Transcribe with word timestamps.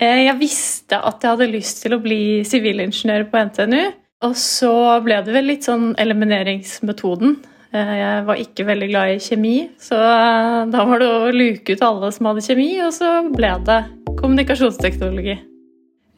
Eh, 0.00 0.24
jeg 0.24 0.38
visste 0.40 0.96
at 0.96 1.20
jeg 1.20 1.34
hadde 1.34 1.50
lyst 1.52 1.82
til 1.84 1.94
å 1.94 2.00
bli 2.02 2.40
sivilingeniør 2.48 3.26
på 3.30 3.44
NTNU. 3.50 3.82
Og 4.26 4.34
så 4.36 4.72
ble 5.04 5.20
det 5.24 5.32
vel 5.32 5.48
litt 5.48 5.68
sånn 5.68 5.92
elimineringsmetoden. 6.00 7.36
Eh, 7.72 7.92
jeg 8.00 8.24
var 8.28 8.40
ikke 8.40 8.66
veldig 8.68 8.88
glad 8.90 9.12
i 9.12 9.20
kjemi, 9.22 9.54
så 9.80 10.00
eh, 10.00 10.56
da 10.72 10.86
var 10.88 11.00
det 11.00 11.10
å 11.12 11.30
luke 11.34 11.76
ut 11.76 11.84
alle 11.86 12.10
som 12.16 12.28
hadde 12.30 12.44
kjemi, 12.44 12.72
og 12.84 12.90
så 12.96 13.12
ble 13.28 13.54
det 13.68 13.78
kommunikasjonsteknologi. 14.18 15.38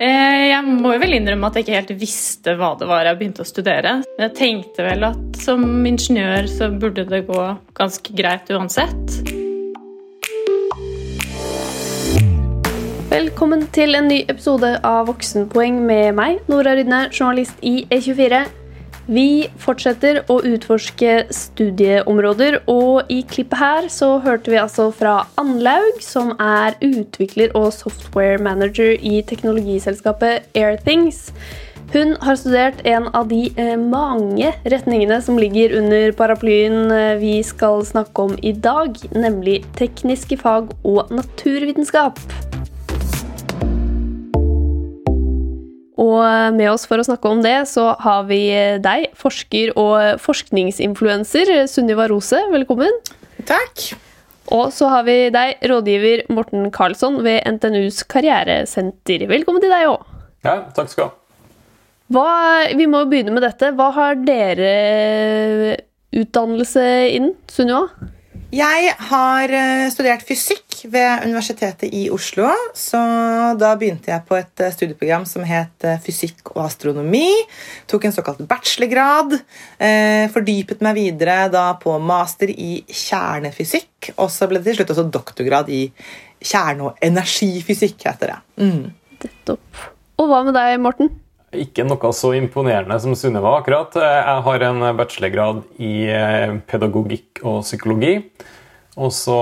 Jeg 0.02 0.66
må 0.66 0.96
vel 0.98 1.14
innrømme 1.14 1.46
at 1.46 1.60
jeg 1.60 1.62
ikke 1.62 1.76
helt 1.76 1.92
visste 2.00 2.56
hva 2.58 2.72
det 2.80 2.88
var 2.90 3.06
jeg 3.06 3.20
begynte 3.20 3.44
å 3.44 3.46
studere. 3.46 3.92
Jeg 4.18 4.34
tenkte 4.34 4.88
vel 4.88 5.06
at 5.12 5.38
som 5.44 5.62
ingeniør 5.86 6.50
så 6.50 6.72
burde 6.74 7.06
det 7.06 7.22
gå 7.28 7.44
ganske 7.78 8.16
greit 8.18 8.50
uansett. 8.50 9.41
Velkommen 13.12 13.66
til 13.76 13.92
en 13.92 14.06
ny 14.08 14.22
episode 14.24 14.68
av 14.88 15.02
Voksenpoeng 15.10 15.82
med 15.84 16.14
meg, 16.16 16.38
Nora 16.48 16.72
Rydne, 16.78 17.10
journalist 17.12 17.58
i 17.60 17.82
E24. 17.92 18.38
Vi 19.12 19.24
fortsetter 19.60 20.22
å 20.32 20.38
utforske 20.48 21.26
studieområder, 21.36 22.62
og 22.72 23.10
i 23.12 23.18
klippet 23.28 23.60
her 23.60 23.88
så 23.92 24.14
hørte 24.24 24.54
vi 24.54 24.56
altså 24.62 24.86
fra 24.96 25.26
Anlaug, 25.42 25.98
som 26.00 26.32
er 26.40 26.78
utvikler 26.80 27.52
og 27.58 27.74
software 27.76 28.38
manager 28.40 28.94
i 28.96 29.20
teknologiselskapet 29.28 30.48
Airthings. 30.56 31.26
Hun 31.92 32.14
har 32.24 32.38
studert 32.40 32.80
en 32.88 33.10
av 33.12 33.28
de 33.28 33.42
eh, 33.60 33.74
mange 33.76 34.54
retningene 34.64 35.20
som 35.20 35.36
ligger 35.36 35.76
under 35.82 36.16
paraplyen 36.16 36.88
eh, 36.88 37.20
vi 37.20 37.34
skal 37.44 37.84
snakke 37.84 38.24
om 38.24 38.40
i 38.40 38.54
dag, 38.56 38.96
nemlig 39.12 39.58
tekniske 39.76 40.40
fag 40.40 40.72
og 40.80 41.12
naturvitenskap. 41.12 42.24
Og 46.00 46.54
med 46.56 46.70
oss 46.70 46.86
for 46.88 47.00
å 47.00 47.04
snakke 47.04 47.28
om 47.28 47.42
det, 47.44 47.56
så 47.68 47.90
har 48.00 48.24
vi 48.30 48.46
deg, 48.80 49.10
forsker 49.18 49.74
og 49.76 50.22
forskningsinfluenser, 50.24 51.52
Sunniva 51.68 52.06
Rose. 52.08 52.38
Velkommen. 52.52 52.96
Takk. 53.48 53.90
Og 54.52 54.72
så 54.74 54.88
har 54.90 55.04
vi 55.06 55.16
deg, 55.32 55.60
rådgiver 55.68 56.24
Morten 56.32 56.70
Karlsson 56.74 57.20
ved 57.24 57.44
NTNUs 57.48 58.02
karrieresenter. 58.10 59.26
Velkommen 59.30 59.62
til 59.62 59.72
deg 59.72 59.90
òg. 59.90 60.08
Ja, 60.46 60.56
takk 60.74 60.90
skal 60.90 61.04
du 61.04 61.08
ha. 61.10 61.12
Hva, 62.12 62.32
vi 62.76 62.88
må 62.90 63.04
jo 63.04 63.12
begynne 63.12 63.32
med 63.32 63.44
dette. 63.46 63.70
Hva 63.76 63.88
har 63.96 64.18
dere 64.26 64.72
utdannelse 66.12 66.82
innen, 67.12 67.36
Sunniva? 67.52 68.10
Jeg 68.52 68.90
har 69.08 69.48
eh, 69.56 69.86
studert 69.88 70.26
fysikk 70.28 70.82
ved 70.92 71.22
Universitetet 71.24 71.88
i 71.96 72.02
Oslo. 72.12 72.50
Så 72.76 72.98
da 73.56 73.70
begynte 73.80 74.12
jeg 74.12 74.26
på 74.28 74.36
et 74.36 74.60
eh, 74.60 74.74
studieprogram 74.74 75.24
som 75.28 75.46
het 75.48 75.86
eh, 75.88 75.96
fysikk 76.04 76.52
og 76.52 76.66
astronomi. 76.66 77.30
Tok 77.88 78.04
en 78.04 78.12
såkalt 78.12 78.42
bachelorgrad. 78.50 79.38
Fordypet 80.34 80.84
meg 80.84 80.98
videre 81.00 81.46
da 81.52 81.64
på 81.80 81.96
master 81.96 82.52
i 82.52 82.82
kjernefysikk. 82.84 84.12
Og 84.18 84.28
så 84.34 84.50
ble 84.50 84.60
det 84.60 84.68
til 84.68 84.82
slutt 84.82 84.94
også 84.98 85.08
doktorgrad 85.16 85.72
i 85.72 85.86
kjerne- 86.44 86.90
og 86.90 87.00
energifysikk, 87.00 88.04
heter 88.04 88.34
det. 88.34 88.40
Mm. 88.60 89.56
Og 90.20 90.28
hva 90.28 90.44
med 90.44 90.52
deg, 90.58 90.76
Morten? 90.82 91.14
Ikke 91.52 91.84
noe 91.84 92.12
så 92.16 92.32
imponerende 92.32 92.96
som 93.02 93.12
Sunniva, 93.18 93.58
akkurat. 93.58 93.92
Jeg 94.00 94.44
har 94.46 94.66
en 94.70 94.84
bachelorgrad 94.96 95.62
i 95.84 95.94
eh, 96.08 96.54
pedagogikk 96.68 97.42
og 97.44 97.60
psykologi. 97.66 98.14
Og 99.00 99.12
så 99.16 99.36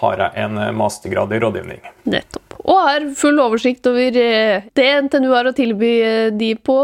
har 0.00 0.22
jeg 0.22 0.42
en 0.42 0.58
mastergrad 0.74 1.34
i 1.34 1.40
rådgivning. 1.42 1.82
Nettopp. 2.10 2.56
Og 2.66 2.78
har 2.82 3.04
full 3.14 3.38
oversikt 3.38 3.86
over 3.86 4.16
eh, 4.18 4.64
det 4.74 4.86
NTNU 5.06 5.28
har 5.30 5.46
å 5.46 5.54
tilby 5.54 5.90
eh, 6.02 6.30
de 6.34 6.52
på 6.58 6.76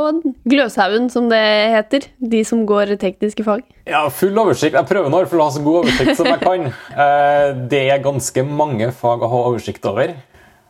Gløshaugen, 0.46 1.08
som 1.10 1.30
det 1.30 1.42
heter. 1.74 2.06
De 2.18 2.42
som 2.46 2.66
går 2.66 2.96
tekniske 3.02 3.46
fag. 3.46 3.62
Ja, 3.86 4.04
full 4.14 4.38
oversikt. 4.38 4.74
Jeg 4.78 4.90
prøver 4.90 5.10
nå 5.10 5.22
å 5.22 5.42
ha 5.42 5.48
så 5.54 5.62
god 5.62 5.84
oversikt 5.84 6.18
som 6.18 6.30
jeg 6.30 6.42
kan. 6.42 6.68
Det 7.72 7.86
er 7.88 8.02
ganske 8.02 8.46
mange 8.46 8.90
fag 8.94 9.22
å 9.22 9.30
ha 9.30 9.46
oversikt 9.52 9.86
over. 9.90 10.14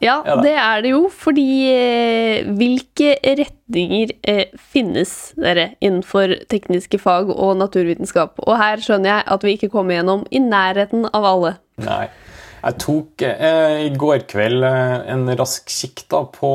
Ja, 0.03 0.17
det 0.43 0.55
er 0.59 0.83
det 0.83 0.91
jo, 0.97 1.05
fordi 1.15 1.47
eh, 1.71 2.49
hvilke 2.59 3.15
retninger 3.23 4.11
eh, 4.27 4.49
finnes 4.59 5.13
dere 5.39 5.73
innenfor 5.79 6.35
tekniske 6.51 6.99
fag 6.99 7.31
og 7.31 7.55
naturvitenskap? 7.61 8.43
Og 8.43 8.57
her 8.59 8.83
skjønner 8.83 9.13
jeg 9.13 9.27
at 9.37 9.47
vi 9.47 9.55
ikke 9.57 9.71
kommer 9.73 10.01
gjennom 10.01 10.27
i 10.35 10.43
nærheten 10.43 11.07
av 11.15 11.29
alle. 11.29 11.57
Nei. 11.87 12.07
Jeg 12.63 12.79
tok 12.79 13.23
eh, 13.27 13.89
i 13.89 13.91
går 13.99 14.25
kveld 14.31 14.67
eh, 14.67 14.97
en 15.11 15.27
rask 15.39 15.71
kikk 15.71 16.05
da 16.13 16.23
på 16.31 16.51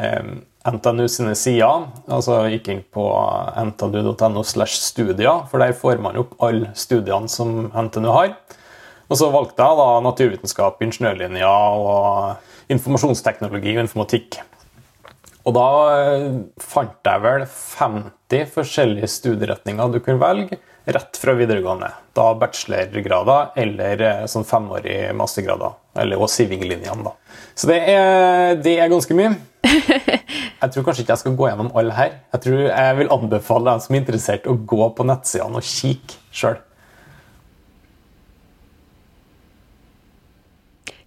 eh, 0.00 0.30
NTNU 0.64 1.04
sine 1.12 1.34
sider. 1.36 1.88
Altså 2.08 2.38
gikk 2.52 2.70
inn 2.72 2.84
på 2.92 3.04
ntnu.no 3.60 4.44
slash 4.44 4.80
studier, 4.80 5.44
for 5.50 5.60
der 5.60 5.76
får 5.76 6.00
man 6.04 6.16
opp 6.20 6.36
alle 6.44 6.72
studiene 6.76 7.28
som 7.28 7.68
NTNU 7.72 8.12
har. 8.12 8.32
Og 9.10 9.20
så 9.20 9.28
valgte 9.32 9.64
jeg 9.64 9.80
da 9.80 9.88
naturvitenskap, 10.04 10.82
ingeniørlinja 10.84 11.52
og 11.76 12.72
informasjonsteknologi 12.72 13.76
og 13.76 13.84
informatikk. 13.84 14.40
Og 15.44 15.52
da 15.52 15.66
eh, 15.92 16.28
fant 16.62 17.04
jeg 17.04 17.24
vel 17.24 17.44
50 17.44 18.46
forskjellige 18.54 19.10
studieretninger 19.12 19.92
du 19.92 20.00
kunne 20.00 20.22
velge 20.22 20.60
rett 20.84 21.16
fra 21.20 21.34
videregående. 21.36 21.90
Da 22.16 22.30
bachelorgrader 22.40 23.52
eller 23.60 24.04
eh, 24.08 24.22
sånn 24.30 24.46
femårig 24.48 24.98
mastergrader. 25.16 25.76
Eller 26.00 26.20
og 26.20 26.30
sivinglinjene, 26.32 27.04
da. 27.04 27.12
Så 27.54 27.68
det 27.70 27.80
er, 27.92 28.56
det 28.64 28.78
er, 28.78 28.90
ganske 28.92 29.16
mye. 29.16 29.34
Jeg 30.64 30.72
tror 30.72 30.84
kanskje 30.86 31.02
ikke 31.04 31.12
jeg 31.12 31.20
skal 31.20 31.34
gå 31.36 31.46
gjennom 31.50 31.66
alle 31.76 31.92
her. 31.92 32.12
Jeg 32.32 32.40
tror 32.40 32.60
jeg 32.64 32.96
vil 32.96 33.10
anbefale 33.12 33.66
dem 33.68 33.82
som 33.84 33.94
er 33.94 34.00
interessert, 34.00 34.46
å 34.48 34.54
gå 34.56 34.86
på 34.96 35.04
nettsidene 35.04 35.60
og 35.60 35.66
kikke 35.68 36.16
sjøl. 36.32 36.56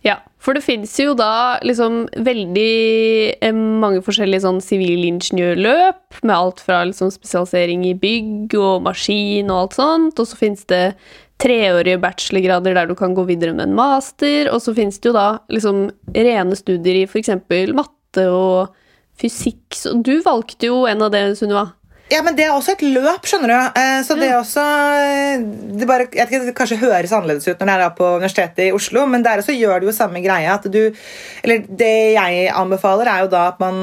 Ja, 0.05 0.19
for 0.37 0.55
det 0.55 0.61
fins 0.63 0.93
jo 1.01 1.15
da 1.17 1.57
liksom 1.65 2.05
veldig 2.23 2.73
eh, 3.43 3.53
mange 3.55 4.03
forskjellige 4.05 4.45
sånn 4.45 4.59
sivilingeniørløp, 4.63 6.19
med 6.21 6.35
alt 6.35 6.61
fra 6.63 6.83
liksom 6.87 7.09
spesialisering 7.13 7.85
i 7.89 7.95
bygg 7.97 8.55
og 8.59 8.85
maskin 8.85 9.49
og 9.49 9.63
alt 9.63 9.79
sånt, 9.79 10.21
og 10.21 10.29
så 10.29 10.39
fins 10.39 10.67
det 10.69 10.83
treårige 11.41 11.99
bachelorgrader 12.01 12.77
der 12.77 12.89
du 12.89 12.95
kan 12.97 13.13
gå 13.17 13.25
videre 13.27 13.53
med 13.57 13.67
en 13.67 13.77
master, 13.77 14.51
og 14.53 14.61
så 14.63 14.73
fins 14.77 15.01
det 15.01 15.11
jo 15.11 15.17
da 15.17 15.27
liksom 15.53 15.87
rene 16.15 16.57
studier 16.57 17.01
i 17.01 17.07
f.eks. 17.09 17.33
matte 17.77 18.27
og 18.31 18.73
fysikk. 19.17 19.65
Så 19.73 19.97
du 20.01 20.17
valgte 20.25 20.69
jo 20.69 20.85
en 20.89 21.03
av 21.05 21.13
det, 21.13 21.25
Sunniva. 21.39 21.71
Ja, 22.07 22.21
men 22.23 22.37
Det 22.37 22.45
er 22.45 22.53
også 22.55 22.71
et 22.77 22.83
løp, 22.87 23.25
skjønner 23.27 23.51
du. 23.51 23.79
Eh, 23.81 23.97
så 24.07 24.15
det 24.15 24.29
er 24.29 24.37
også 24.37 24.61
det 25.77 25.87
bare, 25.89 26.05
jeg 26.07 26.23
vet 26.23 26.31
ikke, 26.31 26.47
det 26.47 26.55
kanskje 26.55 26.79
høres 26.79 27.11
annerledes 27.11 27.47
ut 27.49 27.59
når 27.59 27.67
det 27.67 27.73
er 27.83 27.97
på 27.97 28.05
Universitetet 28.15 28.63
i 28.69 28.75
Oslo, 28.75 29.01
men 29.11 29.23
der 29.25 29.39
også 29.41 29.57
gjør 29.57 29.77
det 29.81 29.87
jo 29.89 29.95
samme 29.97 30.19
greia. 30.23 30.51
at 30.55 30.65
du, 30.71 30.83
eller 31.43 31.57
Det 31.67 32.13
jeg 32.15 32.31
anbefaler, 32.55 33.07
er 33.11 33.19
jo 33.25 33.33
da 33.33 33.41
at 33.51 33.59
man 33.59 33.75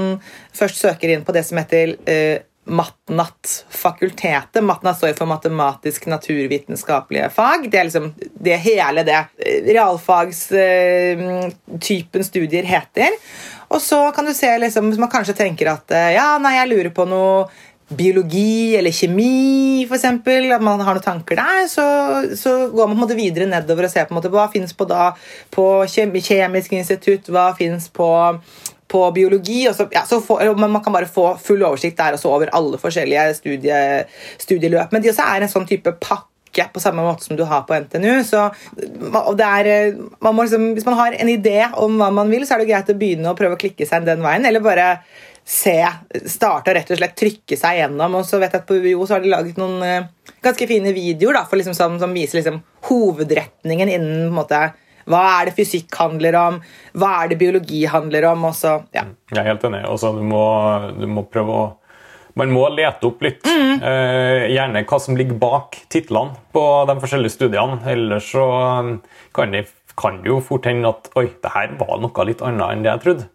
først 0.56 0.76
søker 0.80 1.08
inn 1.12 1.24
på 1.24 1.32
det 1.36 1.44
som 1.44 1.58
heter 1.60 1.86
uh, 2.08 2.38
Matnat-fakultetet. 2.64 4.64
Matnat 4.64 4.96
står 4.96 5.12
for 5.18 5.26
matematisk 5.28 6.06
naturvitenskapelige 6.08 7.28
fag. 7.28 7.68
Det 7.68 7.78
er 7.78 7.84
liksom 7.90 8.16
det 8.16 8.56
hele 8.64 9.04
det 9.04 9.20
realfagstypen 9.68 12.24
studier 12.24 12.64
heter. 12.64 13.12
Og 13.68 13.80
så 13.84 14.08
kan 14.16 14.24
du 14.24 14.32
se 14.32 14.48
liksom, 14.58 14.88
Hvis 14.88 14.98
man 15.02 15.10
kanskje 15.12 15.36
tenker 15.36 15.68
at 15.74 15.90
ja, 16.14 16.38
nei, 16.40 16.56
jeg 16.56 16.68
lurer 16.72 16.90
på 16.94 17.04
noe 17.10 17.50
biologi 17.88 18.76
eller 18.78 18.94
kjemi, 18.94 19.84
f.eks., 19.84 20.04
at 20.04 20.62
man 20.64 20.80
har 20.80 20.96
noen 20.96 21.04
tanker 21.04 21.36
der, 21.36 21.66
så, 21.68 21.84
så 22.38 22.54
går 22.72 22.88
man 22.88 22.96
på 22.96 23.00
en 23.00 23.02
måte 23.04 23.18
videre 23.18 23.48
nedover 23.50 23.88
og 23.88 23.92
ser 23.92 24.06
på 24.08 24.14
en 24.14 24.20
måte 24.20 24.32
hva 24.32 24.46
finnes 24.52 24.72
på 24.72 24.86
da 24.88 25.10
på 25.52 25.66
Kjemisk 25.90 26.72
institutt, 26.72 27.28
hva 27.28 27.50
finnes 27.58 27.90
på, 27.92 28.08
på 28.88 29.02
biologi. 29.16 29.66
Så, 29.76 29.88
ja, 29.92 30.06
så 30.08 30.22
får, 30.24 30.54
man 30.56 30.80
kan 30.84 30.96
bare 30.96 31.10
få 31.10 31.34
full 31.40 31.64
oversikt 31.66 32.00
der 32.00 32.16
også 32.16 32.32
over 32.32 32.52
alle 32.56 32.80
forskjellige 32.80 33.26
studie, 33.36 33.82
studieløp. 34.40 34.94
Men 34.94 35.04
de 35.04 35.12
også 35.12 35.28
er 35.34 35.44
en 35.44 35.52
sånn 35.52 35.68
type 35.68 35.92
pakke 36.00 36.70
på 36.72 36.80
samme 36.80 37.02
måte 37.02 37.26
som 37.26 37.36
du 37.36 37.42
har 37.50 37.66
på 37.66 37.76
NTNU. 37.84 38.22
så 38.24 38.46
er, 38.46 39.68
man 40.22 40.36
liksom, 40.38 40.72
Hvis 40.72 40.86
man 40.86 40.96
har 41.00 41.16
en 41.18 41.28
idé 41.28 41.66
om 41.82 41.98
hva 42.00 42.08
man 42.14 42.30
vil, 42.30 42.46
så 42.46 42.54
er 42.54 42.62
det 42.62 42.70
greit 42.70 42.92
å 42.94 42.96
begynne 42.96 43.32
å 43.32 43.36
prøve 43.36 43.58
å 43.58 43.60
klikke 43.60 43.86
seg 43.90 44.06
den 44.06 44.22
veien. 44.24 44.46
Eller 44.46 44.62
bare 44.64 44.88
se, 45.44 45.76
starte 46.26 46.74
rett 46.74 46.90
og 46.90 46.98
slett 46.98 47.16
trykke 47.18 47.58
seg 47.58 47.80
gjennom. 47.80 48.20
Og 48.20 48.24
så 48.28 48.40
vet 48.40 48.54
jeg 48.54 48.64
at 48.64 48.68
på 48.68 48.78
UiO 48.80 49.04
så 49.04 49.16
har 49.16 49.24
de 49.24 49.32
laget 49.32 49.60
noen 49.60 49.76
uh, 49.84 50.32
ganske 50.44 50.68
fine 50.70 50.94
videoer 50.96 51.38
da, 51.40 51.44
liksom, 51.52 51.76
som, 51.76 51.98
som, 52.00 52.16
viser 52.16 52.40
liksom, 52.40 52.62
hovedretningen 52.88 53.92
innen 53.92 54.26
på 54.26 54.32
en 54.32 54.40
måte, 54.40 54.64
hva 55.10 55.22
er 55.36 55.50
det 55.50 55.56
fysikk 55.58 55.92
handler 56.00 56.36
om, 56.40 56.58
hva 56.96 57.14
er 57.20 57.32
det 57.32 57.40
biologi 57.40 57.84
handler 57.92 58.30
om. 58.32 58.48
Og 58.48 58.56
så, 58.56 58.78
ja. 58.96 59.06
Jeg 59.32 59.42
er 59.42 59.52
helt 59.52 59.64
enig. 59.68 59.84
Også, 59.90 60.14
du, 60.16 60.24
må, 60.26 60.44
du 60.96 61.08
må 61.10 61.26
prøve 61.28 61.62
å 61.62 61.72
man 62.34 62.50
må 62.50 62.64
lete 62.74 63.06
opp 63.06 63.20
litt. 63.22 63.44
Mm. 63.46 63.76
Eh, 63.78 64.48
gjerne 64.50 64.80
hva 64.90 64.98
som 64.98 65.14
ligger 65.14 65.38
bak 65.38 65.76
titlene 65.92 66.34
på 66.50 66.64
de 66.90 66.96
forskjellige 66.98 67.30
studiene. 67.36 67.78
Ellers 67.92 68.26
så 68.34 68.46
kan 69.36 69.54
de 69.54 69.62
kan 69.94 70.16
det 70.24 70.32
jo 70.32 70.40
fort 70.42 70.66
hende 70.66 70.90
at 70.90 71.06
oi, 71.14 71.28
det 71.42 71.52
her 71.54 71.76
var 71.78 72.00
noe 72.02 72.26
litt 72.26 72.42
annet 72.42 72.66
enn 72.66 72.82
det 72.82 72.90
jeg 72.90 73.02
trodde. 73.04 73.28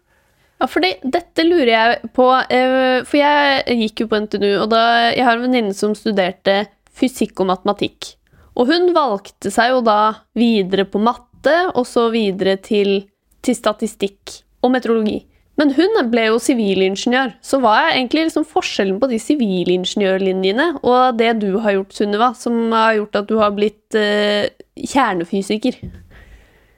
Ja, 0.60 0.66
for 0.68 0.84
dette 0.84 1.44
lurer 1.46 1.70
jeg 1.72 2.10
på, 2.12 2.26
eh, 2.52 3.00
for 3.08 3.16
jeg 3.16 3.78
gikk 3.80 4.02
jo 4.02 4.10
på 4.10 4.18
NTNU, 4.26 4.50
og 4.60 4.68
da, 4.74 4.82
jeg 5.14 5.24
har 5.24 5.38
en 5.38 5.46
venninne 5.46 5.76
som 5.76 5.94
studerte 5.96 6.66
fysikk 6.92 7.40
og 7.40 7.48
matematikk. 7.54 8.12
Og 8.60 8.68
hun 8.68 8.90
valgte 8.92 9.48
seg 9.52 9.72
jo 9.72 9.80
da 9.86 10.26
videre 10.36 10.84
på 10.84 11.00
matte, 11.00 11.56
og 11.72 11.86
så 11.88 12.10
videre 12.12 12.58
til, 12.60 13.06
til 13.40 13.56
statistikk 13.56 14.42
og 14.60 14.74
meteorologi. 14.74 15.22
Men 15.60 15.72
hun 15.76 15.96
ble 16.12 16.26
jo 16.28 16.36
sivilingeniør, 16.40 17.34
så 17.44 17.58
hva 17.60 17.72
er 17.80 17.94
egentlig 17.94 18.26
liksom 18.28 18.46
forskjellen 18.48 19.00
på 19.00 19.08
de 19.10 19.18
sivilingeniørlinjene 19.20 20.68
og 20.80 21.18
det 21.20 21.34
du 21.42 21.50
har 21.60 21.76
gjort, 21.76 21.96
Sunniva, 21.96 22.30
som 22.36 22.70
har 22.72 22.94
gjort 22.96 23.18
at 23.20 23.28
du 23.28 23.34
har 23.40 23.52
blitt 23.56 23.96
eh, 23.96 24.52
kjernefysiker? 24.76 25.80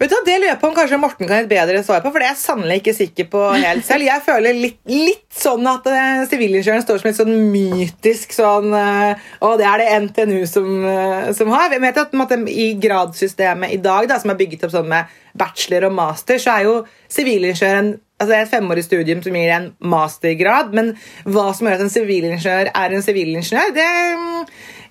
Vet 0.03 0.11
du, 0.11 0.17
Det 0.27 0.35
lurer 0.41 0.49
jeg 0.49 0.59
på 0.59 0.67
om 0.67 0.75
kanskje 0.75 0.99
Morten 0.99 1.29
kan 1.31 1.39
gi 1.39 1.45
et 1.45 1.51
bedre 1.53 1.83
svar 1.87 2.01
på, 2.03 2.11
for 2.11 2.19
det 2.19 2.27
er 2.27 2.33
jeg 2.33 2.41
sannelig 2.41 2.79
ikke 2.81 2.95
sikker 2.97 3.27
på 3.31 3.43
helt 3.53 3.87
selv. 3.87 4.03
Jeg 4.09 4.25
føler 4.27 4.57
litt, 4.59 4.81
litt 4.91 5.37
sånn 5.39 5.69
at 5.71 5.87
uh, 5.87 6.25
sivilingeniøren 6.27 6.83
står 6.83 6.99
som 6.99 7.11
et 7.13 7.21
sånn 7.21 7.37
mytisk 7.53 8.35
sånn 8.35 8.75
uh, 8.75 9.13
Og 9.47 9.61
det 9.61 9.69
er 9.69 9.79
det 9.79 10.01
NTNU 10.09 10.41
som, 10.51 10.67
uh, 10.83 11.31
som 11.39 11.55
har. 11.55 11.71
Jeg 11.71 11.85
vet 11.85 12.03
at 12.03 12.35
I 12.51 12.67
gradsystemet 12.83 13.77
i 13.77 13.79
dag, 13.85 14.11
da, 14.11 14.19
som 14.19 14.35
er 14.35 14.41
bygget 14.43 14.67
opp 14.67 14.75
sånn 14.75 14.91
med 14.91 15.15
bachelor 15.39 15.87
og 15.93 15.95
master, 16.01 16.43
så 16.43 16.57
er 16.57 16.67
jo 16.67 16.75
sivilingeniøren 17.13 17.95
altså 18.23 18.37
et 18.37 18.51
femårig 18.51 18.85
studium 18.87 19.23
som 19.23 19.39
gir 19.39 19.55
en 19.55 19.71
mastergrad. 19.87 20.75
Men 20.75 20.97
hva 21.23 21.51
som 21.55 21.71
gjør 21.71 21.79
at 21.79 21.87
en 21.87 21.95
sivilingeniør 21.95 22.75
er 22.75 22.97
en 22.99 23.07
sivilingeniør, 23.07 23.75
det 23.79 23.89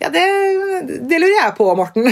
ja, 0.01 0.09
det, 0.09 0.21
det, 1.09 1.19
lurer 1.19 1.35
jeg 1.35 1.53
på, 1.57 1.67
Morten. 1.77 2.07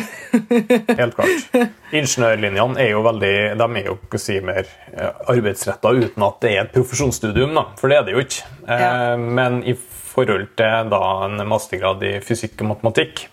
Helt 1.00 1.16
klart. 1.18 1.72
Ingeniørlinjene 1.96 2.84
er 2.84 2.92
jo 2.92 3.02
veldig, 3.06 3.34
de 3.58 3.68
er 3.82 3.88
jo 3.88 3.96
ikke 3.98 4.22
si, 4.22 4.38
mer 4.46 4.62
eh, 4.94 5.24
arbeidsretta 5.34 5.94
uten 5.98 6.26
at 6.28 6.38
det 6.44 6.52
er 6.54 6.62
et 6.68 6.76
profesjonsstudium, 6.76 7.56
da, 7.58 7.66
for 7.80 7.90
det 7.90 7.98
er 7.98 8.06
det 8.06 8.14
jo 8.14 8.22
ikke. 8.22 8.46
Eh, 8.68 8.84
ja. 8.86 8.94
Men 9.18 9.64
i 9.66 9.74
forhold 9.74 10.52
til 10.60 10.94
da, 10.94 11.02
en 11.26 11.42
mastergrad 11.50 12.06
i 12.06 12.14
fysikk 12.26 12.62
og 12.62 12.76
matematikk, 12.76 13.26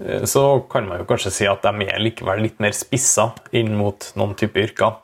eh, 0.00 0.24
så 0.32 0.46
kan 0.72 0.88
man 0.88 1.02
jo 1.02 1.08
kanskje 1.12 1.34
si 1.42 1.50
at 1.50 1.66
de 1.66 1.88
er 1.90 2.00
likevel 2.00 2.40
litt 2.46 2.64
mer 2.64 2.72
spissa 2.76 3.34
inn 3.52 3.74
mot 3.76 4.14
noen 4.16 4.32
type 4.40 4.64
yrker. 4.64 5.03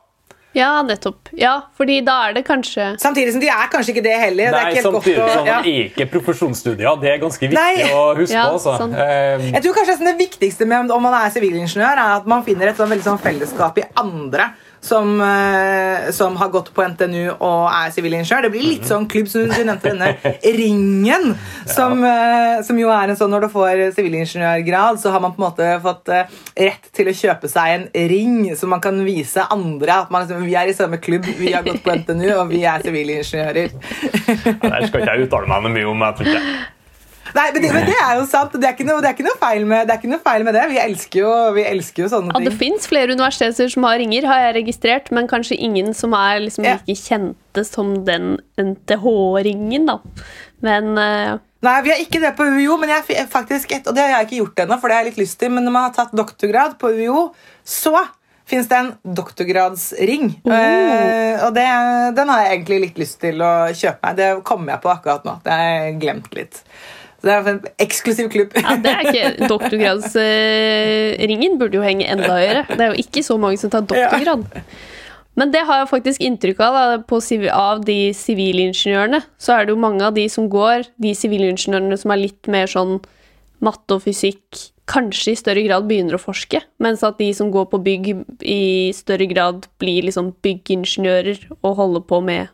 Ja, 0.53 0.81
nettopp. 0.83 1.29
Ja, 1.39 1.53
fordi 1.79 2.01
da 2.03 2.17
er 2.27 2.33
det 2.35 2.41
kanskje 2.43 2.89
Samtidig 2.99 3.31
som 3.35 3.43
de 3.43 3.47
er 3.53 3.69
kanskje 3.71 3.93
ikke 3.93 4.03
det 4.03 4.15
heller. 4.19 4.51
Nei, 4.51 4.63
det 4.75 4.83
samtidig 4.83 5.15
som 5.15 5.29
sånn, 5.31 5.47
ja. 5.47 5.59
de 5.63 5.75
er 5.77 5.85
ikke 5.87 6.07
profesjonsstudier. 6.11 6.97
Det 6.99 7.13
er 7.13 7.21
ganske 7.21 7.47
viktig 7.47 7.59
Nei. 7.59 7.85
å 7.95 8.01
huske 8.17 8.35
ja, 8.35 8.49
på. 8.49 8.57
Altså. 8.59 8.75
Sånn. 8.81 8.97
Jeg 9.47 9.63
tror 9.63 9.77
kanskje 9.79 9.97
Det 10.01 10.17
viktigste 10.19 10.67
med 10.67 10.91
om 10.91 11.07
man 11.07 11.15
er 11.21 11.31
sivilingeniør, 11.31 12.03
er 12.03 12.17
at 12.17 12.27
man 12.27 12.43
finner 12.47 12.71
et 12.71 12.79
sånn, 12.79 12.91
veldig 12.91 13.07
sånn 13.07 13.21
fellesskap 13.23 13.79
i 13.79 13.87
andre 14.01 14.51
som, 14.81 15.21
eh, 15.21 16.11
som, 16.11 16.35
har 16.35 16.49
gått 16.49 16.73
på 16.73 16.83
NTNU 16.83 17.29
og 17.37 17.69
er 17.69 17.91
sivilingeniør. 17.93 18.47
Det 18.47 18.51
blir 18.53 18.65
litt 18.65 18.87
sånn 18.89 19.05
klubb 19.09 19.29
som 19.29 19.45
du 19.45 19.53
nevnte 19.53 19.91
denne 19.91 20.15
Ringen, 20.61 21.35
som, 21.69 22.01
ja. 22.03 22.63
som, 22.65 22.79
jo 22.81 22.89
er 22.93 23.13
en 23.13 23.19
sånn 23.19 23.31
når 23.31 23.45
du 23.45 23.51
får 23.53 23.83
sivilingeniørgrad, 23.95 24.99
så 25.01 25.13
har 25.13 25.23
man 25.23 25.35
på 25.35 25.41
en 25.43 25.47
måte 25.47 25.69
fått 25.85 26.11
eh, 26.11 26.33
rett 26.67 26.91
til 26.97 27.11
å 27.11 27.15
kjøpe 27.21 27.51
seg 27.51 27.77
en 27.77 27.87
ring 28.11 28.51
som 28.57 28.73
man 28.73 28.83
kan 28.83 28.97
vise 29.05 29.45
andre 29.53 30.01
at 30.01 30.11
man, 30.13 30.25
liksom, 30.25 30.45
vi 30.49 30.57
er 30.57 30.73
i 30.73 30.75
samme 30.77 31.01
klubb, 31.03 31.29
vi 31.37 31.53
har 31.53 31.65
gått 31.67 31.83
på 31.85 31.95
NTNU, 32.01 32.27
og 32.39 32.51
vi 32.51 32.65
er 32.65 32.83
sivilingeniører. 32.85 33.73
Ja, 34.41 34.77
det 34.81 34.87
skal 34.89 35.03
ikke 35.03 35.13
jeg 35.13 35.27
uttale 35.27 35.49
meg 35.49 35.65
noe 35.67 35.75
mye 35.77 35.89
om. 35.91 36.07
jeg 36.07 36.17
tror 36.17 36.31
ikke 36.33 36.79
Nei, 37.37 37.47
men 37.53 37.63
det, 37.63 37.71
men 37.73 37.85
det, 37.87 37.95
er 37.95 38.17
jo 38.19 38.25
sant. 38.29 38.55
Det 38.55 38.67
er 38.67 38.75
ikke 38.75 38.87
noe, 38.87 39.01
er 39.03 39.15
ikke 39.15 39.25
noe, 39.25 39.37
feil, 39.39 39.65
med, 39.67 39.87
det, 39.89 39.97
noe 40.11 40.21
feil 40.23 40.45
med 40.47 40.57
det. 40.57 40.65
Vi 40.71 40.79
elsker 40.83 41.23
jo, 41.23 41.33
vi 41.55 41.65
elsker 41.69 42.05
jo 42.05 42.09
sånne 42.11 42.33
ting. 42.33 42.45
Ja, 42.45 42.51
Det 42.51 42.59
fins 42.59 42.87
flere 42.91 43.15
universiteter 43.15 43.71
som 43.71 43.87
har 43.87 43.99
ringer, 44.01 44.27
har 44.29 44.45
jeg 44.47 44.57
registrert, 44.61 45.11
men 45.15 45.29
kanskje 45.31 45.59
ingen 45.59 45.95
som 45.97 46.15
er 46.17 46.43
liksom 46.45 46.67
ja. 46.67 46.77
like 46.81 46.97
kjente 46.99 47.65
som 47.67 47.93
den 48.07 48.35
NTH-ringen, 48.59 49.87
da. 49.89 49.99
Men 50.65 50.93
uh... 50.97 51.39
Nei, 51.61 51.75
vi 51.85 51.93
har 51.93 51.99
ikke 52.01 52.21
det 52.23 52.31
på 52.37 52.47
UiO, 52.55 52.77
men 52.81 52.89
jeg 52.89 53.27
faktisk 53.29 53.73
et, 53.75 53.85
og 53.85 53.93
det 53.93 54.07
har 54.07 54.15
jeg 54.15 54.29
ikke 54.31 54.39
gjort 54.39 54.63
ennå, 54.63 54.79
for 54.81 54.89
det 54.89 54.97
har 54.97 55.05
jeg 55.05 55.11
litt 55.11 55.21
lyst 55.21 55.37
til, 55.41 55.53
men 55.53 55.67
når 55.67 55.75
man 55.75 55.85
har 55.87 55.93
tatt 55.97 56.15
doktorgrad 56.17 56.79
på 56.81 56.89
UiO, 56.97 57.27
så 57.61 57.93
fins 58.51 58.67
det 58.67 58.79
en 58.79 58.89
doktorgradsring. 59.17 60.31
Oh. 60.43 60.51
Uh, 60.51 61.45
og 61.45 61.53
det, 61.55 61.67
den 62.17 62.31
har 62.33 62.45
jeg 62.45 62.55
egentlig 62.55 62.79
litt 62.85 63.03
lyst 63.03 63.21
til 63.21 63.43
å 63.45 63.51
kjøpe 63.69 64.01
meg. 64.03 64.17
Det 64.17 64.31
kommer 64.47 64.75
jeg 64.75 64.83
på 64.83 64.91
akkurat 64.93 65.27
nå. 65.27 65.37
Det 65.45 65.53
har 65.55 65.69
jeg 65.69 66.01
glemt 66.01 66.33
litt. 66.35 66.63
Så 67.21 67.29
det 67.29 67.33
er 67.35 67.49
en 67.51 67.59
eksklusiv 67.83 68.31
klubb. 68.33 68.55
ja, 68.57 68.71
det 68.81 68.91
er 68.91 69.01
ikke 69.05 69.27
Doktorgradsringen 69.53 71.59
burde 71.61 71.77
jo 71.77 71.83
henge 71.85 72.05
enda 72.09 72.31
høyere. 72.33 72.63
Det 72.71 72.81
er 72.81 72.89
jo 72.95 73.01
ikke 73.03 73.21
så 73.25 73.35
mange 73.37 73.57
som 73.61 73.69
tar 73.69 73.85
doktorgrad. 73.85 74.41
Men 75.39 75.47
det 75.53 75.61
har 75.67 75.77
jeg 75.79 75.93
faktisk 75.93 76.19
inntrykk 76.25 76.59
av 76.65 76.71
da, 76.75 76.83
på, 77.07 77.17
av 77.53 77.85
de 77.87 77.99
sivilingeniørene. 78.17 79.19
Så 79.39 79.49
er 79.55 79.61
det 79.65 79.71
jo 79.75 79.79
mange 79.79 80.03
av 80.03 80.13
de 80.17 80.25
som 80.33 80.49
går, 80.51 80.83
de 80.99 81.11
sivilingeniørene 81.15 81.97
som 82.01 82.11
er 82.11 82.23
litt 82.25 82.43
mer 82.51 82.67
sånn 82.67 82.99
matte 83.61 83.93
og 83.95 84.01
fysikk, 84.03 84.57
kanskje 84.91 85.31
i 85.31 85.39
større 85.39 85.63
grad 85.63 85.87
begynner 85.87 86.15
å 86.17 86.21
forske. 86.21 86.59
Mens 86.83 87.03
at 87.07 87.21
de 87.21 87.29
som 87.37 87.51
går 87.53 87.65
på 87.71 87.77
bygg, 87.85 88.05
i 88.41 88.91
større 88.97 89.27
grad 89.29 89.69
blir 89.79 90.03
liksom 90.09 90.33
byggingeniører 90.43 91.37
og 91.61 91.77
holder 91.79 92.03
på 92.09 92.17
med 92.25 92.51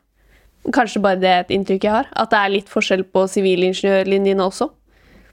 Kanskje 0.76 1.02
bare 1.04 1.20
det 1.22 1.30
er 1.32 1.46
et 1.46 1.54
inntrykk 1.56 1.86
jeg 1.88 1.94
har? 1.94 2.10
At 2.12 2.34
det 2.34 2.42
er 2.42 2.54
litt 2.58 2.72
forskjell 2.72 3.06
på 3.14 3.24
sivilingeniørlinjene 3.32 4.44
også? 4.44 4.70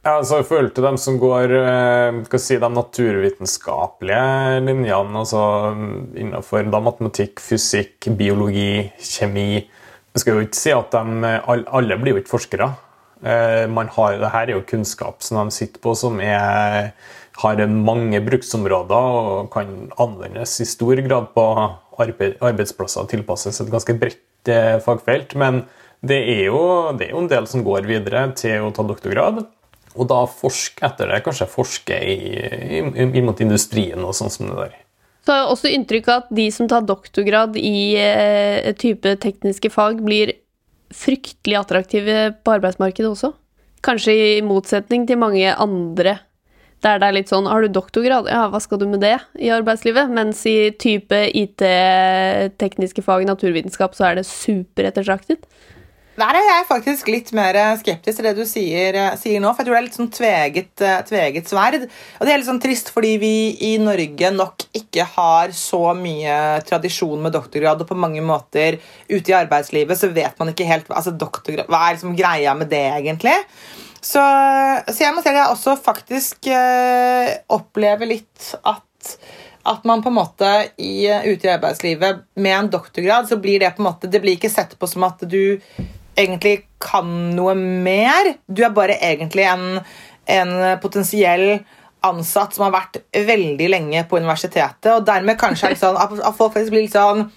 Ja, 0.05 0.19
altså 0.19 0.43
forhold 0.45 0.75
til 0.77 0.85
dem 0.85 0.99
som 1.01 1.15
går 1.17 1.53
eh, 1.57 2.37
si, 2.37 2.59
de 2.61 2.69
naturvitenskapelige 2.69 4.59
linjene, 4.67 5.23
altså 5.23 5.73
innenfor 6.21 6.69
da, 6.69 6.81
matematikk, 6.85 7.41
fysikk, 7.41 8.11
biologi, 8.19 8.91
kjemi 9.01 9.47
Jeg 9.65 10.21
skal 10.21 10.37
jo 10.37 10.45
ikke 10.45 10.61
si 10.61 10.75
at 10.77 10.93
de, 10.93 11.31
alle 11.49 11.97
blir 11.99 12.13
jo 12.13 12.21
ikke 12.21 12.35
forskere. 12.35 12.69
Eh, 13.25 13.65
man 13.73 13.89
har, 13.97 14.19
det 14.21 14.31
her 14.35 14.45
er 14.45 14.59
jo 14.59 14.67
kunnskap 14.69 15.25
som 15.25 15.41
de 15.41 15.57
sitter 15.57 15.81
på, 15.81 15.97
som 15.97 16.21
er, 16.21 16.93
har 17.41 17.65
mange 17.73 18.21
bruksområder 18.29 19.19
og 19.25 19.49
kan 19.57 19.89
anvendes 19.97 20.61
i 20.61 20.69
stor 20.69 21.01
grad 21.09 21.33
på 21.33 21.49
arbeidsplasser 22.05 23.07
og 23.07 23.11
tilpasses 23.11 23.65
et 23.65 23.73
ganske 23.73 23.97
bredt 23.97 24.21
Eh, 24.49 24.79
fagfelt. 24.85 25.35
Men 25.35 25.65
det 26.05 26.21
er, 26.21 26.47
jo, 26.51 26.93
det 26.99 27.09
er 27.09 27.15
jo 27.15 27.25
en 27.25 27.31
del 27.31 27.49
som 27.51 27.65
går 27.67 27.89
videre 27.89 28.27
til 28.39 28.67
å 28.67 28.73
ta 28.75 28.85
doktorgrad. 28.87 29.45
Og 29.95 30.09
da 30.11 30.25
forske 30.27 30.83
etter 30.85 31.13
det, 31.13 31.23
kanskje 31.25 31.51
forske 31.51 31.99
i 32.03 33.23
mot 33.23 33.39
industrien 33.41 34.03
og 34.03 34.17
sånn 34.17 34.33
som 34.33 34.51
det 34.51 34.57
der. 34.59 34.81
Så 35.25 35.33
har 35.33 35.39
jeg 35.41 35.53
også 35.55 35.71
inntrykk 35.73 36.09
av 36.11 36.25
at 36.25 36.33
de 36.37 36.49
som 36.53 36.69
tar 36.69 36.85
doktorgrad 36.85 37.55
i 37.57 37.95
eh, 37.97 38.75
type 38.77 39.15
tekniske 39.23 39.71
fag, 39.73 40.03
blir 40.05 40.35
fryktelig 40.95 41.57
attraktive 41.63 42.19
på 42.45 42.57
arbeidsmarkedet 42.59 43.09
også. 43.09 43.33
Kanskje 43.85 44.15
i 44.19 44.43
motsetning 44.45 45.07
til 45.09 45.21
mange 45.21 45.49
andre 45.49 46.19
der 46.85 47.01
det 47.01 47.09
er 47.09 47.17
litt 47.17 47.31
sånn 47.33 47.47
Har 47.49 47.65
du 47.65 47.73
doktorgrad? 47.73 48.29
Ja, 48.31 48.47
hva 48.53 48.61
skal 48.63 48.81
du 48.83 48.87
med 48.91 49.05
det 49.05 49.17
i 49.41 49.53
arbeidslivet? 49.55 50.11
Mens 50.13 50.43
i 50.49 50.73
type 50.81 51.21
IT, 51.31 51.65
tekniske 52.61 53.05
fag, 53.05 53.25
naturvitenskap, 53.29 53.97
så 53.97 54.11
er 54.11 54.21
det 54.21 54.29
superettertraktet. 54.29 55.47
Der 56.15 56.37
er 56.39 56.45
jeg 56.47 56.67
faktisk 56.69 57.09
litt 57.11 57.31
mer 57.35 57.57
skeptisk 57.81 58.21
til 58.21 58.27
det 58.29 58.35
du 58.39 58.45
sier, 58.47 58.97
sier, 59.19 59.41
nå. 59.43 59.51
For 59.51 59.65
jeg 59.65 59.67
tror 59.67 59.75
det 59.75 59.81
er 59.81 59.87
litt 59.89 59.97
sånn 59.99 60.13
tveget, 60.15 60.85
tveget 61.09 61.51
sverd. 61.51 61.89
Og 62.21 62.23
det 62.23 62.31
er 62.31 62.39
litt 62.39 62.47
sånn 62.47 62.63
trist 62.63 62.93
fordi 62.95 63.17
vi 63.19 63.33
i 63.67 63.73
Norge 63.83 64.31
nok 64.31 64.69
ikke 64.79 65.09
har 65.17 65.55
så 65.59 65.89
mye 65.99 66.37
tradisjon 66.69 67.25
med 67.25 67.35
doktorgrad, 67.35 67.83
og 67.83 67.91
på 67.91 67.99
mange 67.99 68.23
måter 68.23 68.79
ute 69.11 69.33
i 69.33 69.39
arbeidslivet 69.41 69.99
så 69.99 70.13
vet 70.15 70.39
man 70.39 70.53
ikke 70.53 70.69
helt 70.69 70.93
altså 70.95 71.17
Hva 71.19 71.83
er 71.83 71.97
liksom 71.97 72.15
greia 72.19 72.55
med 72.55 72.71
det, 72.71 72.85
egentlig? 73.01 73.35
Så, 74.05 74.21
så, 74.91 74.99
jeg 75.01 75.15
må 75.17 75.23
si 75.25 75.31
at 75.31 75.39
jeg 75.39 75.49
også 75.49 75.79
faktisk 75.81 76.51
eh, 76.53 77.31
opplever 77.55 78.11
litt 78.11 78.51
at, 78.69 79.15
at 79.73 79.87
man 79.89 80.05
på 80.05 80.13
en 80.13 80.19
måte 80.19 80.51
i, 80.77 81.09
ute 81.09 81.49
i 81.49 81.53
arbeidslivet 81.55 82.21
med 82.37 82.57
en 82.59 82.73
doktorgrad, 82.75 83.31
så 83.31 83.41
blir 83.41 83.63
det 83.63 83.73
på 83.77 83.81
en 83.81 83.89
måte 83.89 84.11
Det 84.13 84.21
blir 84.21 84.37
ikke 84.37 84.53
sett 84.53 84.77
på 84.77 84.91
som 84.91 85.07
at 85.09 85.25
du 85.25 85.57
egentlig 86.15 86.67
kan 86.85 87.09
noe 87.35 87.57
mer. 87.57 88.35
Du 88.45 88.61
er 88.67 88.77
bare 88.77 89.01
egentlig 89.01 89.49
en, 89.49 89.81
en 90.31 90.53
potensiell 90.85 91.65
ansatt 92.05 92.55
som 92.55 92.67
har 92.67 92.75
vært 92.75 93.01
veldig 93.17 93.71
lenge 93.73 94.05
på 94.09 94.21
universitetet, 94.21 94.91
og 94.93 95.07
dermed 95.09 95.41
kanskje 95.41 95.71
er 95.71 95.75
det 95.75 95.81
sånn 95.81 95.97
at 95.97 96.37
folk 96.37 96.53
faktisk 96.53 96.75
blir 96.75 96.85
litt 96.87 96.97
sånn 96.97 97.31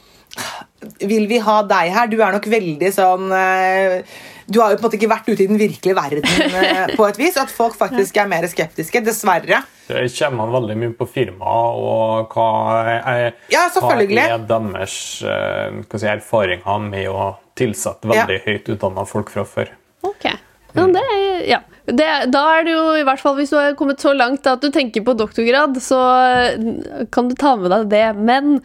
Vil 1.08 1.30
vi 1.32 1.40
ha 1.42 1.62
deg 1.66 1.94
her? 1.96 2.10
Du 2.12 2.20
er 2.20 2.36
nok 2.36 2.46
veldig 2.52 2.90
sånn 2.94 3.32
eh, 3.34 4.18
du 4.48 4.60
har 4.62 4.72
jo 4.72 4.78
på 4.78 4.86
en 4.86 4.88
måte 4.88 4.98
ikke 4.98 5.10
vært 5.12 5.28
ute 5.28 5.44
i 5.44 5.50
den 5.50 5.60
virkelige 5.60 5.96
verden 5.98 6.24
eh, 6.62 6.94
på 6.96 7.08
et 7.08 7.20
vis. 7.20 7.38
At 7.40 7.52
folk 7.52 7.76
faktisk 7.80 8.18
er 8.22 8.30
mer 8.32 8.48
skeptiske. 8.48 9.02
Dessverre. 9.04 9.62
Det 9.88 10.06
kommer 10.16 10.52
veldig 10.56 10.78
mye 10.80 10.96
på 10.96 11.08
firmaet 11.12 11.82
og 11.84 12.34
hva 12.36 12.48
er, 12.92 13.38
ja, 13.52 13.68
hva 13.72 13.94
er 13.96 14.44
deres 14.50 14.98
eh, 15.24 15.78
si, 15.94 16.10
erfaringer 16.12 16.84
med 16.84 17.08
å 17.12 17.30
tilsette 17.58 18.10
veldig 18.10 18.40
ja. 18.40 18.44
høyt 18.48 18.76
utdanna 18.76 19.08
folk 19.08 19.32
fra 19.34 19.46
før. 19.48 19.72
Okay. 20.08 20.36
Ja, 20.78 20.86
det, 20.94 21.02
er- 21.02 21.44
ja. 21.48 21.60
Det, 21.88 22.08
da 22.34 22.44
er 22.58 22.66
det 22.68 22.74
jo 22.76 22.84
i 23.00 23.04
hvert 23.08 23.22
fall 23.24 23.38
Hvis 23.38 23.54
du 23.54 23.56
har 23.56 23.76
kommet 23.80 24.02
så 24.04 24.12
langt 24.12 24.48
at 24.52 24.60
du 24.60 24.68
tenker 24.76 25.06
på 25.08 25.16
doktorgrad, 25.18 25.80
så 25.84 26.00
eh, 26.28 27.06
kan 27.14 27.32
du 27.32 27.36
ta 27.40 27.56
med 27.60 27.72
deg 27.74 27.92
det. 27.94 28.08
Men 28.20 28.60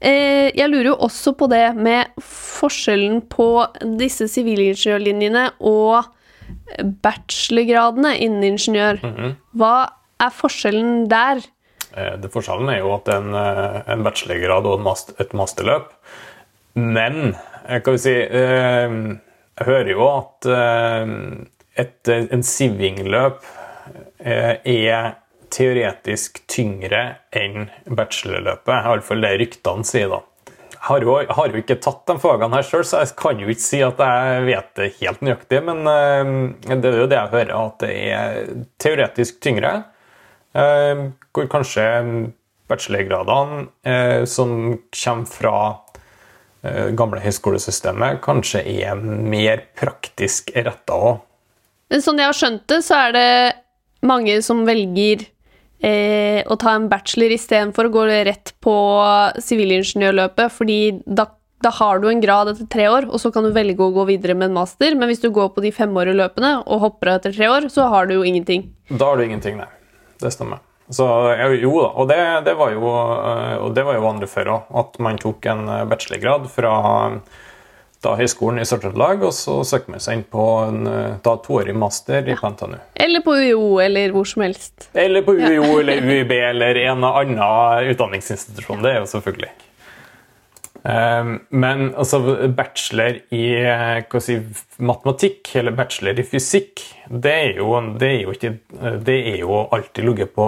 jeg 0.00 0.68
lurer 0.70 0.92
jo 0.92 0.96
også 1.08 1.32
på 1.38 1.48
det 1.50 1.64
med 1.76 2.12
forskjellen 2.22 3.20
på 3.30 3.48
disse 3.98 4.28
sivilingeniørlinjene 4.30 5.44
og 5.58 6.06
bachelorgradene 7.02 8.14
innen 8.22 8.46
ingeniør. 8.52 9.00
Hva 9.58 9.74
er 10.22 10.34
forskjellen 10.34 11.06
der? 11.10 11.42
Eh, 11.94 12.16
Det 12.20 12.30
Forskjellen 12.32 12.70
er 12.72 12.82
jo 12.82 12.94
at 12.94 13.08
en, 13.12 13.34
eh, 13.34 13.82
en 13.92 14.02
bachelorgrad 14.04 14.66
og 14.66 14.78
en 14.78 14.84
master, 14.84 15.14
et 15.20 15.32
masterløp. 15.32 15.92
Men 16.74 17.34
kan 17.66 17.92
vi 17.94 17.98
si 17.98 18.14
eh, 18.14 18.90
Jeg 19.58 19.66
hører 19.66 19.90
jo 19.90 20.04
at 20.06 20.46
eh, 20.46 21.06
et, 21.82 22.08
en 22.08 22.42
sivingløp 22.42 23.42
eh, 24.20 24.56
er 24.64 25.16
teoretisk 25.54 26.42
tyngre 26.50 27.02
enn 27.34 27.68
bachelorløpet. 27.86 28.74
Iallfall 28.74 29.24
det 29.24 29.36
ryktene 29.42 29.86
sier, 29.86 30.10
da. 30.12 30.22
Har 30.88 31.02
jo, 31.02 31.16
har 31.18 31.50
jo 31.50 31.58
ikke 31.58 31.80
tatt 31.82 32.04
de 32.06 32.14
fagene 32.22 32.54
her 32.54 32.66
sjøl, 32.66 32.84
så 32.86 33.02
jeg 33.02 33.16
kan 33.18 33.40
jo 33.42 33.48
ikke 33.50 33.64
si 33.64 33.80
at 33.82 33.98
jeg 33.98 34.44
vet 34.46 34.68
det 34.78 34.88
helt 35.00 35.22
nøyaktig. 35.26 35.62
Men 35.66 35.90
eh, 35.90 36.32
det 36.70 36.92
er 36.92 37.00
jo 37.02 37.10
det 37.10 37.18
jeg 37.18 37.32
hører, 37.34 37.54
at 37.58 37.78
det 37.82 37.92
er 38.14 38.50
teoretisk 38.80 39.40
tyngre. 39.44 39.72
Eh, 40.54 41.02
hvor 41.34 41.50
kanskje 41.50 41.86
bachelorgradene 42.70 43.66
eh, 43.88 44.22
som 44.28 44.78
kommer 44.92 45.30
fra 45.30 45.58
gamle 46.98 47.20
høyskolesystemet, 47.22 48.18
kanskje 48.18 48.64
er 48.66 48.98
mer 48.98 49.60
praktisk 49.78 50.50
retta 50.56 50.96
òg. 50.98 51.20
Men 51.88 52.02
sånn 52.02 52.18
jeg 52.18 52.28
har 52.28 52.36
skjønt 52.36 52.64
det, 52.68 52.80
så 52.84 52.98
er 53.06 53.14
det 53.14 53.28
mange 54.06 54.40
som 54.44 54.64
velger 54.66 55.24
eh, 55.84 56.42
å 56.46 56.56
ta 56.60 56.74
en 56.76 56.88
bachelor 56.90 57.34
istedenfor 57.34 57.88
å 57.88 57.94
gå 57.94 58.06
rett 58.28 58.54
på 58.64 58.76
sivilingeniørløpet, 59.44 60.54
fordi 60.54 60.78
da, 61.06 61.28
da 61.64 61.72
har 61.80 62.02
du 62.02 62.08
en 62.10 62.22
grad 62.22 62.52
etter 62.52 62.68
tre 62.70 62.88
år, 62.90 63.08
og 63.10 63.22
så 63.22 63.32
kan 63.34 63.46
du 63.46 63.52
velge 63.54 63.84
å 63.84 63.94
gå 63.94 64.06
videre 64.10 64.36
med 64.38 64.50
en 64.50 64.60
master. 64.60 64.96
Men 64.98 65.10
hvis 65.10 65.24
du 65.24 65.30
går 65.34 65.52
på 65.54 65.64
de 65.64 65.74
femårige 65.74 66.18
løpene 66.20 66.58
og 66.64 66.86
hopper 66.86 67.12
av 67.12 67.20
etter 67.20 67.36
tre 67.36 67.50
år, 67.50 67.68
så 67.72 67.90
har 67.92 68.08
du 68.08 68.18
jo 68.18 68.24
ingenting. 68.26 68.70
Da 68.90 69.12
har 69.12 69.20
du 69.20 69.26
ingenting, 69.26 69.60
nei. 69.60 69.70
Det 70.18 70.32
stemmer. 70.34 70.64
Så 70.90 71.04
jo 71.60 71.74
da, 71.82 71.90
og 72.00 72.08
det, 72.08 72.16
det 72.46 72.54
var 72.56 72.72
jo 72.72 72.88
eh, 72.88 73.56
og 73.60 73.74
det 73.76 73.84
var 73.84 73.98
jo 73.98 74.06
vanlig 74.06 74.30
før 74.32 74.54
òg, 74.54 74.70
at 74.80 74.96
man 75.04 75.20
tok 75.20 75.44
en 75.52 75.66
eh, 75.68 75.84
bachelorgrad 75.90 76.48
fra 76.48 76.72
da 78.04 78.14
høyskolen 78.18 78.62
i 78.62 78.66
Sør-Trøndelag, 78.68 79.24
og 79.26 79.32
så 79.34 79.56
søker 79.66 79.94
man 79.94 80.02
seg 80.02 80.18
inn 80.18 80.26
på 80.30 80.44
en 80.68 80.90
eh, 80.90 81.16
da 81.24 81.34
toårig 81.42 81.74
master 81.74 82.28
i 82.30 82.36
på 82.38 82.52
NTNU. 82.54 82.76
Eller 83.06 83.24
på 83.26 83.34
UiO, 83.34 83.78
eller 83.82 84.14
hvor 84.14 84.28
som 84.28 84.44
helst. 84.46 84.90
Eller 84.94 85.26
på 85.26 85.34
UiO 85.34 85.80
eller 85.80 86.04
UiB 86.04 86.36
eller 86.38 86.78
en 86.86 87.08
annen 87.08 87.90
utdanningsinstitusjon. 87.90 88.84
Det 88.84 88.94
er 88.94 89.02
jo 89.02 89.10
selvfølgelig. 89.10 89.50
Um, 90.88 91.40
men 91.50 91.88
altså, 91.98 92.20
bachelor 92.54 93.18
i 93.34 93.46
eh, 93.58 94.18
si, 94.22 94.38
matematikk 94.78 95.50
eller 95.58 95.74
bachelor 95.76 96.20
i 96.22 96.24
fysikk, 96.24 96.84
det 97.10 97.32
er 97.34 97.58
jo, 97.58 97.72
det 97.98 98.12
er 98.12 98.20
jo, 98.22 98.36
ikke, 98.36 98.52
det 99.04 99.16
er 99.32 99.40
jo 99.42 99.64
alltid 99.74 100.06
ligget 100.06 100.32
på, 100.38 100.46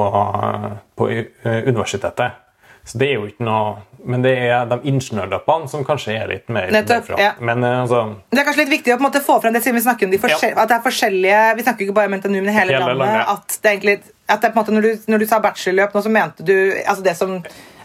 på 0.97 1.11
eh, 1.11 1.67
universitetet. 1.67 2.39
Så 2.87 2.99
det 3.03 3.11
er 3.11 3.19
jo 3.19 3.27
ikke 3.29 3.45
noe 3.45 3.75
Men 4.05 4.23
det 4.25 4.33
er 4.39 4.65
de 4.71 4.79
ingeniørløpene 4.89 5.69
som 5.69 5.83
kanskje 5.85 6.15
er 6.17 6.29
litt 6.31 6.49
mer 6.49 6.71
Nettopp, 6.73 7.11
ja. 7.21 7.33
Men 7.41 7.65
eh, 7.65 7.81
altså 7.83 8.17
Det 8.33 8.39
er 8.41 8.47
kanskje 8.49 8.63
litt 8.65 8.73
viktig 8.79 8.95
å 8.95 8.99
måte 9.03 9.21
få 9.21 9.41
frem 9.43 9.53
det 9.53 9.61
siden 9.65 9.77
vi 9.77 9.83
snakker 9.85 10.07
om 10.09 10.15
de 10.15 10.19
forskjell- 10.23 10.57
at 10.57 10.69
det 10.71 10.77
er 10.79 10.85
forskjellige 10.87 11.41
Vi 11.59 11.63
snakker 11.67 11.85
ikke 11.87 11.97
bare 11.99 12.07
om 12.09 12.15
NTNU, 12.21 12.39
men 12.43 12.55
hele, 12.55 12.73
Hele 12.73 12.79
landet. 12.87 12.99
landet. 12.99 13.29
At 13.29 13.59
det 13.63 13.69
er 13.69 13.75
egentlig 13.77 13.99
at 14.31 14.41
det 14.41 14.49
er 14.51 14.55
måte 14.57 14.73
når 14.73 14.83
du, 14.87 14.93
når 15.13 15.19
du 15.19 15.27
sa 15.27 15.41
bachelorløp 15.45 15.93
nå, 15.95 16.03
så 16.07 16.11
mente 16.15 16.45
du 16.47 16.55
altså 16.87 17.03
det 17.05 17.17
som 17.19 17.37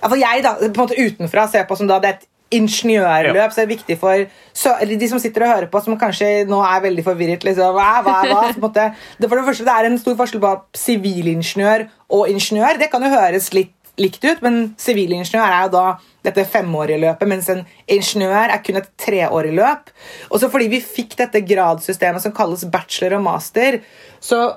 altså 0.05 0.17
Jeg, 0.21 0.43
da, 0.45 0.53
på 0.61 0.65
en 0.71 0.87
måte 0.87 0.95
utenfra 1.01 1.47
ser 1.49 1.63
på 1.67 1.75
som 1.77 1.87
da 1.89 1.99
det 1.99 2.09
er 2.13 2.17
et 2.19 2.27
ingeniørløp, 2.55 3.35
Ja. 3.35 3.49
så 3.49 3.61
er 3.63 3.65
det 3.65 3.77
viktig 3.77 3.97
for 3.99 4.25
så, 4.53 4.75
eller 4.79 4.95
de 5.01 5.07
som 5.09 5.19
sitter 5.19 5.43
og 5.43 5.49
hører 5.55 5.67
på, 5.73 5.81
som 5.83 5.97
kanskje 5.99 6.45
nå 6.47 6.59
er 6.63 6.81
veldig 6.83 7.03
forvirret. 7.03 7.43
liksom, 7.43 7.73
hva, 7.73 8.03
hva, 8.05 8.19
hva, 8.29 8.43
så 8.53 8.53
på 8.53 8.61
en 8.61 8.67
måte, 8.69 8.85
det, 9.19 9.27
for 9.29 9.35
det 9.41 9.45
første, 9.49 9.65
det 9.65 9.73
er 9.73 9.85
en 9.89 9.97
stor 9.97 10.15
forskjell 10.15 10.41
på 10.45 10.51
sivilingeniør 10.77 11.87
og 12.15 12.29
ingeniør. 12.29 12.77
Det 12.79 12.91
kan 12.91 13.03
jo 13.03 13.09
høres 13.09 13.49
litt 13.55 13.73
likt 14.01 14.25
ut, 14.25 14.41
men 14.43 14.73
sivilingeniør 14.81 15.45
er 15.45 15.65
jo 15.67 15.73
da 15.75 15.85
dette 16.25 16.47
femårige 16.49 17.01
løpet, 17.03 17.29
mens 17.29 17.47
en 17.53 17.63
ingeniør 17.91 18.51
er 18.51 18.61
kun 18.65 18.81
et 18.81 18.91
treårig 19.01 19.53
løp. 19.55 19.91
Og 20.31 20.41
så 20.41 20.49
fordi 20.51 20.69
vi 20.73 20.83
fikk 20.83 21.17
dette 21.21 21.43
gradsystemet 21.45 22.23
som 22.23 22.35
kalles 22.35 22.65
bachelor 22.71 23.19
og 23.19 23.27
master, 23.29 23.79
så 24.23 24.47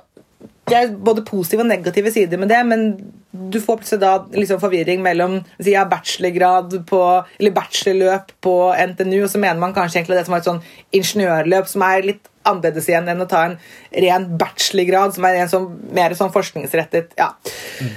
det 0.68 0.76
er 0.76 0.90
både 0.92 1.25
positive 1.26 1.64
og 1.64 1.71
negative 1.71 2.12
sider 2.12 2.40
med 2.40 2.50
det, 2.52 2.61
men 2.68 2.88
du 3.33 3.59
får 3.61 3.80
plutselig 3.80 4.02
da 4.02 4.12
liksom 4.35 4.61
forvirring 4.61 5.02
mellom 5.04 5.38
si, 5.59 5.73
ja, 5.73 5.85
bachelorgrad 5.88 6.75
på, 6.88 7.02
eller 7.38 7.54
bachelorløp 7.57 8.33
på 8.45 8.54
NTNU, 8.92 9.23
og 9.23 9.30
så 9.33 9.40
mener 9.42 9.61
man 9.62 9.75
kanskje 9.76 10.00
egentlig 10.00 10.18
det 10.18 10.26
som 10.28 10.37
er 10.37 10.42
et 10.42 10.50
sånn 10.50 10.64
ingeniørløp 10.99 11.71
som 11.71 11.85
er 11.88 12.11
litt 12.12 12.28
annerledes 12.49 12.88
igjen 12.90 13.09
enn 13.12 13.23
å 13.25 13.28
ta 13.31 13.45
en 13.49 13.57
ren 14.05 14.26
bachelorgrad, 14.40 15.14
som 15.17 15.25
er 15.28 15.40
en 15.45 15.52
sånn, 15.52 15.69
mer 15.95 16.17
sånn 16.19 16.33
forskningsrettet 16.35 17.14
ja. 17.21 17.31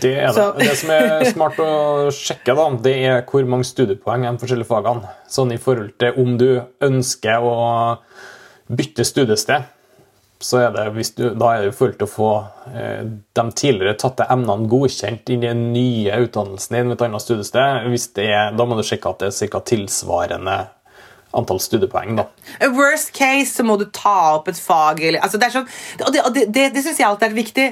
Det 0.03 0.13
er 0.19 0.27
det. 0.27 0.35
Så- 0.37 0.53
Det 0.59 0.77
som 0.77 0.89
er 0.95 1.25
smart 1.31 1.57
å 1.63 1.71
sjekke, 2.13 2.55
da, 2.55 2.69
det 2.83 2.95
er 3.05 3.21
hvor 3.29 3.45
mange 3.49 3.65
studiepoeng 3.67 4.27
de 4.27 4.37
forskjellige 4.45 4.69
fagene. 4.69 5.09
Sånn 5.31 5.51
i 5.55 5.57
forhold 5.61 5.95
til 5.99 6.13
om 6.21 6.37
du 6.37 6.61
ønsker 6.81 7.41
å 7.41 7.97
bytte 8.71 9.03
studiested, 9.07 9.63
så 10.41 10.57
er 10.65 10.71
det, 10.73 10.83
hvis 10.95 11.11
du, 11.13 11.27
da 11.37 11.51
er 11.53 11.61
det 11.61 11.67
i 11.69 11.75
forhold 11.77 11.99
til 11.99 12.07
å 12.07 12.09
få 12.09 12.29
eh, 12.73 13.03
de 13.37 13.43
tidligere 13.53 13.93
tatte 14.01 14.25
emnene 14.33 14.65
godkjent 14.71 15.29
inn 15.29 15.43
i 15.43 15.47
den 15.51 15.67
nye 15.75 16.15
utdannelsen 16.23 16.73
din 16.79 16.89
ved 16.89 16.97
et 16.97 17.03
annet 17.05 17.21
studiested. 17.21 17.85
Hvis 17.93 18.07
det 18.17 18.25
er, 18.33 18.49
da 18.57 18.65
må 18.65 18.73
du 18.79 18.81
sjekke 18.87 19.11
at 19.13 19.19
det 19.21 19.29
er 19.35 19.51
ca. 19.53 19.61
tilsvarende 19.69 20.55
antall 21.37 21.61
studiepoeng. 21.63 22.17
da. 22.19 22.27
Worst 22.75 23.13
case 23.15 23.53
så 23.55 23.65
må 23.67 23.77
du 23.79 23.87
ta 23.93 24.35
opp 24.37 24.49
et 24.51 24.59
fag. 24.59 25.03
Eller, 25.03 25.21
altså 25.23 25.39
det 25.41 25.49
er 25.49 25.55
sånn, 25.59 25.69
og 26.05 26.11
det, 26.13 26.25
det, 26.35 26.47
det, 26.53 26.67
det 26.75 26.83
syns 26.85 26.99
jeg 27.01 27.07
alltid 27.07 27.29
er 27.29 27.39
viktig. 27.39 27.69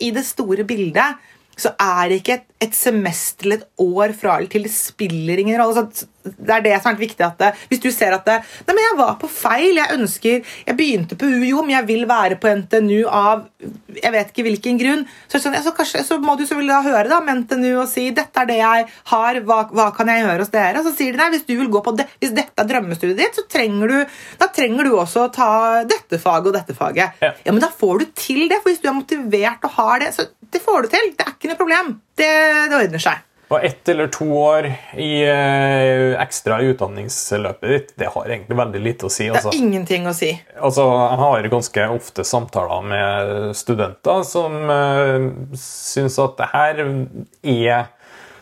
I 0.00 0.10
det 0.14 0.24
store 0.28 0.66
bildet 0.68 1.20
så 1.60 1.74
er 1.80 2.08
det 2.08 2.22
ikke 2.22 2.38
et, 2.40 2.48
et 2.62 2.74
semester 2.76 3.48
eller 3.48 3.62
et 3.62 3.82
år 3.82 4.14
fra 4.18 4.38
eller 4.38 4.50
til. 4.52 4.66
Det 4.66 4.72
spiller 4.74 5.42
ingen 5.42 5.58
rolle. 5.60 5.86
Det 6.22 6.54
er 6.54 6.62
det 6.62 6.76
som 6.82 6.92
er 6.92 7.00
viktig. 7.00 7.24
at 7.26 7.38
det, 7.40 7.52
Hvis 7.70 7.82
du 7.82 7.90
ser 7.90 8.14
at 8.14 8.24
det, 8.28 8.38
Nei, 8.66 8.74
men 8.76 8.84
jeg 8.84 8.98
var 9.00 9.16
på 9.20 9.30
feil. 9.30 9.80
Jeg 9.80 9.98
ønsker, 9.98 10.52
jeg 10.66 10.78
begynte 10.78 11.18
på 11.18 11.26
UiO, 11.26 11.62
men 11.62 11.76
jeg 11.76 11.88
vil 11.88 12.06
være 12.08 12.38
på 12.40 12.52
NTNU 12.62 13.08
av 13.08 13.48
jeg 13.92 14.12
vet 14.14 14.30
ikke 14.30 14.44
hvilken 14.46 14.78
grunn. 14.80 15.02
Så, 15.28 15.40
sånn, 15.42 15.56
ja, 15.56 15.62
så, 15.64 15.74
kanskje, 15.76 16.04
så 16.06 16.18
må 16.22 16.36
du 16.38 16.44
så 16.48 16.58
da 16.62 16.80
høre 16.84 17.08
da, 17.10 17.20
med 17.24 17.42
NTNU 17.42 17.82
og 17.82 17.88
si 17.90 18.08
dette 18.14 18.42
er 18.42 18.48
det 18.48 18.58
jeg 18.60 18.86
har, 19.12 19.40
hva, 19.46 19.58
hva 19.74 19.88
kan 19.96 20.10
jeg 20.10 20.24
gjøre 20.24 20.44
hos 20.46 20.52
dere? 20.54 20.80
Og 20.80 20.88
så 20.88 20.94
sier 20.96 21.14
de 21.14 21.20
nei, 21.20 21.30
hvis 21.34 21.46
du 21.48 21.54
vil 21.58 21.70
gå 21.72 21.82
på 21.84 21.94
det, 21.98 22.06
hvis 22.22 22.34
dette 22.36 22.62
er 22.62 22.70
drømmestudiet 22.70 23.18
ditt, 23.18 23.38
så 23.38 23.44
trenger 23.50 23.92
du, 23.92 24.14
da 24.40 24.48
trenger 24.54 24.88
du 24.88 24.94
også 24.96 25.26
å 25.26 25.32
ta 25.34 25.50
dette 25.88 26.20
faget 26.22 26.52
og 26.52 26.56
dette 26.56 26.78
faget. 26.78 27.18
Ja. 27.22 27.34
Ja, 27.42 27.52
men 27.52 27.62
da 27.62 27.70
får 27.74 28.02
du 28.02 28.14
til 28.16 28.46
det, 28.48 28.62
for 28.62 28.72
hvis 28.72 28.82
du 28.82 28.88
er 28.90 28.96
motivert 28.96 29.66
og 29.68 29.76
har 29.80 30.02
det, 30.04 30.12
så 30.16 30.28
det 30.52 30.60
får 30.62 30.84
du 30.84 30.92
til. 30.92 31.12
Det 31.16 31.26
er 31.26 31.36
ikke 31.36 31.52
noe 31.52 31.60
problem. 31.60 31.94
Det, 32.18 32.32
det 32.70 32.78
ordner 32.78 33.02
seg. 33.02 33.28
Og 33.52 33.64
ett 33.64 33.88
eller 33.92 34.08
to 34.08 34.26
år 34.32 34.66
i 34.96 35.10
eh, 35.28 36.14
ekstra 36.22 36.56
i 36.62 36.70
utdanningsløpet 36.72 37.72
ditt, 37.74 37.90
det 38.00 38.08
har 38.14 38.30
egentlig 38.30 38.56
veldig 38.56 38.80
lite 38.80 39.08
å 39.08 39.12
si. 39.12 39.26
Det 39.28 39.42
har 39.44 39.52
er 39.52 39.58
ingenting 39.58 40.08
å 40.08 40.14
si. 40.16 40.30
Altså, 40.56 40.86
jeg 40.88 41.18
har 41.20 41.48
ganske 41.52 41.88
ofte 41.92 42.24
samtaler 42.24 42.86
med 42.94 43.34
studenter 43.58 44.24
som 44.24 44.56
uh, 44.72 45.58
syns 45.58 46.16
at 46.22 46.38
det 46.40 46.48
her 46.54 46.80
er 47.42 47.90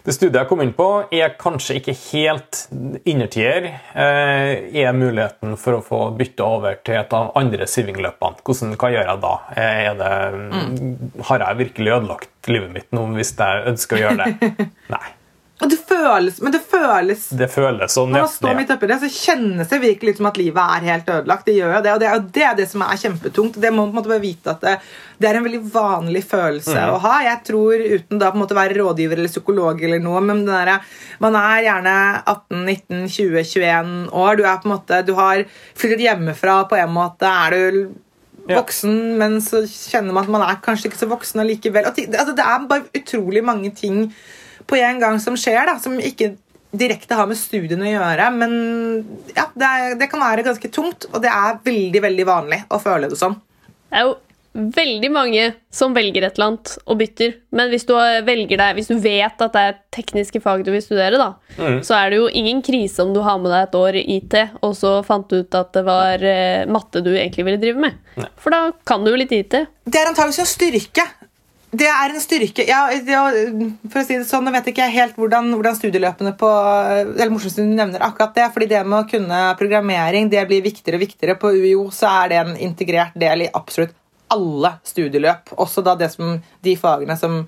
Det 0.07 0.15
studiet 0.17 0.39
jeg 0.41 0.49
kom 0.49 0.63
inn 0.65 0.73
på, 0.77 0.89
er 1.13 1.35
kanskje 1.41 1.77
ikke 1.81 1.95
helt 2.11 2.63
innertier. 3.09 3.69
Uh, 3.93 4.71
er 4.73 4.97
muligheten 4.97 5.57
for 5.61 5.79
å 5.79 5.85
få 5.85 6.01
bytte 6.17 6.47
over 6.47 6.81
til 6.87 6.99
et 7.01 7.15
av 7.17 7.33
andre 7.39 7.69
sivingløpene. 7.69 8.41
Hvordan, 8.47 8.75
hva 8.81 8.93
gjør 8.95 9.09
jeg 9.13 9.23
da? 9.27 9.35
Det, 9.55 9.71
Er 9.91 10.01
det, 10.01 11.23
Har 11.29 11.47
jeg 11.47 11.61
virkelig 11.65 11.97
ødelagt 11.99 12.51
livet 12.51 12.75
mitt 12.75 12.93
nå 12.97 13.07
hvis 13.17 13.35
jeg 13.39 13.65
ønsker 13.75 13.99
å 13.99 14.05
gjøre 14.07 14.27
det? 14.27 14.69
Nei. 14.95 15.07
Det 15.61 15.77
føles, 15.77 16.39
men 16.41 16.55
det 16.55 16.61
føles 16.65 17.27
Det 17.37 17.49
føles 17.53 17.93
sånn. 17.93 18.15
Når 18.15 18.25
man 18.25 18.33
står 18.33 18.55
midt 18.57 18.71
oppi 18.73 18.89
det, 18.89 18.97
så 19.03 19.11
kjennes 19.13 19.69
det 19.69 19.79
virkelig 19.83 20.15
ut 20.15 20.21
som 20.23 20.29
at 20.31 20.41
livet 20.41 20.77
er 20.77 20.87
helt 20.89 21.11
ødelagt. 21.13 21.45
Det 21.45 21.57
gjør 21.59 21.75
jo 21.75 21.81
det, 21.85 21.93
og 21.93 22.01
det 22.01 22.09
er 22.09 22.15
jo 22.17 22.23
det, 22.39 22.49
det 22.63 22.67
som 22.71 22.85
er 22.87 23.01
kjempetungt. 23.03 23.59
Det 23.61 23.73
må 23.75 23.85
man 23.85 23.91
på 23.91 23.93
en 23.93 23.99
måte 24.01 24.13
bare 24.15 24.25
vite 24.25 24.55
at 24.55 24.65
det, 24.65 24.75
det 25.21 25.29
er 25.29 25.37
en 25.37 25.45
veldig 25.45 25.63
vanlig 25.75 26.25
følelse 26.31 26.77
mm. 26.79 26.95
å 26.95 26.99
ha. 27.05 27.15
Jeg 27.27 27.43
tror, 27.51 27.85
uten 27.99 28.23
da 28.23 28.33
på 28.33 28.41
en 28.41 28.45
måte 28.47 28.57
være 28.57 28.79
rådgiver 28.81 29.21
eller 29.21 29.35
psykolog 29.35 29.85
eller 29.85 30.01
noe, 30.01 30.25
men 30.25 30.45
der, 30.49 30.73
man 31.21 31.37
er 31.43 31.65
gjerne 31.69 31.97
18, 32.25 32.65
19, 32.65 33.07
20, 33.19 33.41
21 33.53 33.97
år. 34.25 34.41
Du 34.41 34.47
er 34.47 34.63
på 34.63 34.71
en 34.71 34.77
måte, 34.79 35.03
du 35.05 35.17
har 35.21 35.45
flyttet 35.53 36.07
hjemmefra 36.09 36.63
på 36.71 36.81
en 36.81 36.95
måte. 36.97 37.29
Er 37.29 37.57
du 37.57 37.83
Ja. 38.49 38.57
voksen, 38.57 39.19
men 39.21 39.37
så 39.45 39.61
kjenner 39.69 40.15
man 40.17 40.25
at 40.25 40.31
man 40.33 40.43
er 40.43 40.57
kanskje 40.65 40.89
ikke 40.89 40.99
så 40.99 41.07
voksen 41.07 41.43
allikevel. 41.43 41.85
Altså, 41.85 42.33
det 42.35 42.43
er 42.43 42.65
bare 42.67 42.89
utrolig 42.97 43.45
mange 43.45 43.71
ting 43.77 44.09
på 44.71 44.79
en 44.79 45.03
gang 45.03 45.19
som 45.23 45.37
skjer, 45.39 45.61
da, 45.67 45.77
som 45.83 45.99
ikke 45.99 46.35
direkte 46.71 47.19
har 47.19 47.27
med 47.27 47.39
studiene 47.39 47.89
å 47.89 47.93
gjøre. 47.93 48.31
Men 48.37 48.57
ja, 49.35 49.49
det, 49.55 49.69
er, 49.69 50.01
det 50.01 50.11
kan 50.13 50.23
være 50.23 50.47
ganske 50.47 50.73
tungt, 50.73 51.09
og 51.11 51.23
det 51.25 51.31
er 51.35 51.63
veldig 51.67 52.03
veldig 52.07 52.27
vanlig 52.29 52.65
å 52.71 52.81
føle 52.83 53.11
det 53.11 53.19
sånn. 53.19 53.39
Det 53.91 53.99
er 53.99 54.07
jo 54.07 54.19
veldig 54.51 55.11
mange 55.15 55.43
som 55.75 55.93
velger 55.95 56.25
et 56.27 56.39
eller 56.39 56.49
annet 56.51 56.73
og 56.83 56.99
bytter. 56.99 57.37
Men 57.55 57.71
hvis 57.71 57.87
du, 57.87 57.93
velger 58.27 58.59
deg, 58.59 58.79
hvis 58.79 58.91
du 58.91 58.97
vet 59.03 59.45
at 59.47 59.55
det 59.55 59.63
er 59.69 59.79
tekniske 59.95 60.43
fag 60.43 60.65
du 60.67 60.73
vil 60.75 60.83
studere, 60.83 61.21
da, 61.21 61.29
så 61.87 61.97
er 61.99 62.11
det 62.11 62.19
jo 62.19 62.31
ingen 62.41 62.63
krise 62.67 63.05
om 63.05 63.15
du 63.15 63.21
har 63.27 63.39
med 63.43 63.55
deg 63.55 63.69
et 63.69 63.79
år 63.79 64.01
i 64.01 64.05
IT, 64.19 64.37
og 64.67 64.75
så 64.79 64.97
fant 65.07 65.31
du 65.31 65.41
ut 65.43 65.59
at 65.59 65.71
det 65.77 65.85
var 65.87 66.27
eh, 66.27 66.67
matte 66.71 67.03
du 67.05 67.13
egentlig 67.13 67.47
ville 67.47 67.63
drive 67.63 67.87
med. 67.87 68.27
For 68.43 68.55
da 68.55 68.71
kan 68.87 69.07
du 69.07 69.13
jo 69.13 69.21
litt 69.21 69.35
IT. 69.35 69.55
Det 69.87 70.03
er 70.03 70.11
antakeligvis 70.11 70.43
en 70.43 70.51
styrke. 70.51 71.07
Det 71.71 71.87
er 71.87 72.11
en 72.11 72.23
styrke 72.23 72.65
ja, 72.67 72.81
For 72.91 74.01
å 74.01 74.03
si 74.03 74.17
det 74.19 74.27
sånn, 74.27 74.43
Nå 74.47 74.53
vet 74.57 74.73
ikke 74.73 74.89
helt 74.91 75.19
hvordan, 75.19 75.53
hvordan 75.55 75.77
studieløpene 75.79 76.35
på 76.39 76.51
eller 76.51 77.31
morsomt 77.31 77.61
du 77.61 77.63
nevner 77.63 78.03
akkurat 78.03 78.35
det, 78.35 78.49
fordi 78.55 78.71
det 78.73 78.83
med 78.87 79.05
å 79.05 79.09
kunne 79.11 79.41
programmering 79.61 80.31
det 80.33 80.43
blir 80.51 80.65
viktigere 80.65 80.99
og 80.99 81.05
viktigere. 81.05 81.39
På 81.39 81.53
UiO 81.55 81.87
så 81.95 82.11
er 82.25 82.33
det 82.33 82.41
en 82.43 82.57
integrert 82.71 83.15
del 83.19 83.47
i 83.47 83.51
absolutt 83.55 83.95
alle 84.31 84.73
studieløp. 84.87 85.55
Også 85.63 85.83
da 85.83 85.97
det 85.99 86.11
som, 86.13 86.37
de 86.63 86.75
fagene 86.79 87.17
som 87.19 87.41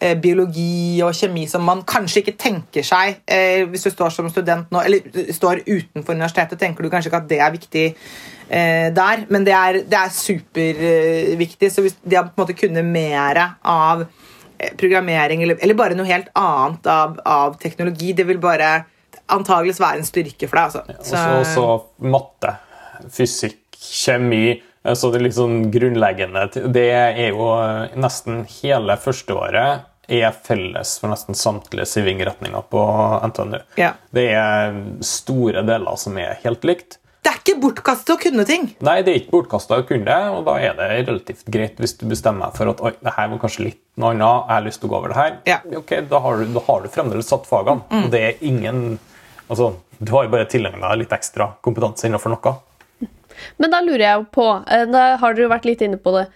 eh, 0.00 0.16
biologi 0.20 1.00
og 1.04 1.16
kjemi 1.16 1.46
som 1.50 1.64
man 1.66 1.84
kanskje 1.88 2.24
ikke 2.24 2.38
tenker 2.40 2.86
seg 2.86 3.20
eh, 3.28 3.66
hvis 3.68 3.86
du 3.86 3.92
står 3.92 4.14
som 4.14 4.30
student 4.32 4.72
nå, 4.72 4.84
eller 4.84 5.32
står 5.36 5.64
utenfor 5.66 6.16
universitetet, 6.16 6.60
tenker 6.60 6.84
du 6.84 6.92
kanskje 6.92 7.12
ikke 7.12 7.22
at 7.24 7.32
det 7.32 7.40
er 7.44 7.56
viktig 7.56 7.86
der, 8.50 9.24
men 9.30 9.44
det 9.46 9.54
er, 9.54 9.80
det 9.86 9.98
er 9.98 10.14
superviktig. 10.14 11.70
så 11.72 11.84
hvis 11.84 11.98
de 12.02 12.18
har 12.18 12.28
på 12.28 12.34
en 12.34 12.42
måte 12.42 12.56
kunnet 12.58 12.86
mer 12.86 13.38
av 13.62 14.06
eh, 14.58 14.72
programmering 14.80 15.44
eller, 15.44 15.60
eller 15.62 15.78
bare 15.78 15.98
noe 15.98 16.08
helt 16.08 16.32
annet 16.38 16.88
av, 16.90 17.20
av 17.24 17.60
teknologi, 17.62 18.12
det 18.16 18.26
vil 18.28 18.42
bare 18.42 18.72
antageligvis 19.30 19.80
være 19.82 20.02
en 20.02 20.08
styrke 20.08 20.50
for 20.50 20.58
deg. 20.58 20.96
Altså. 20.98 21.22
Så 21.54 21.68
matte, 22.10 22.56
fysikk, 23.14 23.62
kjemi 23.80 24.58
så 24.96 25.10
det 25.12 25.20
litt 25.20 25.36
sånn 25.36 25.66
grunnleggende 25.72 26.46
Det 26.72 26.86
er 26.88 27.18
jo 27.28 27.50
eh, 27.58 27.96
nesten 28.00 28.44
hele 28.62 28.96
førsteåret 29.00 29.86
er 30.10 30.32
felles 30.34 30.96
for 30.98 31.12
nesten 31.12 31.36
samtlige 31.38 31.86
sivingretninger 31.86 32.64
på 32.72 32.80
NTNU. 33.30 33.60
Ja. 33.78 33.92
Det 34.10 34.26
er 34.34 34.80
store 35.06 35.62
deler 35.68 36.00
som 36.00 36.18
er 36.18 36.40
helt 36.42 36.66
likt. 36.66 36.98
Det 37.20 37.28
er 37.28 37.36
ikke 37.42 37.56
bortkastet 37.60 38.14
å 38.14 38.18
kunne 38.20 38.44
ting. 38.48 38.62
Nei, 38.86 39.00
det 39.04 39.12
er 39.12 39.18
ikke 39.20 39.34
bortkasta 39.34 39.76
å 39.82 39.84
kunne 39.88 40.06
det, 40.08 40.18
og 40.32 40.46
da 40.46 40.54
er 40.62 40.76
det 40.78 40.86
relativt 41.10 41.44
greit 41.52 41.80
hvis 41.82 41.92
du 42.00 42.06
bestemmer 42.08 42.48
deg 42.48 42.56
for 42.56 42.72
at 42.72 42.80
oi, 42.80 42.92
det 43.04 43.12
her 43.16 43.28
var 43.32 43.42
kanskje 43.42 43.66
litt 43.66 43.80
noe 44.00 44.14
annet, 44.14 44.46
jeg 44.48 44.54
har 44.56 44.64
lyst 44.64 44.80
til 44.80 44.88
å 44.88 44.92
gå 44.92 44.98
over 45.02 45.12
det 45.12 45.18
her. 45.18 45.34
Ja. 45.50 45.58
Ok, 45.82 45.92
Da 46.08 46.20
har 46.24 46.40
du, 46.40 46.46
da 46.54 46.62
har 46.70 46.80
du 46.80 46.88
fremdeles 46.94 47.28
satt 47.28 47.44
fagene. 47.48 47.84
Og 48.00 48.08
det 48.14 48.22
er 48.24 48.40
ingen 48.46 48.98
altså, 49.50 49.74
Du 50.00 50.14
har 50.16 50.24
jo 50.24 50.32
bare 50.32 50.48
tilegna 50.48 50.94
deg 50.94 51.02
litt 51.02 51.12
ekstra 51.12 51.50
kompetanse 51.60 52.08
innenfor 52.08 52.32
noe. 52.32 52.54
Men 53.60 53.72
da 53.72 53.82
lurer 53.84 54.04
jeg 54.06 54.16
jo 54.22 54.24
på, 54.32 54.46
eh, 54.68 54.86
da 54.88 55.04
har 55.20 55.34
dere 55.36 55.44
jo 55.44 55.52
vært 55.52 55.68
litt 55.68 55.84
inne 55.84 55.96
på 56.00 56.12
det 56.12 56.26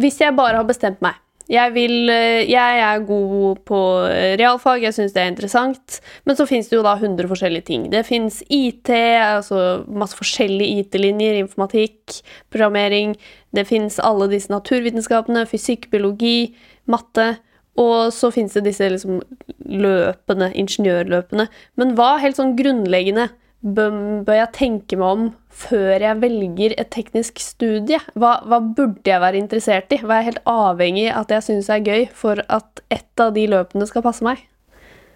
Hvis 0.00 0.20
jeg 0.20 0.36
bare 0.36 0.56
har 0.60 0.68
bestemt 0.68 1.00
meg 1.04 1.16
jeg, 1.48 1.72
vil, 1.72 2.10
eh, 2.12 2.44
jeg 2.44 2.80
er 2.84 3.04
god 3.08 3.62
på 3.68 3.80
eh, 4.04 4.34
realfag, 4.40 4.82
jeg 4.84 4.96
syns 4.96 5.14
det 5.14 5.22
er 5.22 5.32
interessant. 5.32 5.98
Men 6.28 6.36
så 6.36 6.44
fins 6.48 6.68
det 6.68 6.76
jo 6.76 6.84
da 6.84 6.92
100 6.98 7.30
forskjellige 7.30 7.68
ting. 7.70 7.88
Det 7.92 8.04
fins 8.06 8.42
IT, 8.52 8.92
altså 8.92 9.82
masse 9.88 10.18
forskjellige 10.18 10.84
IT-linjer, 10.84 11.40
informatikk, 11.40 12.20
programmering. 12.52 13.16
Det 13.56 13.64
fins 13.68 13.96
alle 14.04 14.28
disse 14.28 14.52
naturvitenskapene, 14.52 15.46
fysikk, 15.48 15.88
biologi, 15.94 16.52
matte. 16.84 17.38
Og 17.78 18.12
så 18.12 18.32
fins 18.34 18.56
det 18.58 18.66
disse 18.66 18.88
liksom 18.90 19.22
løpene, 19.64 20.50
ingeniørløpene. 20.52 21.48
Men 21.80 21.96
hva 21.96 22.16
helt 22.20 22.36
sånn 22.36 22.56
grunnleggende 22.58 23.30
bør, 23.62 24.22
jeg 24.36 24.50
tenke 24.54 24.98
meg 24.98 25.08
om 25.08 25.24
før 25.58 26.04
jeg 26.04 26.20
velger 26.22 26.74
et 26.78 26.90
teknisk 26.94 27.40
studie? 27.42 27.98
Hva, 28.14 28.38
hva 28.46 28.60
burde 28.62 29.08
jeg 29.10 29.22
være 29.22 29.40
interessert 29.40 29.92
i? 29.94 30.00
Hva 30.02 30.20
er 30.20 30.28
helt 30.30 30.44
avhengig 30.48 31.08
av 31.10 31.24
at 31.26 31.34
jeg 31.36 31.46
syns 31.48 31.70
er 31.74 31.82
gøy 31.82 32.06
for 32.14 32.42
at 32.46 32.84
ett 32.94 33.24
av 33.24 33.34
de 33.34 33.48
løpene 33.50 33.88
skal 33.90 34.04
passe 34.06 34.24
meg? 34.26 34.44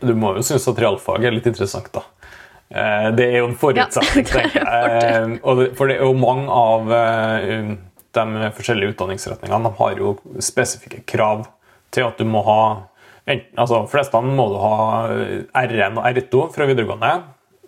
Du 0.03 0.15
må 0.19 0.35
jo 0.35 0.43
synes 0.43 0.67
at 0.67 0.81
realfag 0.83 1.25
er 1.29 1.35
litt 1.37 1.47
interessant, 1.47 1.93
da. 1.95 2.03
Eh, 2.73 3.11
Det 3.15 3.29
er 3.29 3.39
jo 3.39 3.49
en 3.51 3.59
forutsetning, 3.59 4.27
Ja, 4.27 4.41
er 4.43 4.51
tenker 4.51 4.59
jeg. 4.59 5.35
Eh, 5.63 5.75
For 5.79 5.87
det 5.91 5.99
er 6.01 6.07
jo 6.07 6.15
mange 6.19 6.51
av 6.51 6.91
eh, 6.97 7.77
de 8.13 8.53
forskjellige 8.57 8.97
utdanningsretningene 8.97 9.69
de 9.71 9.76
har 9.78 10.00
jo 10.00 10.17
spesifikke 10.43 11.05
krav 11.07 11.47
til 11.95 12.09
at 12.09 12.19
du 12.19 12.26
må 12.26 12.43
ha 12.45 12.63
enten, 13.28 13.55
altså 13.55 13.85
fleste 13.89 14.19
må 14.26 14.49
du 14.50 14.59
ha 14.59 14.75
R1 15.63 16.00
og 16.00 16.09
R2 16.11 16.43
fra 16.57 16.67
videregående, 16.67 17.13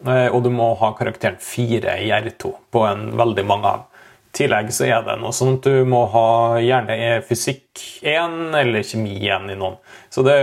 og 0.04 0.42
du 0.44 0.50
må 0.52 0.72
ha 0.80 0.92
karakteren 0.98 1.38
4 1.40 1.98
i 2.04 2.10
R2 2.12 2.52
på 2.74 2.84
en 2.88 3.06
veldig 3.16 3.44
mange 3.48 3.70
av. 3.70 3.86
I 4.34 4.36
tillegg 4.40 4.72
så 4.74 4.88
er 4.88 5.04
det 5.06 5.14
noe 5.20 5.30
at 5.30 5.64
du 5.64 5.84
må 5.88 6.04
ha 6.12 6.28
gjerne 6.60 7.22
fysikk 7.24 7.84
1 8.02 8.56
eller 8.58 8.84
kjemi 8.84 9.16
1 9.22 9.52
i 9.54 9.58
noen. 9.58 9.78
Så 10.10 10.24
det, 10.26 10.36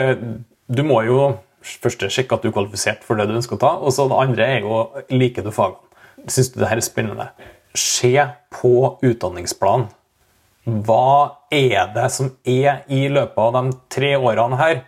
du 0.71 0.83
må 0.87 1.01
jo 1.05 1.33
først 1.61 2.07
sjekke 2.09 2.37
at 2.37 2.43
du 2.43 2.49
er 2.49 2.55
kvalifisert 2.55 3.05
for 3.05 3.19
det 3.19 3.27
du 3.29 3.35
ønsker 3.37 3.57
å 3.57 3.61
ta, 3.61 3.71
og 3.77 3.93
så 3.93 4.07
det 4.09 4.19
andre 4.23 4.47
er 4.55 4.65
jo 4.65 4.83
liker 5.13 5.45
du 5.45 5.51
fagene. 5.53 5.83
Syns 6.29 6.51
du 6.53 6.61
det 6.61 6.69
her 6.69 6.79
er 6.81 6.85
spennende? 6.85 7.27
Se 7.77 8.13
på 8.53 8.73
utdanningsplanen. 9.01 9.89
Hva 10.61 11.41
er 11.49 11.89
det 11.95 12.07
som 12.13 12.35
er 12.45 12.83
i 12.91 13.07
løpet 13.09 13.39
av 13.41 13.55
de 13.57 13.77
tre 13.89 14.11
årene 14.17 14.59
her? 14.59 14.83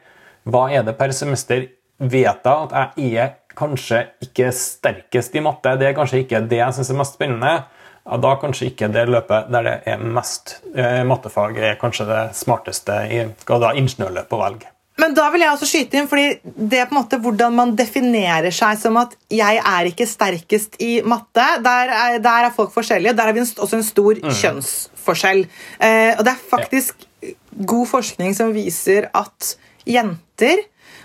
Hva 0.46 0.68
er 0.70 0.84
det 0.86 0.94
per 1.00 1.14
semester? 1.16 1.66
Vet 1.98 2.46
jeg 2.46 2.70
at 2.76 2.98
jeg 3.00 3.18
er 3.22 3.34
kanskje 3.58 4.06
ikke 4.24 4.52
sterkest 4.56 5.36
i 5.36 5.44
matte? 5.44 5.76
Det 5.80 5.90
er 5.90 5.98
kanskje 5.98 6.24
ikke 6.24 6.44
det 6.50 6.60
jeg 6.62 6.78
syns 6.78 6.92
er 6.94 7.00
mest 7.00 7.18
spennende. 7.18 7.56
Ja, 8.04 8.20
da 8.20 8.36
kanskje 8.42 8.68
ikke 8.72 8.92
det 8.92 9.06
løpet 9.08 9.50
der 9.54 9.68
det 9.68 9.76
er 9.94 10.02
mest 10.04 10.58
eh, 10.76 11.04
mattefag, 11.08 11.56
er 11.56 11.80
kanskje 11.80 12.10
det 12.10 12.24
smarteste 12.36 13.00
i 13.08 13.26
skal 13.46 13.64
da 13.64 13.72
ingeniørløpet 13.80 14.36
å 14.36 14.42
velge. 14.42 14.74
Men 15.02 15.16
da 15.18 15.26
vil 15.34 15.42
jeg 15.42 15.50
også 15.56 15.68
skyte 15.68 15.98
inn, 15.98 16.10
fordi 16.10 16.26
det 16.44 16.78
er 16.78 16.90
på 16.90 16.94
en 16.94 17.00
måte 17.00 17.18
hvordan 17.22 17.56
man 17.58 17.72
definerer 17.78 18.54
seg 18.54 18.78
som 18.78 19.00
at 19.02 19.16
'jeg 19.32 19.58
er 19.58 19.90
ikke 19.90 20.06
sterkest 20.06 20.78
i 20.80 21.02
matte', 21.02 21.64
der 21.64 21.90
er, 21.90 22.20
der 22.20 22.46
er 22.46 22.54
folk 22.54 22.74
forskjellige. 22.76 23.16
Der 23.18 23.24
har 23.24 23.34
vi 23.34 23.40
en, 23.40 23.56
også 23.58 23.80
en 23.80 23.84
stor 23.84 24.14
kjønnsforskjell. 24.22 25.48
Eh, 25.80 26.14
og 26.20 26.26
det 26.26 26.36
er 26.36 26.50
faktisk 26.50 27.08
god 27.66 27.88
forskning 27.88 28.36
som 28.36 28.54
viser 28.54 29.10
at 29.16 29.56
jenter 29.88 30.62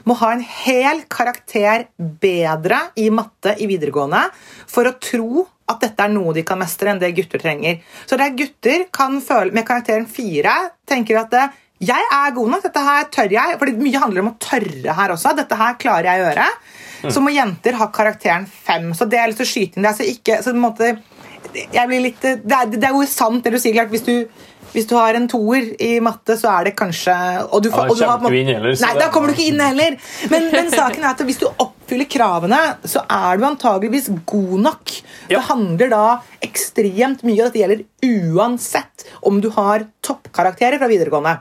må 0.09 0.16
ha 0.23 0.33
en 0.35 0.42
hel 0.42 1.05
karakter 1.11 1.87
bedre 1.97 2.81
i 3.01 3.09
matte 3.14 3.55
i 3.61 3.68
videregående 3.71 4.25
for 4.71 4.88
å 4.88 4.97
tro 5.03 5.44
at 5.68 5.83
dette 5.85 6.05
er 6.05 6.12
noe 6.14 6.33
de 6.33 6.44
kan 6.49 6.59
mestre, 6.61 6.88
enn 6.90 7.01
det 7.01 7.12
gutter 7.16 7.42
trenger. 7.42 7.83
Så 8.09 8.16
det 8.16 8.29
er 8.29 8.37
gutter 8.38 8.85
kan 8.94 9.18
føle 9.25 9.53
med 9.53 9.66
karakteren 9.68 10.09
fire 10.09 10.55
tenker 10.88 11.21
at 11.21 11.35
det, 11.35 11.47
jeg 11.79 12.07
er 12.11 12.33
god 12.35 12.51
nok, 12.55 12.62
dette 12.64 12.83
her 12.83 13.05
tør 13.14 13.35
jeg. 13.37 13.59
For 13.61 13.81
mye 13.85 14.01
handler 14.03 14.25
om 14.25 14.33
å 14.33 14.38
tørre 14.42 14.94
her 14.99 15.12
også. 15.14 15.35
Dette 15.38 15.59
her 15.59 15.77
klarer 15.79 16.09
jeg 16.11 16.23
å 16.23 16.27
gjøre. 16.27 16.47
Så 17.14 17.23
må 17.23 17.31
jenter 17.31 17.79
ha 17.79 17.87
karakteren 17.94 18.49
fem. 18.51 18.90
Så 18.99 19.07
det 19.07 19.21
er 19.21 19.31
litt 19.31 19.44
å 19.44 19.47
skyte 19.47 19.79
inn 19.79 19.87
det. 19.87 19.94
Ikke, 20.11 20.40
så 20.42 20.51
på 20.51 20.59
en 20.59 20.64
måte, 20.64 20.88
jeg 21.55 21.85
blir 21.87 22.03
litt, 22.09 22.18
det, 22.25 22.57
er, 22.57 22.73
det 22.75 22.88
er 22.88 22.97
jo 22.97 23.07
sant 23.07 23.47
det 23.47 23.55
du 23.55 23.61
sier. 23.61 23.77
klart, 23.77 23.92
hvis 23.94 24.09
du 24.09 24.27
hvis 24.72 24.87
du 24.88 24.94
har 24.96 25.14
en 25.18 25.26
toer 25.28 25.70
i 25.81 25.98
matte, 26.04 26.37
så 26.38 26.50
er 26.59 26.64
det 26.68 26.74
kanskje 26.76 27.14
og 27.48 27.62
du, 27.62 27.68
og 27.70 27.96
du 27.96 28.04
har- 28.04 28.18
heller, 28.54 28.74
Nei, 28.85 28.92
da 29.00 29.09
kommer 29.14 29.28
du 29.28 29.35
ikke 29.35 29.48
inn 29.52 29.61
heller. 29.61 29.96
Men, 30.31 30.50
men 30.52 30.70
saken 30.70 31.02
er 31.04 31.11
at 31.14 31.18
hvis 31.24 31.38
du 31.40 31.46
oppfyller 31.48 32.09
kravene, 32.11 32.61
så 32.85 33.02
er 33.09 33.37
du 33.40 33.44
antageligvis 33.48 34.11
god 34.26 34.59
nok. 34.61 34.94
Det 35.28 35.40
handler 35.48 35.88
da 35.90 36.04
ekstremt 36.44 37.22
mye, 37.24 37.40
og 37.44 37.52
dette 37.52 37.62
gjelder 37.62 37.85
uansett 38.35 39.07
om 39.22 39.40
du 39.40 39.50
har 39.57 39.87
toppkarakterer 40.04 40.78
fra 40.78 40.88
videregående. 40.90 41.38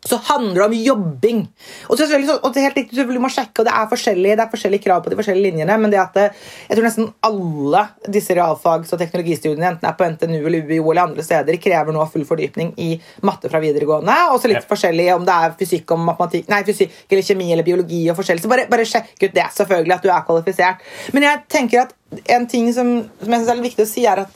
Så 0.00 0.16
handler 0.30 0.54
det 0.54 0.64
om 0.64 0.72
jobbing. 0.72 1.40
Og, 1.90 1.98
så 1.98 2.06
selvfølgelig, 2.06 2.26
så- 2.30 2.40
og 2.42 2.54
det 2.54 2.60
er 2.60 2.66
helt 2.70 2.76
riktig, 2.78 3.06
du 3.06 3.20
må 3.20 3.28
sjekke, 3.28 3.60
og 3.60 3.66
det 3.66 3.74
er 3.76 3.88
forskjellige, 3.90 4.36
det 4.38 4.44
er 4.46 4.50
forskjellige 4.54 4.82
krav 4.86 5.02
på 5.04 5.10
de 5.12 5.16
forskjellige 5.18 5.50
linjene, 5.52 5.76
men 5.78 5.90
det 5.92 5.98
at 6.00 6.14
det, 6.14 6.24
jeg 6.70 6.78
tror 6.78 6.86
nesten 6.86 7.10
alle 7.22 7.82
disse 8.08 8.32
realfags- 8.34 8.92
og 8.94 8.98
teknologistudiene, 8.98 9.68
enten 9.74 9.84
er 9.84 9.92
på 9.98 10.08
NTNU 10.08 10.46
eller 10.46 10.64
UiO 10.64 10.90
eller 10.90 11.02
andre 11.02 11.22
steder, 11.22 11.60
krever 11.60 11.92
nå 11.92 12.06
full 12.10 12.24
fordypning 12.24 12.72
i 12.78 12.98
matte 13.22 13.50
fra 13.52 13.60
videregående, 13.60 14.16
og 14.32 14.40
så 14.40 14.48
litt 14.48 14.62
Ja. 14.64 14.68
forskjellig 14.72 15.14
om 15.14 15.24
det 15.28 15.34
er 15.36 15.54
fysikk 15.60 16.48
nei, 16.48 16.62
fysikk 16.64 16.90
eller 17.10 17.22
kjemi 17.22 17.52
eller 17.52 17.62
biologi 17.62 18.08
og 18.10 18.16
forskjellig. 18.16 18.40
Så 18.40 18.48
bare, 18.48 18.66
bare 18.70 18.84
sjekk 18.88 19.22
ut 19.22 19.34
det, 19.34 19.44
selvfølgelig, 19.52 19.92
at 19.94 20.02
du 20.02 20.08
er 20.08 20.24
kvalifisert. 20.26 20.78
Men 21.12 21.22
jeg 21.22 21.42
tenker 21.48 21.80
at 21.82 21.92
en 22.30 22.46
ting 22.46 22.72
som, 22.72 23.10
som 23.22 23.28
jeg 23.32 23.40
synes 23.44 23.48
er 23.58 23.62
viktig 23.62 23.84
å 23.84 23.86
si, 23.86 24.06
er 24.06 24.24
at 24.24 24.34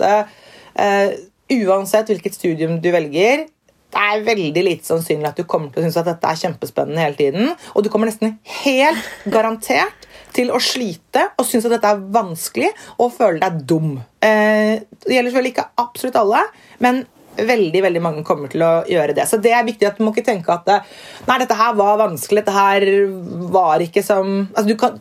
uh, 0.79 1.17
uansett 1.51 2.07
hvilket 2.11 2.35
studium 2.37 2.81
du 2.81 2.91
velger, 2.93 3.47
det 3.95 4.03
er 4.03 4.25
veldig 4.27 4.65
lite 4.67 4.89
sannsynlig 4.89 5.31
at 5.31 5.39
du 5.39 5.47
kommer 5.47 5.71
til 5.71 5.83
å 5.83 5.87
synes 5.87 6.01
at 6.01 6.09
dette 6.11 6.31
er 6.31 6.41
kjempespennende 6.41 7.05
hele 7.05 7.19
tiden. 7.19 7.53
Og 7.75 7.85
du 7.85 7.91
kommer 7.93 8.11
nesten 8.11 8.37
helt 8.65 9.11
garantert 9.31 10.09
til 10.35 10.51
å 10.51 10.59
slite 10.63 11.29
og 11.39 11.47
synes 11.47 11.69
at 11.69 11.77
dette 11.77 11.93
er 11.95 12.07
vanskelig 12.15 12.73
og 12.99 13.13
føle 13.15 13.39
deg 13.43 13.61
dum. 13.71 13.93
Eh, 14.19 14.83
det 15.07 15.15
gjelder 15.15 15.31
selvfølgelig 15.31 15.55
ikke 15.55 15.69
absolutt 15.85 16.19
alle, 16.19 16.43
men 16.83 17.05
veldig 17.35 17.83
veldig 17.83 18.03
mange 18.03 18.25
kommer 18.27 18.51
til 18.51 18.63
å 18.67 18.73
gjøre 18.91 19.15
det. 19.15 19.29
Så 19.31 19.39
det 19.43 19.55
er 19.55 19.67
viktig 19.67 19.87
at 19.87 19.99
du 19.99 20.05
må 20.07 20.15
ikke 20.15 20.27
tenke 20.27 20.55
at 20.55 20.71
eh, 20.75 20.91
nei, 21.29 21.39
dette 21.43 21.59
her 21.59 21.79
var 21.79 22.03
vanskelig, 22.03 22.43
dette 22.43 22.57
her 22.57 22.89
var 23.55 23.83
ikke 23.85 24.03
som 24.07 24.49
altså 24.55 24.79
kan, 24.81 25.01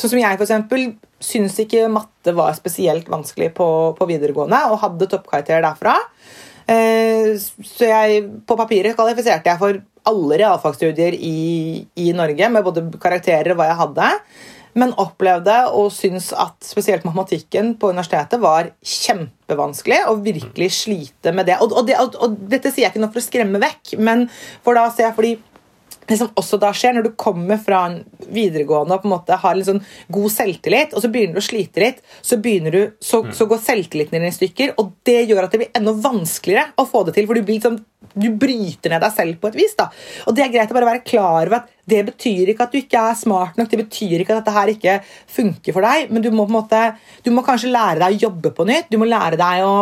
Sånn 0.00 0.14
som 0.14 0.20
jeg, 0.22 0.36
for 0.38 0.46
eksempel, 0.46 0.84
syns 1.20 1.58
ikke 1.60 1.82
matte 1.92 2.32
var 2.32 2.54
spesielt 2.56 3.10
vanskelig 3.12 3.50
på, 3.58 3.66
på 3.98 4.06
videregående 4.08 4.56
og 4.70 4.78
hadde 4.80 5.08
toppkarakter 5.12 5.60
derfra. 5.60 5.92
Så 7.38 7.88
jeg, 7.88 8.22
på 8.46 8.56
papiret 8.58 8.96
kvalifiserte 8.98 9.52
jeg 9.52 9.60
for 9.60 9.80
alle 10.10 10.38
realfagsstudier 10.40 11.14
i, 11.14 11.82
i 12.00 12.08
Norge, 12.16 12.48
med 12.48 12.64
både 12.66 12.86
karakterer 13.02 13.52
og 13.52 13.60
hva 13.60 13.68
jeg 13.70 13.80
hadde. 13.82 14.08
Men 14.78 14.94
opplevde 15.02 15.56
og 15.74 15.88
syns 15.90 16.28
at 16.30 16.54
spesielt 16.62 17.02
matematikken 17.06 17.72
på 17.80 17.90
universitetet 17.90 18.38
var 18.42 18.70
kjempevanskelig. 18.86 20.00
Og 20.12 20.22
virkelig 20.24 20.70
slite 20.78 21.34
med 21.34 21.50
det. 21.50 21.58
Og, 21.60 21.74
og, 21.74 21.86
det, 21.88 21.98
og, 21.98 22.16
og 22.22 22.38
dette 22.50 22.70
sier 22.70 22.86
jeg 22.86 22.94
ikke 22.94 23.02
noe 23.02 23.14
for 23.14 23.22
å 23.22 23.26
skremme 23.26 23.62
vekk, 23.62 23.96
men 23.98 24.28
for 24.64 24.78
da 24.78 24.86
ser 24.94 25.08
jeg 25.08 25.18
fordi 25.18 25.34
det 26.10 26.18
som 26.18 26.30
også 26.38 26.58
da 26.60 26.72
skjer 26.74 26.96
når 26.96 27.06
du 27.06 27.12
kommer 27.18 27.60
fra 27.62 27.84
en 27.88 28.00
videregående 28.34 28.96
og 28.96 29.04
på 29.04 29.08
en 29.08 29.14
måte 29.14 29.38
har 29.38 29.56
en 29.56 29.66
sånn 29.66 29.82
god 30.12 30.32
selvtillit, 30.34 30.94
og 30.94 31.04
så 31.04 31.10
begynner 31.12 31.38
du 31.38 31.42
å 31.42 31.46
slite 31.46 31.84
litt, 31.84 32.02
så, 32.20 32.38
du, 32.40 32.80
så, 32.98 33.22
så 33.36 33.46
går 33.50 33.62
selvtilliten 33.62 34.18
din 34.18 34.28
i 34.28 34.34
stykker, 34.34 34.74
og 34.80 34.92
det 35.06 35.22
gjør 35.30 35.46
at 35.46 35.54
det 35.54 35.62
blir 35.62 35.72
enda 35.78 35.94
vanskeligere 35.94 36.74
å 36.80 36.86
få 36.88 37.04
det 37.06 37.16
til. 37.16 37.30
for 37.30 37.38
du, 37.38 37.44
blir 37.46 37.60
liksom, 37.60 37.78
du 38.14 38.28
bryter 38.42 38.94
ned 38.94 39.04
deg 39.04 39.14
selv 39.14 39.40
på 39.40 39.50
et 39.50 39.60
vis. 39.62 39.76
da. 39.78 39.90
Og 40.26 40.36
det 40.36 40.46
er 40.46 40.54
greit 40.54 40.72
å 40.72 40.78
bare 40.78 40.90
være 40.90 41.06
klar 41.06 41.46
over 41.46 41.60
at 41.60 41.70
det 41.90 42.04
betyr 42.06 42.52
ikke 42.52 42.66
at 42.66 42.74
du 42.74 42.78
ikke 42.80 43.06
er 43.10 43.18
smart 43.18 43.58
nok, 43.58 43.70
det 43.70 43.82
betyr 43.84 44.22
ikke 44.22 44.36
at 44.36 44.44
dette 44.44 44.54
her 44.54 44.74
ikke 44.74 45.00
funker 45.30 45.76
for 45.76 45.86
deg, 45.86 46.10
men 46.10 46.24
du 46.24 46.30
må 46.30 46.46
på 46.46 46.54
en 46.54 46.58
måte, 46.60 46.84
du 47.26 47.32
må 47.34 47.46
kanskje 47.46 47.72
lære 47.72 48.02
deg 48.02 48.18
å 48.18 48.24
jobbe 48.28 48.54
på 48.54 48.66
nytt. 48.68 48.90
Du 48.90 48.98
må 49.00 49.08
lære 49.10 49.38
deg 49.40 49.66
å 49.66 49.74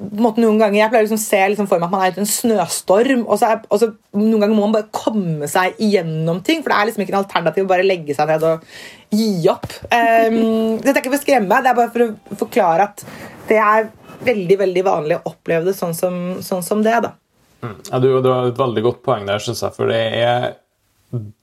noen 0.00 0.56
ganger, 0.60 0.78
Jeg 0.78 0.90
pleier 0.92 1.04
liksom 1.04 1.20
å 1.20 1.22
se 1.22 1.40
liksom 1.52 1.68
for 1.68 1.80
meg 1.80 1.90
at 1.90 1.92
man 1.92 2.02
er 2.04 2.12
ute 2.14 2.22
i 2.22 2.24
en 2.24 2.30
snøstorm, 2.30 3.24
og 3.26 3.42
er, 3.44 3.60
og 3.68 3.82
så, 3.82 3.90
noen 4.16 4.40
ganger 4.40 4.56
må 4.56 4.64
man 4.64 4.76
bare 4.78 4.88
komme 4.96 5.48
seg 5.50 5.76
igjennom 5.82 6.40
ting. 6.46 6.62
For 6.62 6.72
det 6.72 6.78
er 6.78 6.88
liksom 6.88 7.04
ikke 7.04 7.14
en 7.14 7.20
alternativ 7.20 7.66
å 7.66 7.70
bare 7.70 7.86
legge 7.86 8.16
seg 8.16 8.30
ned 8.30 8.46
og 8.48 8.64
gi 9.12 9.30
opp. 9.52 9.68
Um, 9.92 10.40
dette 10.82 10.94
er 10.94 11.02
ikke 11.02 11.12
for 11.12 11.20
å 11.20 11.24
skremme, 11.24 11.60
det 11.60 11.72
er 11.72 11.80
bare 11.82 11.92
for 11.92 12.06
å 12.06 12.40
forklare 12.44 12.88
at 12.88 13.04
det 13.50 13.60
er 13.60 13.90
veldig 14.24 14.56
veldig 14.60 14.84
vanlig 14.84 15.18
å 15.18 15.32
oppleve 15.32 15.68
det 15.68 15.76
sånn 15.76 15.94
som, 15.96 16.16
sånn 16.44 16.64
som 16.64 16.84
det. 16.84 16.96
da. 17.04 17.14
Mm. 17.60 17.76
Ja, 17.90 18.00
du, 18.00 18.08
du, 18.24 18.28
har 18.32 18.48
et 18.48 18.60
veldig 18.60 18.84
godt 18.86 19.04
poeng 19.04 19.28
der, 19.28 19.42
synes 19.42 19.62
jeg, 19.64 19.76
for 19.76 19.92
det 19.92 20.00
er 20.20 20.50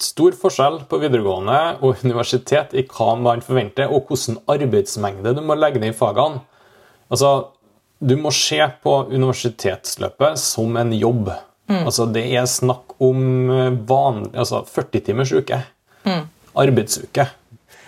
stor 0.02 0.36
forskjell 0.40 0.80
på 0.88 1.00
videregående 1.02 1.60
og 1.84 2.04
universitet 2.06 2.74
i 2.78 2.86
hva 2.88 3.14
man 3.20 3.44
forventer, 3.44 3.92
og 3.92 4.10
hvilken 4.10 4.40
arbeidsmengde 4.50 5.36
du 5.36 5.44
må 5.46 5.58
legge 5.60 5.82
ned 5.84 5.94
i 5.94 5.98
fagene. 5.98 6.42
Altså, 7.12 7.32
du 8.00 8.16
må 8.20 8.32
se 8.36 8.60
på 8.84 8.96
universitetsløpet 9.10 10.40
som 10.42 10.78
en 10.78 10.94
jobb. 10.94 11.32
Mm. 11.68 11.84
Altså, 11.84 12.06
det 12.12 12.24
er 12.30 12.46
snakk 12.50 12.96
om 13.04 13.50
eh, 13.52 13.74
vanlig, 13.90 14.32
altså 14.38 14.64
40 14.70 15.04
timers 15.10 15.34
uke. 15.36 15.60
Mm. 16.08 16.24
Arbeidsuke. 16.58 17.28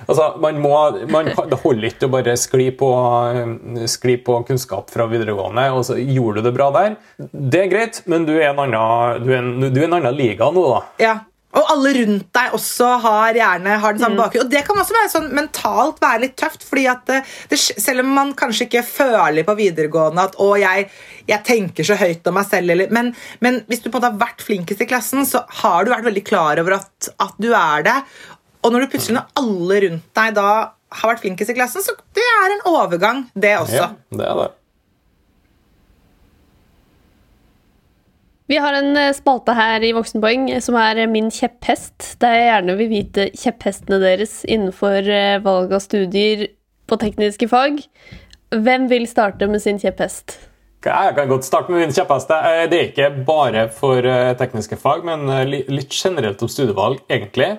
Altså, 0.08 0.30
man 0.40 0.60
må, 0.64 0.74
man, 1.12 1.30
det 1.52 1.60
holder 1.60 1.90
ikke 1.90 2.08
å 2.08 2.12
bare 2.14 2.36
skli 2.40 2.70
på, 2.76 2.90
eh, 3.36 3.86
skli 3.92 4.18
på, 4.24 4.38
kunnskap 4.48 4.92
fra 4.92 5.08
videregående. 5.12 5.70
og 5.76 5.86
så 5.88 6.00
Gjorde 6.00 6.42
du 6.42 6.50
det 6.50 6.56
bra 6.58 6.70
der? 6.76 7.00
Det 7.32 7.66
er 7.66 7.72
greit, 7.72 8.04
men 8.10 8.28
du 8.28 8.34
er 8.38 8.52
en 8.52 8.64
annen, 8.66 9.26
du 9.26 9.34
er 9.34 9.42
en, 9.42 9.52
du 9.68 9.82
er 9.82 9.88
en 9.90 10.00
annen 10.00 10.18
liga 10.18 10.50
nå, 10.56 10.66
da. 10.74 10.82
Ja, 11.04 11.16
og 11.58 11.70
alle 11.74 11.92
rundt 11.98 12.28
deg 12.36 12.54
også 12.54 12.88
har 13.02 13.38
gjerne 13.38 13.78
har 13.82 13.96
den 13.96 14.04
samme 14.04 14.18
mm. 14.18 14.22
bakgrunnen. 14.22 14.46
Og 14.46 14.52
det 14.54 14.62
kan 14.68 14.82
også 14.82 14.96
være 14.96 15.12
sånn 15.16 15.30
mentalt 15.34 16.02
være 16.04 16.22
litt 16.28 16.36
tøft, 16.38 16.66
fordi 16.68 16.84
at 16.92 17.02
det, 17.10 17.20
det, 17.50 17.58
selv 17.58 18.04
om 18.04 18.12
man 18.14 18.34
kanskje 18.38 18.68
ikke 18.68 18.84
føler 18.86 19.48
på 19.48 19.56
videregående 19.58 20.28
at 20.30 20.38
'å, 20.38 20.52
jeg, 20.62 20.90
jeg 21.32 21.46
tenker 21.48 21.88
så 21.90 21.98
høyt 21.98 22.30
om 22.30 22.38
meg 22.38 22.46
selv', 22.52 22.76
eller, 22.76 22.94
men, 22.94 23.14
men, 23.42 23.64
hvis 23.70 23.82
du 23.82 23.90
på 23.90 23.98
en 23.98 23.98
måte 23.98 24.12
har 24.12 24.22
vært 24.28 24.46
flinkest 24.46 24.86
i 24.86 24.90
klassen, 24.90 25.26
så 25.26 25.42
har 25.64 25.86
du 25.86 25.94
vært 25.96 26.06
veldig 26.12 26.26
klar 26.28 26.62
over 26.62 26.78
at, 26.78 27.10
at 27.18 27.42
du 27.42 27.50
er 27.50 27.88
det. 27.88 27.98
Og 28.62 28.76
når 28.76 28.86
du 28.86 28.94
plutselig 28.94 29.18
når 29.18 29.42
alle 29.42 29.82
rundt 29.88 30.08
deg 30.22 30.38
da 30.38 30.50
har 31.00 31.14
vært 31.14 31.26
flinkest 31.26 31.50
i 31.50 31.58
klassen, 31.58 31.86
så 31.86 31.98
det 32.18 32.30
er 32.44 32.58
en 32.60 32.66
overgang, 32.70 33.26
det 33.34 33.58
også. 33.58 33.90
Ja, 33.90 33.92
det 34.22 34.26
er 34.30 34.42
det. 34.44 34.50
Vi 38.50 38.58
har 38.58 38.74
en 38.74 38.98
eh, 38.98 39.14
spalte 39.14 39.54
her 39.54 39.84
i 39.86 39.92
Voksenpoeng 39.94 40.48
som 40.66 40.78
er 40.82 41.04
min 41.12 41.30
kjepphest, 41.34 42.16
der 42.24 42.34
jeg 42.34 42.48
gjerne 42.48 42.78
vil 42.80 42.90
vite 42.90 43.28
kjepphestene 43.38 44.00
deres 44.02 44.40
innenfor 44.50 45.06
eh, 45.06 45.38
valg 45.46 45.76
av 45.78 45.84
studier 45.86 46.48
på 46.90 46.98
tekniske 46.98 47.50
fag. 47.52 47.84
Hvem 48.50 48.88
vil 48.90 49.06
starte 49.10 49.46
med 49.46 49.62
sin 49.62 49.78
kjepphest? 49.82 50.40
Jeg 50.82 51.14
kan 51.14 51.30
godt 51.30 51.46
starte 51.46 51.70
med 51.70 51.84
min 51.84 51.94
kjepphest. 51.94 52.34
Eh, 52.34 52.64
det 52.72 52.80
er 52.80 52.90
ikke 52.90 53.12
bare 53.28 53.68
for 53.76 54.10
tekniske 54.42 54.80
fag, 54.82 55.06
men 55.06 55.30
litt 55.50 55.94
generelt 55.94 56.42
om 56.42 56.50
studievalg, 56.50 57.04
egentlig. 57.12 57.52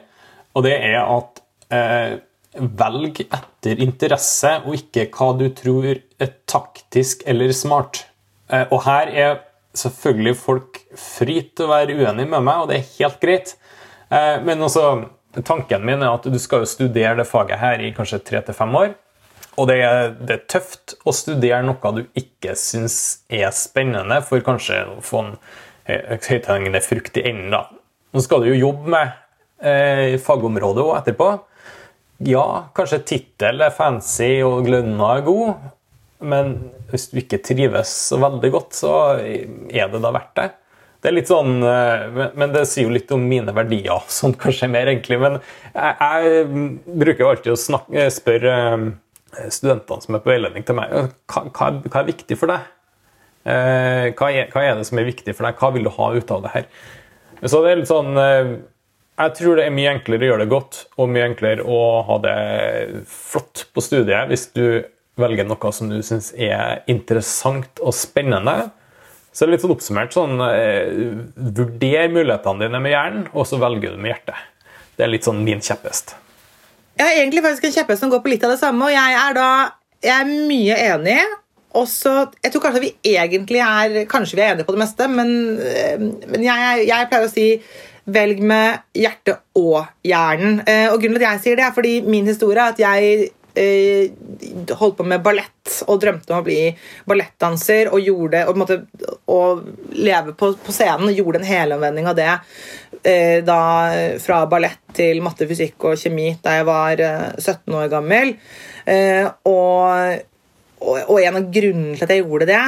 Og 0.58 0.66
det 0.66 0.74
er 0.74 0.98
at 1.04 1.40
eh, 1.70 2.18
velg 2.58 3.22
etter 3.28 3.82
interesse, 3.82 4.56
og 4.64 4.74
ikke 4.74 5.06
hva 5.14 5.32
du 5.38 5.46
tror 5.54 5.92
er 5.94 6.34
taktisk 6.50 7.22
eller 7.30 7.54
smart. 7.54 8.02
Eh, 8.50 8.66
og 8.70 8.82
her 8.86 9.14
er 9.14 9.38
selvfølgelig 9.76 10.36
folk 10.38 10.80
fri 10.98 11.40
til 11.54 11.66
å 11.66 11.72
være 11.72 11.96
uenig 11.98 12.26
med 12.30 12.44
meg, 12.46 12.62
og 12.62 12.70
det 12.70 12.80
er 12.80 12.90
helt 12.96 13.20
greit. 13.22 13.54
Eh, 14.10 14.36
men 14.46 14.62
også, 14.66 14.86
tanken 15.46 15.84
min 15.86 16.02
er 16.02 16.14
at 16.14 16.26
du 16.26 16.38
skal 16.42 16.64
jo 16.64 16.70
studere 16.70 17.20
det 17.20 17.28
faget 17.30 17.60
her 17.60 17.82
i 17.82 17.92
kanskje 17.96 18.22
tre 18.26 18.42
til 18.46 18.56
fem 18.56 18.74
år. 18.74 18.94
Og 19.58 19.66
det 19.68 19.80
er, 19.84 20.14
det 20.16 20.36
er, 20.36 20.44
tøft 20.48 20.94
å 21.04 21.12
studere 21.14 21.62
noe 21.66 21.94
du 21.96 22.04
ikke 22.18 22.54
syns 22.58 23.26
er 23.28 23.50
spennende, 23.54 24.20
for 24.26 24.42
kanskje 24.46 24.84
å 24.94 25.00
få 25.04 25.24
en 25.24 25.34
høythengende 25.86 26.80
frukt 26.84 27.18
i 27.18 27.26
enden. 27.30 27.50
da. 27.54 27.66
Nå 28.14 28.22
skal 28.24 28.42
du 28.42 28.50
jo 28.50 28.58
jobbe 28.58 28.90
med 28.94 29.12
eh, 29.62 30.16
fagområdet 30.22 30.84
òg 30.86 30.96
etterpå. 31.00 31.30
Ja, 32.26 32.70
kanskje 32.76 33.02
tittel 33.06 33.62
er 33.64 33.74
fancy 33.74 34.40
og 34.44 34.68
lønna 34.68 35.14
er 35.16 35.22
god, 35.24 35.70
men 36.20 36.56
hvis 36.90 37.08
du 37.10 37.20
ikke 37.20 37.40
trives 37.44 37.92
veldig 38.12 38.50
godt, 38.52 38.76
så 38.76 38.94
er 39.20 39.92
det 39.92 40.00
da 40.02 40.12
verdt 40.14 40.34
det. 40.38 40.50
Det 41.00 41.08
er 41.08 41.16
litt 41.16 41.30
sånn, 41.30 41.62
eh, 41.64 42.26
Men 42.36 42.52
det 42.52 42.66
sier 42.68 42.84
jo 42.84 42.94
litt 42.94 43.12
om 43.14 43.22
mine 43.24 43.54
verdier, 43.56 44.04
sånn 44.12 44.36
kanskje 44.40 44.68
mer 44.70 44.90
egentlig. 44.92 45.20
Men 45.20 45.38
jeg, 45.72 45.94
jeg 46.00 46.98
bruker 47.04 47.24
jo 47.24 47.30
alltid 47.30 47.54
å 47.54 47.60
snakke, 47.60 47.94
eh, 47.96 48.10
spørre 48.12 48.56
eh, 48.74 49.48
studentene 49.48 50.04
som 50.04 50.18
er 50.18 50.24
på 50.24 50.32
veiledning 50.34 50.66
til 50.68 50.76
meg, 50.76 50.92
hva, 51.30 51.46
hva, 51.48 51.70
hva 51.86 52.02
er 52.02 52.12
viktig 52.12 52.36
for 52.40 52.52
deg? 52.52 52.68
Hva 53.40 54.26
er, 54.28 54.50
hva 54.52 54.60
er, 54.60 54.74
det 54.76 54.84
som 54.84 54.98
er 55.00 55.06
viktig 55.08 55.32
for 55.32 55.46
deg? 55.46 55.56
Hva 55.56 55.70
vil 55.72 55.86
du 55.86 55.94
ha 55.94 56.10
ut 56.12 56.32
av 56.34 56.42
det 56.44 56.50
her? 56.52 56.66
Så 57.40 57.62
det 57.64 57.70
er 57.70 57.78
litt 57.80 57.88
sånn 57.88 58.12
Jeg 58.12 59.32
tror 59.38 59.56
det 59.56 59.64
er 59.64 59.72
mye 59.72 59.94
enklere 59.94 60.26
å 60.26 60.28
gjøre 60.28 60.44
det 60.44 60.50
godt, 60.50 60.80
og 61.00 61.08
mye 61.08 61.24
enklere 61.30 61.64
å 61.64 61.78
ha 62.04 62.18
det 62.20 62.34
flott 63.08 63.64
på 63.72 63.80
studiet 63.86 64.28
hvis 64.28 64.44
du 64.52 64.66
velge 65.20 65.46
noe 65.46 65.72
som 65.74 65.90
du 65.90 66.00
syns 66.06 66.32
er 66.34 66.82
interessant 66.90 67.82
og 67.84 67.94
spennende. 67.96 68.70
Så 69.32 69.46
litt 69.46 69.62
sånn 69.62 69.74
oppsummert 69.76 70.14
sånn 70.14 70.40
eh, 70.42 70.90
Vurder 71.36 72.10
mulighetene 72.10 72.66
dine 72.66 72.80
med 72.82 72.94
hjernen, 72.94 73.28
og 73.30 73.46
så 73.46 73.60
velger 73.62 73.94
du 73.94 74.00
med 74.00 74.14
hjertet. 74.14 74.48
Det 74.96 75.06
er 75.06 75.12
litt 75.12 75.26
sånn 75.26 75.44
min 75.46 75.62
kjepphest. 75.64 76.16
Jeg 76.98 77.06
har 77.06 77.20
egentlig 77.20 77.44
faktisk 77.44 77.68
en 77.68 77.76
kjepphest 77.78 78.02
som 78.02 78.10
går 78.12 78.24
på 78.24 78.32
litt 78.32 78.42
av 78.44 78.52
det 78.52 78.60
samme, 78.60 78.88
og 78.88 78.92
jeg 78.92 79.20
er 79.20 79.36
da 79.38 79.50
jeg 80.00 80.16
er 80.16 80.32
mye 80.48 80.80
enig. 80.90 81.20
Også, 81.76 82.12
jeg 82.42 82.50
tror 82.50 82.64
kanskje 82.64 82.82
vi 82.82 82.88
egentlig 83.12 83.60
er 83.62 84.00
Kanskje 84.10 84.34
vi 84.34 84.42
er 84.42 84.56
enige 84.56 84.66
på 84.66 84.74
det 84.74 84.80
meste, 84.82 85.06
men, 85.06 85.30
eh, 85.62 86.00
men 86.02 86.42
jeg, 86.42 86.86
jeg, 86.88 87.08
pleier 87.12 87.28
å 87.28 87.30
si 87.30 87.46
velg 88.10 88.40
med 88.42 88.80
hjertet 88.98 89.44
og 89.60 89.84
hjernen. 90.02 90.64
Eh, 90.66 90.88
og 90.90 90.98
grunnen 90.98 91.20
til 91.20 91.28
at 91.28 91.36
jeg 91.36 91.44
sier 91.44 91.60
det, 91.60 91.68
er 91.68 91.76
fordi 91.76 91.94
min 92.08 92.26
historie 92.26 92.58
er 92.58 92.74
at 92.74 92.82
jeg 92.82 93.30
eh, 93.58 94.10
holdt 94.76 94.98
på 94.98 95.06
med 95.06 95.22
ballett 95.24 95.80
og 95.86 96.00
drømte 96.02 96.34
om 96.34 96.40
å 96.42 96.46
bli 96.46 96.58
ballettdanser 97.08 97.90
og 97.94 98.04
gjorde 98.04 98.44
og, 98.50 98.60
måtte, 98.60 98.80
og 99.30 99.64
leve 99.96 100.34
på, 100.38 100.52
på, 100.60 100.74
scenen. 100.74 101.12
Gjorde 101.14 101.42
en 101.42 101.48
helomvending 101.48 102.10
av 102.10 102.18
det 102.18 102.30
eh, 102.30 103.40
da, 103.46 103.60
fra 104.22 104.44
ballett 104.50 104.94
til 104.96 105.22
matte, 105.24 105.48
fysikk 105.50 105.90
og 105.90 105.98
kjemi 106.00 106.32
da 106.42 106.58
jeg 106.58 106.68
var 106.68 107.04
eh, 107.04 107.26
17 107.38 107.78
år 107.80 107.90
gammel. 107.92 108.34
Eh, 108.90 109.26
og, 109.48 110.24
og, 110.80 110.96
og, 111.04 111.18
en 111.20 111.42
av 111.42 111.52
grunnene 111.52 111.98
til 111.98 112.06
at 112.06 112.16
jeg 112.16 112.24
gjorde 112.24 112.50
det 112.50 112.62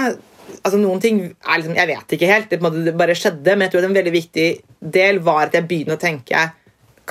altså 0.62 0.78
Noen 0.78 1.00
ting 1.02 1.20
er 1.24 1.60
liksom, 1.60 1.76
Jeg 1.78 1.88
vet 1.88 2.14
ikke 2.16 2.30
helt, 2.30 2.50
det 2.52 2.96
bare 2.98 3.16
skjedde, 3.18 3.54
men 3.54 3.66
jeg 3.66 3.74
tror 3.74 3.86
en 3.88 3.96
veldig 3.96 4.14
viktig 4.14 4.48
del 4.94 5.22
var 5.24 5.46
at 5.46 5.56
jeg 5.56 5.68
begynte 5.68 5.96
å 5.96 6.02
tenke 6.02 6.42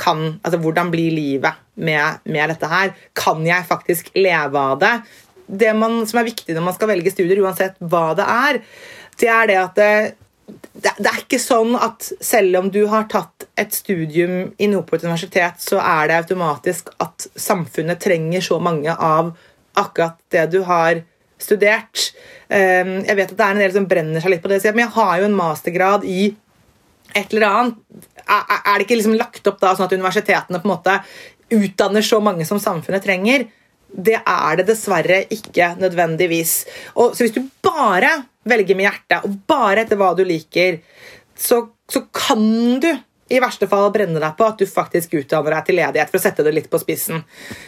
kan, 0.01 0.39
altså 0.41 0.59
Hvordan 0.61 0.89
blir 0.93 1.13
livet 1.13 1.59
med, 1.75 2.23
med, 2.25 2.49
dette 2.53 2.69
her? 2.71 2.95
Kan 3.17 3.45
jeg 3.47 3.67
faktisk 3.69 4.09
leve 4.17 4.57
av 4.57 4.79
det? 4.81 4.95
Det 5.45 5.73
man, 5.77 6.01
som 6.07 6.21
er 6.21 6.29
viktig 6.31 6.55
når 6.55 6.65
man 6.65 6.75
skal 6.77 6.91
velge 6.93 7.13
studier, 7.13 7.43
uansett 7.43 7.77
hva 7.79 8.11
det 8.17 8.25
er, 8.25 8.61
det 9.21 9.29
er 9.29 9.49
det 9.49 9.57
at 9.61 9.77
det, 9.77 9.91
det, 10.73 10.93
det, 10.97 11.09
er 11.09 11.21
ikke 11.21 11.41
sånn 11.41 11.75
at 11.77 12.07
selv 12.23 12.57
om 12.61 12.71
du 12.73 12.81
har 12.91 13.07
tatt 13.11 13.45
et 13.59 13.75
studium 13.75 14.53
i 14.57 14.69
Nordport 14.71 15.05
universitet, 15.05 15.61
så 15.61 15.81
er 15.83 16.09
det 16.09 16.19
automatisk 16.23 16.93
at 17.03 17.27
samfunnet 17.35 18.01
trenger 18.01 18.43
så 18.43 18.59
mange 18.63 18.95
av 18.95 19.33
akkurat 19.77 20.17
det 20.33 20.47
du 20.55 20.61
har 20.67 21.03
studert. 21.41 22.11
Ehm, 22.49 23.01
jeg 23.07 23.17
vet 23.17 23.33
at 23.33 23.37
det 23.37 23.45
er 23.45 23.55
en 23.55 23.63
del 23.63 23.75
som 23.75 23.89
brenner 23.89 24.23
seg 24.23 24.35
litt 24.35 24.43
på 24.43 24.51
det, 24.51 24.61
men 24.71 24.85
jeg 24.85 24.95
har 24.97 25.13
jo 25.19 25.27
en 25.29 25.37
mastergrad 25.37 26.07
i 26.07 26.31
et 27.17 27.33
eller 27.33 27.47
annet 27.47 28.09
er 28.31 28.77
det 28.77 28.87
ikke 28.87 28.99
liksom 28.99 29.17
lagt 29.19 29.47
opp 29.51 29.59
da 29.61 29.73
sånn 29.75 29.89
at 29.89 29.95
universitetene 29.97 30.61
på 30.61 30.69
en 30.69 30.73
måte 30.73 30.97
utdanner 31.51 32.05
så 32.05 32.21
mange 32.23 32.47
som 32.47 32.61
samfunnet 32.63 33.03
trenger? 33.03 33.45
Det 33.91 34.17
er 34.19 34.59
det 34.59 34.69
dessverre 34.69 35.25
ikke 35.35 35.73
nødvendigvis. 35.81 36.53
Og 36.95 37.15
så 37.15 37.25
Hvis 37.25 37.35
du 37.35 37.43
bare 37.63 38.21
velger 38.47 38.77
med 38.77 38.87
hjertet 38.87 39.27
og 39.27 39.37
bare 39.47 39.83
etter 39.83 39.99
hva 39.99 40.13
du 40.15 40.23
liker, 40.25 40.79
så, 41.37 41.65
så 41.91 42.05
kan 42.15 42.79
du 42.81 42.91
i 43.31 43.39
verste 43.39 43.67
fall 43.71 43.91
brenne 43.93 44.19
deg 44.19 44.35
på 44.37 44.47
at 44.47 44.59
du 44.59 44.67
faktisk 44.67 45.15
utdanner 45.21 45.55
deg 45.55 45.67
til 45.67 45.77
ledighet. 45.79 46.11
for 46.11 46.19
å 46.19 46.23
sette 46.25 46.43
det 46.43 46.53
litt 46.55 46.69
på 46.71 46.79
spissen. 46.81 47.23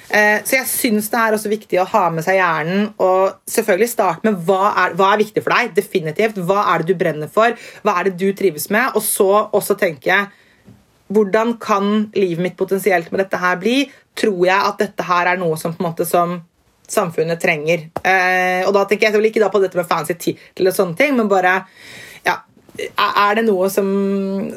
Eh, 0.10 0.44
så 0.44 0.58
jeg 0.58 0.68
syns 0.68 1.10
det 1.12 1.20
er 1.20 1.38
også 1.38 1.52
viktig 1.52 1.80
å 1.80 1.88
ha 1.94 2.04
med 2.12 2.26
seg 2.26 2.40
hjernen 2.40 2.90
og 3.04 3.40
selvfølgelig 3.50 3.92
starte 3.94 4.28
med 4.28 4.42
hva 4.48 4.74
er, 4.84 4.98
hva 5.00 5.14
er 5.14 5.24
viktig 5.24 5.44
for 5.44 5.56
deg. 5.56 5.74
definitivt. 5.76 6.42
Hva 6.44 6.66
er 6.74 6.84
det 6.84 6.92
du 6.92 7.00
brenner 7.00 7.32
for? 7.32 7.56
Hva 7.84 8.00
er 8.00 8.10
det 8.10 8.18
du 8.20 8.34
trives 8.36 8.70
med? 8.70 8.92
Og 8.96 9.04
så 9.04 9.30
også 9.52 9.78
tenke 9.80 10.26
hvordan 11.12 11.58
kan 11.62 12.10
livet 12.16 12.44
mitt 12.44 12.58
potensielt 12.58 13.12
med 13.12 13.26
dette 13.26 13.42
her 13.42 13.60
bli? 13.62 13.84
Tror 14.18 14.46
jeg 14.48 14.70
at 14.72 14.82
dette 14.82 15.06
her 15.08 15.34
er 15.34 15.42
noe 15.42 15.58
som 15.60 15.76
måte 15.84 16.08
som 16.08 16.40
samfunnet 16.90 17.42
trenger? 17.42 17.90
Eh, 18.04 18.64
og 18.68 18.74
da 18.76 18.86
tenker 18.86 19.08
jeg 19.08 19.14
selvfølgelig 19.14 19.36
ikke 19.36 19.54
på 19.54 19.64
dette 19.64 19.80
med 19.80 19.90
fancy 19.90 20.16
tittel 20.18 20.72
og 20.72 20.76
sånne 20.78 21.00
ting, 21.00 21.16
men 21.18 21.32
bare 21.32 21.60
ja, 22.26 22.40
er 22.74 23.38
det 23.38 23.44
noe 23.46 23.68
som, 23.70 23.88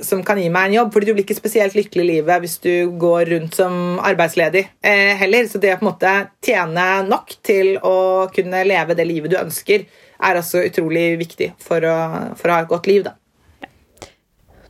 som, 0.04 0.22
kan 0.24 0.40
gi 0.40 0.48
meg 0.52 0.70
en 0.70 0.78
jobb? 0.78 0.94
Fordi 0.94 1.10
du 1.10 1.14
blir 1.16 1.26
ikke 1.26 1.36
spesielt 1.36 1.76
lykkelig 1.76 2.04
i 2.04 2.10
livet 2.14 2.42
hvis 2.44 2.56
du 2.64 2.72
går 3.00 3.32
rundt 3.34 3.58
som 3.58 4.00
arbeidsledig 4.00 4.64
eh, 4.80 5.12
heller. 5.20 5.50
Så 5.50 5.60
det 5.62 5.74
å 5.74 5.80
på 5.80 5.86
en 5.86 5.90
måte 5.90 6.14
tjene 6.44 6.86
nok 7.08 7.36
til 7.44 7.76
å 7.84 7.98
kunne 8.32 8.64
leve 8.68 8.96
det 8.96 9.08
livet 9.08 9.34
du 9.34 9.38
ønsker, 9.40 9.86
er 10.16 10.40
også 10.40 10.64
utrolig 10.64 11.10
viktig 11.20 11.52
for 11.60 11.84
å, 11.84 11.96
for 12.38 12.48
å 12.48 12.56
ha 12.56 12.64
et 12.64 12.72
godt 12.72 12.88
liv. 12.88 13.04
da. 13.04 13.16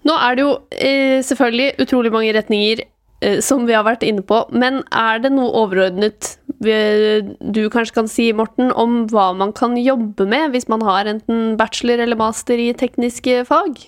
Nå 0.07 0.15
er 0.23 0.37
det 0.37 0.45
jo 0.45 0.53
eh, 0.71 1.19
selvfølgelig 1.27 1.83
utrolig 1.83 2.13
mange 2.15 2.35
retninger 2.37 2.85
eh, 2.85 3.41
som 3.45 3.67
vi 3.67 3.75
har 3.75 3.87
vært 3.87 4.07
inne 4.07 4.23
på, 4.27 4.45
men 4.55 4.83
er 4.95 5.23
det 5.25 5.33
noe 5.35 5.51
overordnet 5.65 6.37
du 6.57 7.67
kanskje 7.69 7.95
kan 7.99 8.07
si, 8.09 8.31
Morten, 8.33 8.71
om 8.73 9.03
hva 9.13 9.29
man 9.37 9.53
kan 9.53 9.75
jobbe 9.77 10.25
med 10.31 10.55
hvis 10.55 10.71
man 10.73 10.81
har 10.87 11.11
enten 11.11 11.53
bachelor 11.61 12.01
eller 12.01 12.17
master 12.17 12.57
i 12.63 12.71
tekniske 12.79 13.43
fag? 13.51 13.83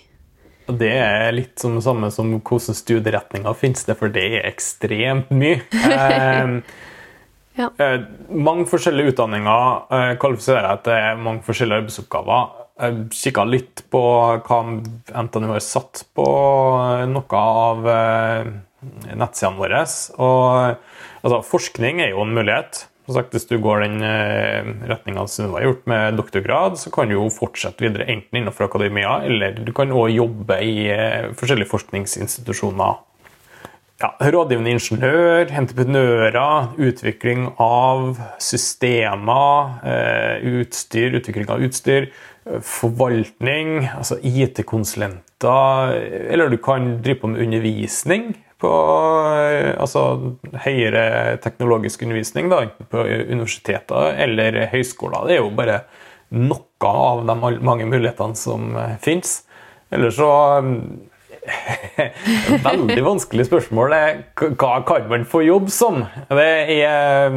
Det 0.69 0.91
er 0.93 1.33
litt 1.33 1.57
som 1.61 1.79
det 1.79 1.85
samme 1.87 2.11
som 2.13 2.35
hvordan 2.37 2.77
studieretninger 2.77 3.57
finnes 3.57 3.87
det, 3.89 3.97
for 3.97 4.13
det 4.13 4.27
er 4.41 4.51
ekstremt 4.51 5.33
mye. 5.33 5.63
Eh, 7.59 7.65
ja. 7.65 7.73
eh, 7.83 8.03
mange 8.31 8.69
forskjellige 8.71 9.15
utdanninger 9.15 9.95
eh, 9.97 10.13
kvalifiserer 10.21 10.77
til 10.85 11.23
mange 11.25 11.43
forskjellige 11.47 11.83
arbeidsoppgaver. 11.83 12.53
Jeg 12.79 13.09
kikka 13.11 13.43
litt 13.49 13.83
på 13.91 14.01
hva 14.47 14.59
NTNU 14.71 15.49
har 15.51 15.65
satt 15.65 16.05
på 16.15 16.27
noe 17.11 17.41
av 17.41 17.89
eh, 17.91 18.53
nettsidene 19.19 19.59
våre. 19.59 19.81
Og, 20.23 20.77
altså, 21.25 21.41
forskning 21.49 22.05
er 22.05 22.13
jo 22.13 22.23
en 22.23 22.37
mulighet. 22.39 22.85
Sagt, 23.09 23.33
hvis 23.33 23.49
du 23.49 23.57
går 23.65 23.83
den 23.87 24.05
eh, 24.05 24.69
retninga 24.91 25.25
Sunniva 25.33 25.59
har 25.59 25.71
gjort 25.71 25.87
med 25.89 26.19
doktorgrad, 26.21 26.77
så 26.77 26.93
kan 26.93 27.09
du 27.09 27.17
jo 27.17 27.31
fortsette 27.33 27.83
videre 27.83 28.05
enten 28.13 28.43
innenfor 28.43 28.69
akademia, 28.69 29.23
eller 29.25 29.57
du 29.65 29.73
kan 29.75 29.91
også 29.91 30.13
jobbe 30.13 30.59
i 30.63 30.75
eh, 30.93 31.31
forskjellige 31.39 31.73
forskningsinstitusjoner. 31.73 33.01
Ja, 33.99 34.13
rådgivende 34.23 34.71
ingeniør, 34.77 35.49
entreprenører, 35.59 36.69
utvikling 36.79 37.49
av 37.59 38.21
systemer, 38.39 39.73
utstyr, 40.47 41.17
utvikling 41.19 41.49
av 41.51 41.65
utstyr 41.67 42.07
forvaltning, 42.63 43.89
altså 43.91 44.21
IT-konsulenter, 44.23 45.99
eller 46.31 46.55
du 46.55 46.61
kan 46.63 46.93
drive 47.03 47.25
på 47.25 47.33
med 47.33 47.43
undervisning 47.43 48.31
på 48.63 48.71
altså 48.71 50.05
høyere 50.63 51.35
teknologisk 51.43 52.07
undervisning 52.07 52.55
da, 52.55 52.63
enten 52.69 52.87
på 52.95 53.03
universiteter 53.03 54.15
eller 54.15 54.63
høyskoler. 54.71 55.27
Det 55.27 55.41
er 55.41 55.43
jo 55.43 55.51
bare 55.59 55.83
noe 56.39 56.95
av 56.95 57.27
de 57.27 57.39
mange 57.67 57.91
mulighetene 57.91 58.39
som 58.39 58.79
fins. 59.03 59.41
Eller 59.91 60.15
så 60.15 60.31
Veldig 62.69 63.03
vanskelig 63.05 63.49
spørsmål. 63.49 63.95
Hva 64.59 64.73
kan 64.89 65.09
man 65.11 65.27
få 65.29 65.43
jobb 65.47 65.71
som? 65.73 66.05
Det 66.31 66.49
er 66.79 67.35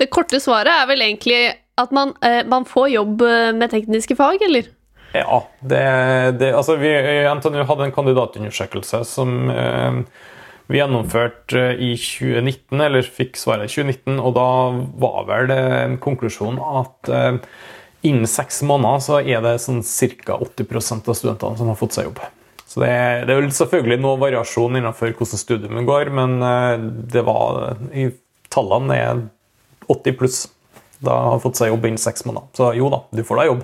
Det 0.00 0.10
korte 0.12 0.40
svaret 0.42 0.72
er 0.74 0.88
vel 0.90 1.04
egentlig 1.06 1.40
at 1.80 1.90
man, 1.94 2.14
eh, 2.22 2.44
man, 2.46 2.66
får 2.68 2.88
jobb 2.92 3.22
eh, 3.26 3.50
med 3.56 3.72
tekniske 3.72 4.14
fag, 4.16 4.42
eller? 4.46 4.68
Ja. 5.14 5.40
Det, 5.60 5.82
det, 6.38 6.52
altså 6.54 6.76
vi 6.78 6.92
NTNU 7.34 7.64
hadde 7.66 7.88
en 7.88 7.94
kandidatundersøkelse 7.94 9.02
som 9.08 9.50
eh, 9.50 9.98
vi 10.66 10.78
gjennomførte 10.80 11.74
i 11.76 11.92
2019, 11.98 12.80
eller 12.80 13.04
fikk 13.04 13.36
svaret 13.36 13.68
i 13.68 13.74
2019, 13.74 14.20
og 14.20 14.36
da 14.38 14.48
var 15.02 15.26
vel 15.28 15.52
en 15.54 15.98
konklusjon 16.02 16.60
at 16.62 17.10
eh, 17.12 17.40
innen 18.08 18.28
seks 18.30 18.62
måneder 18.66 19.02
så 19.04 19.20
er 19.20 19.44
det 19.44 19.58
sånn 19.64 19.82
ca. 19.84 20.38
80% 20.40 21.10
av 21.10 21.18
studentene 21.18 21.60
som 21.60 21.70
har 21.72 21.78
fått 21.80 21.98
seg 21.98 22.08
jobb. 22.08 22.22
Så 22.74 22.82
det, 22.82 22.90
det 23.28 23.34
er 23.34 23.38
jo 23.38 23.54
selvfølgelig 23.54 24.00
noe 24.02 24.18
variasjon 24.18 24.80
innenfor 24.80 25.12
hvordan 25.14 25.40
studiet 25.40 25.86
går, 25.86 26.10
men 26.10 26.40
eh, 26.42 26.88
det 27.14 27.22
var 27.26 27.78
i 27.94 28.08
tallene 28.50 28.98
er 28.98 29.22
80 29.92 30.18
pluss 30.18 30.40
da 31.04 31.14
har 31.28 31.40
fått 31.42 31.60
seg 31.60 31.70
jobb 31.70 31.86
innen 31.86 32.00
seks 32.00 32.24
måneder. 32.26 32.50
Så 32.56 32.72
jo 32.78 32.90
da, 32.92 33.04
du 33.14 33.22
får 33.26 33.40
deg 33.40 33.50
jobb. 33.50 33.62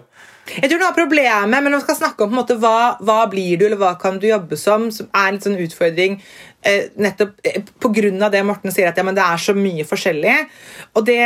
Jeg 0.51 0.71
tror 0.71 0.81
noe 0.81 0.91
av 0.91 0.97
problemet 0.97 1.51
men 1.53 1.69
når 1.71 1.83
vi 1.83 1.87
skal 1.87 1.99
snakke 2.01 2.27
om 2.27 2.33
måte, 2.35 2.57
hva, 2.61 2.97
hva, 3.07 3.21
blir 3.31 3.59
du, 3.61 3.67
eller 3.69 3.79
hva 3.81 3.93
kan 4.01 4.19
du 4.19 4.27
jobbe 4.29 4.59
som, 4.59 4.89
som 4.95 5.09
er 5.15 5.29
en 5.29 5.39
litt 5.39 5.47
sånn 5.47 5.61
utfordring 5.63 6.19
eh, 6.67 6.91
nettopp 6.99 7.47
eh, 7.47 7.63
pga. 7.83 8.31
det 8.33 8.43
Morten 8.47 8.75
sier, 8.75 8.91
at 8.91 8.99
ja, 8.99 9.07
det 9.15 9.27
er 9.27 9.43
så 9.43 9.55
mye 9.57 9.87
forskjellig. 9.87 10.37
Og 10.99 11.07
det, 11.07 11.21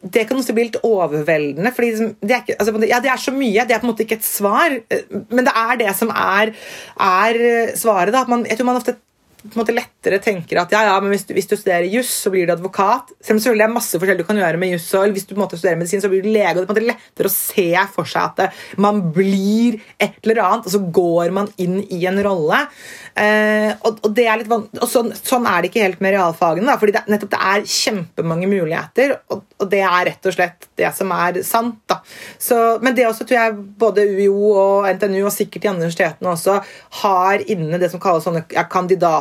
det 0.00 0.24
kan 0.28 0.38
også 0.40 0.54
bli 0.56 0.68
litt 0.68 0.80
overveldende. 0.86 1.72
fordi 1.76 1.90
liksom, 1.90 2.14
det 2.22 2.32
er, 2.32 2.42
ikke, 2.44 2.56
altså, 2.58 2.86
ja, 2.88 3.00
det 3.04 3.12
er 3.12 3.20
så 3.20 3.34
mye, 3.36 3.66
det 3.68 3.76
er 3.76 3.82
på 3.82 3.88
en 3.88 3.92
måte 3.92 4.06
ikke 4.06 4.16
et 4.20 4.24
svar. 4.24 4.76
Eh, 4.90 5.04
men 5.28 5.44
det 5.44 5.54
er 5.56 5.80
det 5.82 5.94
som 5.96 6.12
er, 6.14 6.54
er 6.96 7.76
svaret. 7.76 8.14
da, 8.14 8.24
man, 8.28 8.46
Jeg 8.48 8.58
tror 8.58 8.70
man 8.70 8.80
ofte 8.80 8.96
på 9.42 9.54
en 9.54 9.60
måte 9.62 9.74
lettere 9.74 10.18
tenker 10.22 10.60
at 10.60 10.72
ja, 10.74 10.82
ja, 10.88 10.96
men 11.00 11.14
hvis 11.14 11.24
du, 11.28 11.32
hvis 11.36 11.48
du 11.48 11.54
studerer 11.56 11.88
juss, 11.88 12.10
så 12.24 12.32
blir 12.32 12.46
du 12.46 12.52
advokat. 12.54 13.14
Selv 13.20 13.38
om 13.38 13.42
selvfølgelig 13.42 13.66
er 13.66 13.72
masse 13.72 14.00
forskjell 14.00 14.20
du 14.20 14.26
kan 14.28 14.40
gjøre 14.40 14.60
med 14.60 14.74
juss, 14.74 14.88
hvis 15.14 15.26
du 15.26 15.34
på 15.34 15.38
en 15.38 15.44
måte 15.46 15.58
studerer 15.60 15.80
medisin, 15.80 16.02
så 16.04 16.10
blir 16.12 16.24
du 16.24 16.30
lege. 16.30 16.52
og 16.54 16.60
Det 16.60 16.66
er 16.66 16.68
på 16.68 16.74
en 16.74 16.78
måte 16.78 16.90
lettere 16.90 17.30
å 17.30 17.34
se 17.34 17.68
for 17.94 18.10
seg 18.10 18.26
at 18.26 18.42
det, 18.42 18.48
man 18.84 19.00
blir 19.14 19.80
et 19.96 20.18
eller 20.24 20.42
annet, 20.44 20.68
og 20.68 20.74
så 20.74 20.82
går 21.00 21.32
man 21.36 21.48
inn 21.62 21.80
i 21.88 22.02
en 22.10 22.20
rolle. 22.26 22.60
Eh, 23.14 23.72
og, 23.80 23.98
og, 24.04 24.10
det 24.14 24.26
er 24.30 24.40
litt 24.40 24.52
og 24.52 24.86
sånn, 24.88 25.10
sånn, 25.16 25.48
er 25.48 25.62
det 25.62 25.70
ikke 25.70 25.82
helt 25.84 26.02
med 26.04 26.14
realfagene. 26.14 26.68
Da, 26.68 26.76
fordi 26.80 26.94
det, 26.96 27.04
nettopp 27.10 27.32
det 27.34 27.40
er 27.52 27.66
kjempemange 27.74 28.50
muligheter, 28.50 29.16
og, 29.32 29.42
og, 29.58 29.66
det 29.72 29.82
er 29.86 30.06
rett 30.10 30.30
og 30.30 30.36
slett 30.36 30.68
det 30.78 30.92
som 30.96 31.12
er 31.16 31.40
sant. 31.46 31.80
Da. 31.90 32.00
Så, 32.38 32.58
men 32.84 32.96
det 32.96 33.08
også 33.08 33.26
tror 33.26 33.40
jeg 33.40 33.58
både 33.80 34.06
UiO 34.06 34.52
og 34.52 34.88
NTNU 34.94 35.22
og 35.24 35.34
sikkert 35.34 35.64
de 35.64 35.72
andre 35.72 35.88
universitetene 35.88 36.32
også 36.34 36.60
har 37.02 37.44
inne 37.50 37.80
det 37.80 37.90
som 37.92 38.02
kalles 38.02 38.26
sånne 38.26 38.44
ja, 38.54 38.64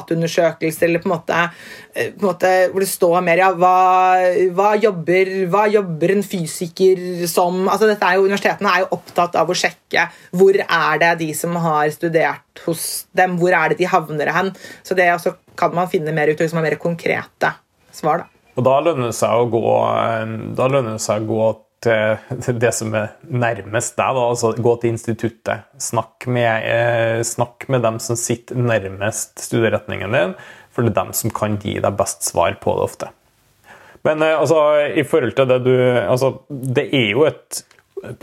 kandidatundersøkelser, 0.10 0.88
eller 0.88 1.00
på 1.00 1.10
en 1.10 1.15
måte, 1.15 1.50
eh, 1.93 2.12
på 2.13 2.24
en 2.24 2.30
måte 2.30 2.72
hvor 2.72 2.80
det 2.80 2.89
står 2.89 3.22
mer 3.24 3.38
ja, 3.38 3.52
hva, 3.54 4.17
hva, 4.56 4.76
jobber, 4.78 5.32
hva 5.50 5.67
jobber 5.69 6.15
en 6.15 6.24
fysiker 6.24 7.28
som 7.28 7.67
altså 7.67 7.88
dette 7.88 8.06
er 8.06 8.17
jo, 8.17 8.26
Universitetene 8.30 8.74
er 8.74 8.84
jo 8.84 8.91
opptatt 8.98 9.36
av 9.39 9.50
å 9.50 9.58
sjekke 9.58 10.10
hvor 10.32 10.56
er 10.56 11.00
det 11.00 11.13
de 11.24 11.32
som 11.34 11.56
har 11.56 11.89
studert 11.93 12.63
hos 12.65 13.06
dem, 13.15 13.38
hvor 13.39 13.54
er 13.56 13.69
det 13.69 13.80
de 13.80 13.89
havner 13.89 14.32
hen. 14.34 14.52
Så 14.84 14.95
det 14.95 15.10
også 15.13 15.36
kan 15.58 15.74
man 15.76 15.89
finne 15.89 16.13
mer 16.15 16.30
ut 16.30 16.43
som 16.43 16.60
er 16.60 16.69
mer 16.69 16.80
konkrete 16.80 17.54
svar. 17.91 18.26
da. 18.26 18.30
Og 18.58 18.65
da 18.65 18.80
lønner 18.84 19.10
det 19.10 19.15
seg 19.15 19.32
å 19.32 19.48
gå, 19.52 19.63
da 20.58 20.67
lønner 20.67 20.98
det 20.98 21.04
seg 21.04 21.24
å 21.24 21.30
gå 21.30 21.50
til 21.84 22.60
det 22.62 22.72
som 22.76 22.96
er 22.98 23.13
nærmest 23.30 23.96
deg. 24.00 24.18
Da. 24.18 24.26
altså 24.26 24.54
Gå 24.58 24.76
til 24.82 24.96
instituttet. 24.96 25.68
Snakk 25.82 26.28
med, 26.28 26.65
eh, 26.68 27.22
snakk 27.24 27.68
med 27.70 27.86
dem 27.86 28.00
som 28.04 28.20
sitter 28.20 28.60
nærmest 28.60 29.39
studieretningen 29.39 30.15
din, 30.15 30.36
for 30.72 30.84
det 30.84 30.94
er 30.94 31.04
dem 31.04 31.13
som 31.13 31.32
kan 31.32 31.58
gi 31.62 31.80
deg 31.80 31.98
best 31.98 32.28
svar 32.28 32.58
på 32.62 32.76
det 32.78 32.86
ofte. 32.89 33.12
Men 34.08 34.24
eh, 34.24 34.38
altså, 34.39 34.60
i 34.96 35.04
forhold 35.04 35.36
til 35.36 35.50
det 35.50 35.63
du 35.65 35.76
altså, 35.76 36.39
Det 36.50 36.88
er 36.94 37.12
jo 37.12 37.26
et 37.28 37.63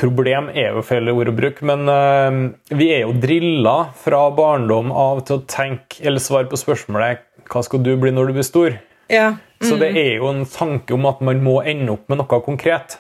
problem 0.01 0.49
er 0.55 0.73
jo 0.73 0.83
feil 0.87 1.11
ord 1.13 1.29
å 1.29 1.37
bruke, 1.37 1.65
men 1.69 1.89
eh, 1.93 2.77
vi 2.77 2.91
er 2.97 3.05
jo 3.05 3.17
drilla 3.21 3.93
fra 4.01 4.23
barndom 4.37 4.93
av 4.93 5.25
til 5.29 5.41
å 5.41 5.47
tenke 5.49 6.01
eller 6.01 6.23
svare 6.23 6.49
på 6.49 6.61
spørsmålet 6.61 7.25
hva 7.47 7.63
skal 7.63 7.83
du 7.85 7.93
bli 8.01 8.11
når 8.15 8.31
du 8.31 8.39
blir 8.39 8.47
stor? 8.47 8.79
Ja. 9.13 9.37
Mm. 9.61 9.67
Så 9.69 9.77
det 9.81 9.93
er 9.97 10.17
jo 10.19 10.31
en 10.33 10.45
tanke 10.51 10.97
om 10.97 11.07
at 11.09 11.21
man 11.25 11.43
må 11.45 11.61
ende 11.63 11.95
opp 11.95 12.09
med 12.11 12.21
noe 12.21 12.41
konkret. 12.45 12.99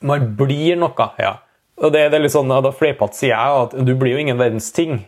Man 0.00 0.32
blir 0.38 0.78
noe, 0.78 1.08
ja. 1.18 1.38
Og 1.78 1.94
det, 1.94 2.08
det 2.10 2.18
er 2.18 2.24
litt 2.24 2.34
sånn, 2.34 2.50
Da 2.50 2.74
fleipete 2.74 3.16
sier 3.16 3.34
jeg 3.34 3.64
at 3.64 3.74
du 3.86 3.94
blir 3.98 4.16
jo 4.16 4.22
ingen 4.24 4.38
verdens 4.38 4.70
ting. 4.74 5.02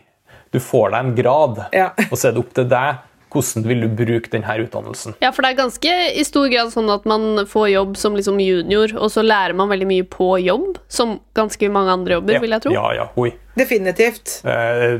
Du 0.51 0.59
får 0.59 0.91
deg 0.91 0.99
en 0.99 1.15
grad, 1.15 1.63
ja. 1.75 1.91
og 2.09 2.17
så 2.17 2.29
er 2.29 2.35
det 2.35 2.43
opp 2.43 2.53
til 2.55 2.67
deg 2.71 3.07
hvordan 3.31 3.63
vil 3.63 3.85
du 3.85 3.89
bruke 3.95 4.31
denne 4.31 4.55
utdannelsen? 4.65 5.15
Ja, 5.23 5.31
for 5.31 5.45
det 5.45 5.53
er 5.53 5.59
ganske 5.61 5.93
i 6.19 6.23
stor 6.27 6.49
grad 6.51 6.73
sånn 6.73 6.91
at 6.91 7.05
man 7.07 7.45
får 7.47 7.69
jobb 7.71 7.93
som 7.99 8.17
liksom 8.17 8.41
junior, 8.43 8.91
og 8.99 9.11
så 9.13 9.23
lærer 9.23 9.55
man 9.57 9.71
veldig 9.71 9.87
mye 9.87 10.07
på 10.11 10.33
jobb, 10.43 10.81
som 10.91 11.19
ganske 11.37 11.69
mange 11.71 11.95
andre 11.95 12.17
jobber, 12.19 12.35
ja, 12.35 12.41
vil 12.43 12.55
jeg 12.57 12.65
tro. 12.65 12.73
Ja, 12.75 12.87
ja, 12.97 13.07
oi. 13.15 13.31
Definitivt. 13.55 14.41
Eh, 14.43 14.97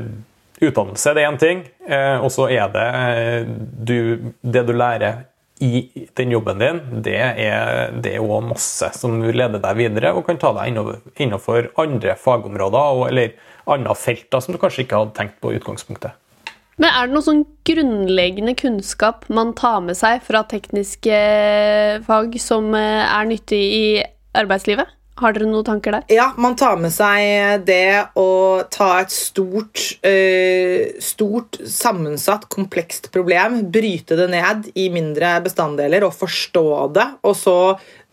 utdannelse 0.62 1.12
det 1.12 1.24
er 1.24 1.28
én 1.28 1.40
ting, 1.42 1.62
eh, 1.88 2.16
og 2.22 2.32
så 2.32 2.48
er 2.52 2.72
det 2.72 2.88
eh, 2.88 3.52
du, 3.90 3.98
det 4.40 4.64
du 4.68 4.74
lærer 4.76 5.26
i 5.62 6.06
den 6.18 6.32
jobben 6.34 6.58
din, 6.58 6.80
det 7.06 7.18
er, 7.18 7.92
det 8.02 8.16
også 8.18 8.40
masse 8.48 8.88
som 8.98 9.20
leder 9.22 9.62
deg 9.62 9.78
videre 9.78 10.12
og 10.16 10.26
kan 10.26 10.40
ta 10.40 10.50
deg 10.56 10.74
innenfor 11.22 11.70
andre 11.80 12.16
fagområder 12.18 12.98
og, 12.98 13.04
eller 13.10 13.36
andre 13.70 13.94
felter 13.94 14.42
som 14.42 14.54
du 14.54 14.60
kanskje 14.60 14.86
ikke 14.86 14.98
hadde 14.98 15.16
tenkt 15.18 15.38
på 15.42 15.52
i 15.52 15.60
utgangspunktet. 15.60 16.18
Men 16.80 16.88
er 16.88 17.06
det 17.06 17.14
noe 17.14 17.24
sånn 17.24 17.44
grunnleggende 17.68 18.56
kunnskap 18.58 19.28
man 19.30 19.52
tar 19.58 19.82
med 19.84 19.98
seg 19.98 20.22
fra 20.24 20.40
tekniske 20.48 21.18
fag 22.08 22.38
som 22.42 22.72
eh, 22.74 23.04
er 23.04 23.28
nyttig 23.28 23.60
i 23.62 23.86
arbeidslivet? 24.38 24.90
Har 25.20 25.34
dere 25.36 25.44
noen 25.44 25.66
tanker 25.66 25.92
der? 25.92 26.04
Ja, 26.12 26.30
man 26.40 26.54
tar 26.56 26.78
med 26.80 26.92
seg 26.94 27.66
det 27.68 28.14
å 28.16 28.62
ta 28.72 28.88
et 29.02 29.12
stort, 29.12 29.82
uh, 30.06 30.88
stort 31.04 31.58
sammensatt, 31.68 32.48
komplekst 32.52 33.10
problem, 33.12 33.60
bryte 33.74 34.16
det 34.16 34.30
ned 34.32 34.70
i 34.72 34.88
mindre 34.94 35.34
bestanddeler 35.44 36.06
og 36.06 36.16
forstå 36.16 36.68
det, 36.96 37.08
og 37.28 37.36
så 37.36 37.58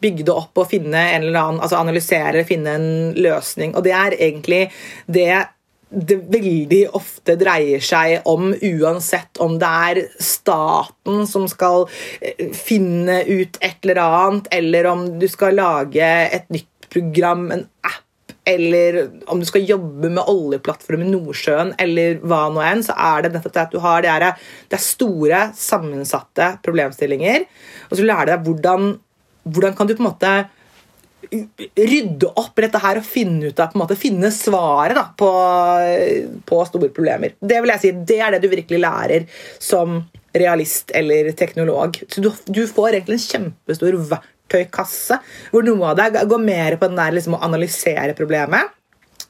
bygge 0.03 0.27
det 0.27 0.35
opp 0.35 0.59
og 0.59 0.67
finne 0.71 1.05
en 1.13 1.29
eller 1.29 1.39
annen, 1.39 1.63
altså 1.63 1.79
analysere, 1.79 2.47
finne 2.47 2.75
en 2.75 2.91
løsning. 3.15 3.75
Og 3.75 3.87
det 3.87 3.95
er 3.95 4.19
egentlig 4.19 4.65
det 5.07 5.31
det 5.89 6.19
veldig 6.29 6.83
ofte 6.97 7.33
dreier 7.39 7.81
seg 7.81 8.27
om, 8.29 8.51
uansett 8.53 9.39
om 9.41 9.55
det 9.61 9.69
er 9.89 10.01
staten 10.21 11.23
som 11.29 11.47
skal 11.49 11.87
eh, 12.21 12.51
finne 12.53 13.23
ut 13.25 13.57
et 13.57 13.87
eller 13.87 14.01
annet, 14.03 14.51
eller 14.53 14.89
om 14.91 15.07
du 15.19 15.25
skal 15.31 15.57
lage 15.57 16.05
et 16.05 16.45
nytt 16.53 16.68
program, 16.93 17.49
en 17.55 17.65
app, 17.85 18.05
eller 18.49 19.01
om 19.29 19.41
du 19.41 19.45
skal 19.45 19.67
jobbe 19.67 20.09
med 20.09 20.29
oljeplattformen 20.31 21.11
Nordsjøen, 21.13 21.73
eller 21.81 22.21
hva 22.25 22.47
nå 22.53 22.63
enn, 22.65 22.85
så 22.85 22.95
er 22.97 23.25
det 23.25 23.33
nettopp 23.35 23.55
det 23.55 23.65
at 23.65 23.75
du 23.75 23.81
har 23.83 24.05
det, 24.05 24.13
er, 24.13 24.47
det 24.71 24.79
er 24.79 24.85
store, 24.85 25.41
sammensatte 25.57 26.55
problemstillinger. 26.65 27.45
Og 27.89 27.99
så 27.99 28.07
lærer 28.07 28.25
du 28.25 28.33
deg 28.33 28.47
hvordan, 28.47 28.95
hvordan 29.49 29.77
kan 29.77 29.89
du 29.89 29.93
på 29.95 30.03
en 30.03 30.09
måte 30.09 30.33
rydde 31.29 32.29
opp 32.39 32.57
dette 32.57 32.79
her 32.81 32.99
og 32.99 33.05
finne 33.05 33.49
ut 33.49 33.59
av, 33.59 33.69
på 33.69 33.77
en 33.77 33.83
måte, 33.83 33.97
finne 33.99 34.31
svaret 34.33 34.97
da, 34.97 35.05
på, 35.19 35.29
på, 36.47 36.61
store 36.69 36.89
problemer. 36.95 37.35
Det 37.39 37.59
vil 37.61 37.73
jeg 37.75 37.83
si, 37.83 37.91
det 38.11 38.19
er 38.23 38.33
det 38.33 38.41
du 38.43 38.49
virkelig 38.51 38.81
lærer 38.81 39.27
som 39.61 40.01
realist 40.33 40.93
eller 40.95 41.31
teknolog. 41.37 42.01
Så 42.09 42.23
du, 42.23 42.31
du 42.47 42.63
får 42.69 42.95
egentlig 42.95 43.19
en 43.19 43.25
kjempestor 43.27 43.99
verktøykasse, 44.49 45.19
hvor 45.53 45.65
noe 45.65 45.91
av 45.91 45.99
det 45.99 46.25
går 46.29 46.43
mer 46.43 46.77
på 46.77 46.89
den 46.89 46.99
der 46.99 47.15
liksom, 47.15 47.37
å 47.37 47.43
analysere 47.45 48.15
problemet. 48.17 48.75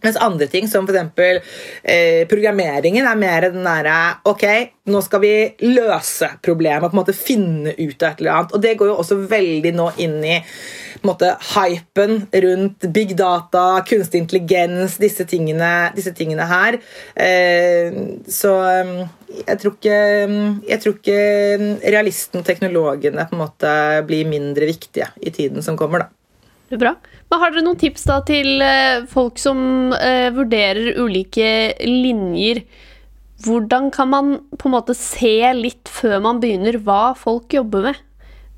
Mens 0.03 0.19
andre 0.23 0.47
ting, 0.47 0.67
som 0.71 0.87
f.eks. 0.87 1.55
Eh, 1.83 2.25
programmeringen, 2.31 3.07
er 3.07 3.19
mer 3.19 3.49
den 3.49 3.65
derre 3.67 3.97
Ok, 4.29 4.45
nå 4.89 5.01
skal 5.03 5.23
vi 5.23 5.33
løse 5.65 6.31
problemet, 6.45 6.87
på 6.87 6.95
en 6.95 7.01
måte 7.01 7.17
finne 7.17 7.73
ut 7.75 8.03
av 8.03 8.13
et 8.13 8.21
eller 8.21 8.35
annet. 8.35 8.55
Og 8.55 8.63
det 8.63 8.77
går 8.79 8.91
jo 8.91 8.99
også 9.01 9.19
veldig 9.29 9.73
nå 9.75 9.89
inn 10.05 10.19
i 10.23 10.37
måte, 11.05 11.31
hypen 11.53 12.25
rundt 12.43 12.87
big 12.95 13.13
data, 13.19 13.81
kunstig 13.87 14.23
intelligens, 14.23 14.97
disse 14.99 15.25
tingene, 15.29 15.91
disse 15.95 16.13
tingene 16.15 16.47
her. 16.49 16.79
Eh, 17.15 17.99
så 18.27 18.55
um, 18.83 18.95
jeg 19.45 19.61
tror, 19.61 19.75
ikke, 19.77 19.99
jeg 20.67 20.83
tror 20.83 20.97
ikke 20.97 21.19
realisten 21.85 22.41
og 22.41 22.47
teknologene 22.47 23.27
på 23.29 23.37
en 23.37 23.43
måte 23.43 23.73
blir 24.09 24.27
mindre 24.29 24.67
viktige 24.69 25.11
i 25.21 25.33
tiden 25.35 25.63
som 25.65 25.77
kommer. 25.79 26.07
da. 26.07 26.47
Det 26.69 26.77
er 26.77 26.83
bra. 26.83 26.93
Men 27.29 27.41
Har 27.41 27.53
dere 27.53 27.65
noen 27.65 27.79
tips 27.79 28.07
da 28.09 28.19
til 28.25 28.61
eh, 28.65 29.05
folk 29.09 29.37
som 29.41 29.59
uh, 29.93 30.29
vurderer 30.33 30.97
ulike 30.97 31.49
linjer? 31.85 32.63
Hvordan 33.45 33.91
kan 33.93 34.09
man 34.11 34.31
på 34.57 34.67
en 34.67 34.75
måte 34.75 34.95
se 34.97 35.37
litt 35.55 35.87
før 35.93 36.17
man 36.25 36.41
begynner, 36.41 36.79
hva 36.83 37.13
folk 37.15 37.53
jobber 37.53 37.85
med? 37.89 38.01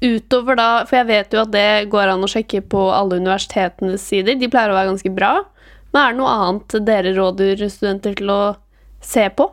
Utover 0.02 0.58
da, 0.58 0.70
For 0.90 0.98
jeg 0.98 1.10
vet 1.12 1.36
jo 1.36 1.44
at 1.44 1.52
det 1.54 1.92
går 1.94 2.16
an 2.16 2.26
å 2.26 2.30
sjekke 2.32 2.64
på 2.66 2.88
alle 2.90 3.20
universitetenes 3.22 4.08
sider. 4.08 4.40
De 4.40 4.50
pleier 4.50 4.74
å 4.74 4.78
være 4.80 4.90
ganske 4.90 5.14
bra. 5.14 5.36
Men 5.92 6.02
er 6.02 6.14
det 6.14 6.22
noe 6.22 6.36
annet 6.48 6.78
dere 6.88 7.14
råder 7.18 7.62
studenter 7.68 8.16
til 8.18 8.32
å 8.34 8.42
se 9.04 9.28
på? 9.36 9.52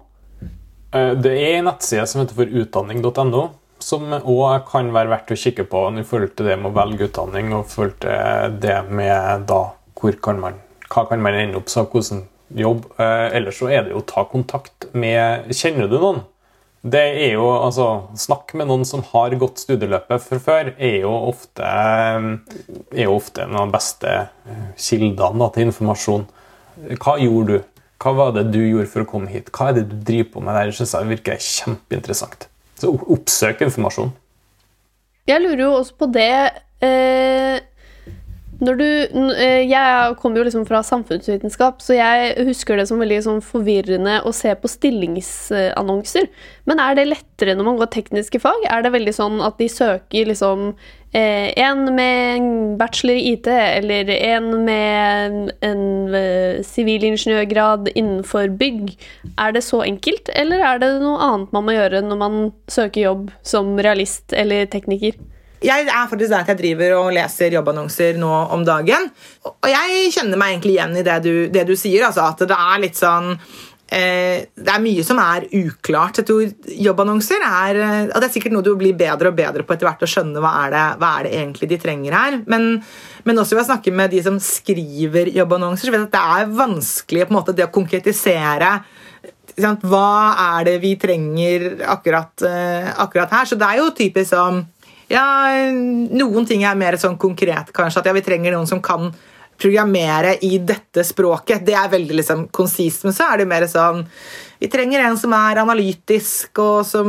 Eh, 0.95 1.13
det 1.21 1.35
er 1.35 1.59
en 1.59 1.69
nettside 1.69 2.07
som 2.09 2.23
heter 2.23 2.39
for 2.39 2.61
utdanning.no, 2.63 3.43
som 3.85 4.09
òg 4.19 4.65
kan 4.71 4.93
være 4.95 5.13
verdt 5.13 5.35
å 5.35 5.39
kikke 5.39 5.67
på 5.71 5.85
i 6.01 6.07
forhold 6.07 6.35
til 6.37 6.51
det 6.51 6.57
med 6.61 6.71
å 6.71 6.79
velge 6.79 7.09
utdanning 7.09 7.53
og 7.53 7.67
i 7.67 7.75
forhold 7.75 8.01
til 8.05 8.57
det 8.65 8.81
med 8.89 9.47
da 9.51 9.63
hvor 9.99 10.19
kan 10.23 10.41
man, 10.43 10.59
hva 10.89 11.05
kan 11.11 11.23
man 11.23 11.37
ende 11.37 11.59
opp 11.59 11.71
som 11.73 11.89
hvordan 11.91 12.27
jobb. 12.55 12.87
Eh, 12.97 13.37
ellers 13.37 13.59
så 13.61 13.69
er 13.69 13.85
det 13.85 13.93
jo 13.93 14.03
å 14.03 14.09
ta 14.09 14.25
kontakt 14.31 14.89
med 14.97 15.51
Kjenner 15.53 15.91
du 15.91 15.99
noen? 15.99 16.23
det 16.87 17.01
er 17.25 17.33
jo 17.35 17.47
altså 17.51 17.87
Snakk 18.19 18.53
med 18.59 18.69
noen 18.71 18.85
som 18.87 19.03
har 19.11 19.35
gått 19.41 19.63
studieløpet 19.65 20.23
fra 20.23 20.39
før, 20.43 20.71
er 20.79 21.01
jo 21.03 21.15
ofte, 21.31 21.67
er 21.67 23.03
jo 23.03 23.17
ofte 23.17 23.45
en 23.45 23.57
av 23.59 23.67
de 23.67 23.75
beste 23.75 24.13
eh, 24.15 24.69
kildene 24.79 25.51
til 25.55 25.69
informasjon. 25.69 26.29
Hva 27.03 27.17
gjorde 27.19 27.59
du? 27.59 27.75
Hva 27.99 28.13
var 28.15 28.37
det 28.37 28.47
du 28.55 28.61
gjorde 28.63 28.91
for 28.93 29.03
å 29.03 29.11
komme 29.11 29.33
hit? 29.33 29.51
Hva 29.51 29.71
er 29.71 29.81
det 29.81 29.89
du 29.91 29.97
driver 30.07 30.31
på 30.37 30.45
med? 30.47 30.55
Det 30.55 30.77
synes 30.79 30.95
jeg 30.95 31.11
virker 31.11 31.43
kjempeinteressant. 31.43 32.47
Så 32.79 32.93
oppsøk 32.95 33.65
informasjon. 33.67 34.13
Jeg 35.29 35.43
lurer 35.45 35.65
jo 35.67 35.73
også 35.81 35.97
på 35.99 36.09
det 36.15 36.31
eh, 36.85 37.59
når 38.59 38.79
du, 38.79 38.87
eh, 39.39 39.63
jeg 39.71 40.15
kommer 40.19 40.41
jo 40.41 40.47
liksom 40.49 40.65
fra 40.67 40.81
samfunnsvitenskap, 40.83 41.79
så 41.83 41.95
jeg 41.95 42.47
husker 42.49 42.79
det 42.79 42.89
som 42.91 42.99
veldig 42.99 43.21
sånn 43.23 43.43
forvirrende 43.45 44.17
å 44.27 44.33
se 44.35 44.51
på 44.59 44.71
stillingsannonser. 44.71 46.27
Men 46.67 46.83
er 46.83 46.99
det 46.99 47.07
lettere 47.07 47.55
når 47.55 47.69
man 47.69 47.79
går 47.79 47.93
tekniske 47.95 48.41
fag? 48.43 48.67
Er 48.67 48.83
det 48.83 48.95
veldig 48.97 49.15
sånn 49.15 49.39
at 49.47 49.61
de 49.63 49.71
søker 49.71 50.27
liksom 50.33 50.73
eh, 51.15 51.55
en 51.55 51.87
med 51.95 52.51
bachelor 52.83 53.15
i 53.15 53.37
IT, 53.37 53.47
eller 53.47 54.11
en 54.17 54.51
med 54.67 55.55
en 55.63 56.19
eh, 56.19 56.59
sivilingeniørgrad 56.67 57.93
innenfor 57.95 58.51
bygg? 58.59 58.97
Er 59.39 59.55
det 59.55 59.63
så 59.71 59.85
enkelt, 59.87 60.35
eller 60.35 60.67
er 60.67 60.83
det 60.83 60.97
noe 61.07 61.23
annet 61.31 61.55
man 61.55 61.71
må 61.71 61.79
gjøre 61.79 62.03
når 62.03 62.25
man 62.27 62.39
søker 62.67 63.07
jobb 63.07 63.27
som 63.47 63.77
realist 63.79 64.35
eller 64.35 64.67
tekniker? 64.67 65.15
Jeg 65.65 65.89
er 65.91 66.11
faktisk 66.11 66.31
der 66.31 66.45
at 66.45 66.51
jeg 66.53 66.61
driver 66.61 66.93
og 67.01 67.15
leser 67.17 67.55
jobbannonser 67.57 68.19
nå 68.21 68.31
om 68.55 68.63
dagen. 68.67 69.09
Og 69.49 69.71
jeg 69.71 70.13
kjenner 70.15 70.39
meg 70.39 70.55
egentlig 70.55 70.77
igjen 70.77 70.95
i 71.01 71.07
det 71.07 71.17
du, 71.25 71.33
det 71.51 71.65
du 71.67 71.75
sier. 71.79 72.07
Altså, 72.07 72.29
at 72.31 72.45
det 72.47 72.59
er 72.59 72.85
litt 72.85 72.99
sånn 72.99 73.33
eh, 73.35 74.47
Det 74.55 74.71
er 74.71 74.85
mye 74.85 75.07
som 75.07 75.19
er 75.23 75.49
uklart. 75.59 76.21
Jeg 76.21 76.29
tror 76.29 76.77
jobbannonser 76.87 77.43
er 77.43 77.81
eh, 77.83 77.99
og 78.07 78.15
Det 78.15 78.29
er 78.29 78.35
sikkert 78.37 78.55
noe 78.55 78.67
du 78.67 78.71
blir 78.79 78.95
bedre 78.99 79.33
og 79.33 79.41
bedre 79.41 79.67
på 79.67 79.75
etter 79.75 79.91
hvert 79.91 80.07
å 80.07 80.11
skjønne 80.15 80.45
hva 80.45 80.55
er 80.63 80.77
det, 80.77 80.87
hva 81.03 81.11
er 81.17 81.27
det 81.27 81.35
egentlig 81.41 81.73
de 81.73 81.81
trenger 81.83 82.19
her. 82.21 82.39
Men, 82.47 82.71
men 83.27 83.43
også 83.43 83.59
ved 83.59 83.67
å 83.67 83.71
snakke 83.73 83.95
med 83.99 84.15
de 84.15 84.23
som 84.29 84.39
skriver 84.39 85.35
jobbannonser, 85.35 85.91
så 85.91 85.97
vet 85.97 86.05
jeg 86.05 86.13
at 86.13 86.17
det 86.17 86.25
er 86.39 86.57
vanskelig 86.63 87.27
på 87.27 87.35
en 87.35 87.41
måte 87.41 87.59
det 87.59 87.67
å 87.67 87.75
konkretisere 87.75 88.77
hva 89.59 90.35
er 90.39 90.67
det 90.69 90.75
vi 90.85 90.93
trenger 91.01 91.81
akkurat, 91.91 92.31
uh, 92.47 92.93
akkurat 93.03 93.33
her. 93.35 93.49
Så 93.49 93.57
det 93.59 93.67
er 93.67 93.81
jo 93.81 93.89
typisk 93.97 94.31
sånn 94.31 94.61
ja, 95.09 95.25
noen 96.13 96.47
ting 96.49 96.65
er 96.69 96.79
mer 96.79 96.99
sånn 97.01 97.17
konkret, 97.21 97.73
kanskje. 97.77 98.03
At 98.03 98.11
ja, 98.11 98.15
vi 98.17 98.25
trenger 98.27 98.55
noen 98.55 98.69
som 98.69 98.83
kan 98.85 99.09
programmere 99.59 100.37
i 100.47 100.59
dette 100.63 101.03
språket. 101.05 101.65
Det 101.67 101.75
er 101.75 101.91
veldig 101.91 102.21
liksom 102.21 102.45
konsist, 102.55 103.07
men 103.07 103.17
så 103.17 103.33
er 103.33 103.41
det 103.41 103.49
mer 103.51 103.67
sånn 103.71 104.05
Vi 104.59 104.67
trenger 104.71 105.05
en 105.07 105.17
som 105.19 105.35
er 105.35 105.61
analytisk, 105.63 106.59
og 106.59 106.87
som 106.87 107.09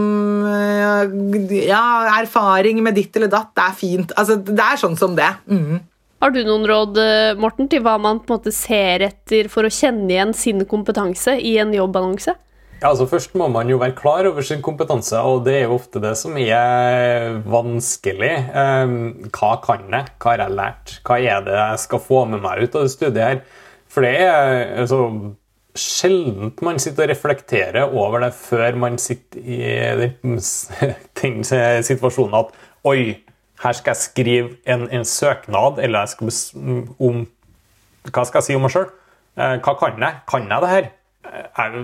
Ja, 1.51 1.83
erfaring 2.17 2.81
med 2.85 2.97
ditt 2.97 3.15
eller 3.17 3.29
datt. 3.29 3.53
Det 3.55 3.67
er 3.67 3.77
fint. 3.77 4.13
Altså, 4.17 4.37
det 4.37 4.65
er 4.65 4.81
sånn 4.81 4.97
som 4.97 5.15
det. 5.17 5.29
Mm. 5.49 5.79
Har 6.19 6.33
du 6.35 6.41
noen 6.43 6.67
råd 6.67 6.97
Morten, 7.39 7.69
til 7.71 7.81
hva 7.85 7.97
man 8.01 8.19
på 8.19 8.33
en 8.33 8.39
måte 8.39 8.53
ser 8.53 9.05
etter 9.07 9.47
for 9.49 9.63
å 9.63 9.71
kjenne 9.71 10.09
igjen 10.11 10.33
sin 10.35 10.65
kompetanse 10.67 11.37
i 11.39 11.57
en 11.61 11.73
jobbannonse? 11.73 12.35
Ja, 12.79 12.93
altså 12.93 13.09
Først 13.11 13.33
må 13.35 13.49
man 13.51 13.67
jo 13.67 13.77
være 13.81 13.91
klar 13.97 14.27
over 14.29 14.45
sin 14.45 14.61
kompetanse, 14.63 15.19
og 15.19 15.43
det 15.43 15.55
er 15.57 15.65
jo 15.65 15.75
ofte 15.75 15.99
det 15.99 16.13
som 16.15 16.37
er 16.39 17.41
vanskelig. 17.43 18.31
Ehm, 18.55 18.93
hva 19.35 19.49
kan 19.65 19.83
jeg? 19.91 20.13
Hva 20.15 20.31
har 20.31 20.43
jeg 20.45 20.55
lært? 20.55 20.93
Hva 21.03 21.17
er 21.19 21.41
det 21.43 21.57
jeg 21.57 21.81
skal 21.83 21.99
få 22.05 22.21
med 22.31 22.39
meg 22.45 22.63
ut 22.63 22.77
av 22.79 22.85
det 22.87 22.93
studiet 22.93 23.19
her? 23.25 23.41
For 23.91 24.07
det 24.07 24.13
er 24.23 24.79
altså, 24.85 24.99
sjelden 25.75 26.53
man 26.63 26.79
sitter 26.79 27.03
og 27.03 27.11
reflekterer 27.11 27.97
over 27.99 28.23
det 28.23 28.31
før 28.37 28.77
man 28.79 28.95
sitter 29.01 29.43
i 29.43 29.59
den 31.19 31.43
situasjonen 31.43 32.37
at 32.39 32.55
Oi, 32.87 33.17
her 33.59 33.75
skal 33.75 33.91
jeg 33.91 34.05
skrive 34.05 34.53
en, 34.63 34.87
en 34.87 35.03
søknad, 35.03 35.81
eller 35.83 36.07
jeg 36.07 36.13
skal 36.15 36.31
om 36.95 37.25
Hva 38.07 38.23
skal 38.23 38.39
jeg 38.39 38.47
si 38.47 38.55
om 38.55 38.63
meg 38.63 38.71
sjøl? 38.71 38.87
Eh, 39.35 39.57
hva 39.59 39.75
kan 39.83 39.99
jeg? 39.99 40.23
Kan 40.31 40.47
jeg 40.47 40.63
det 40.63 40.71
her? 40.71 40.89
Jeg 41.23 41.81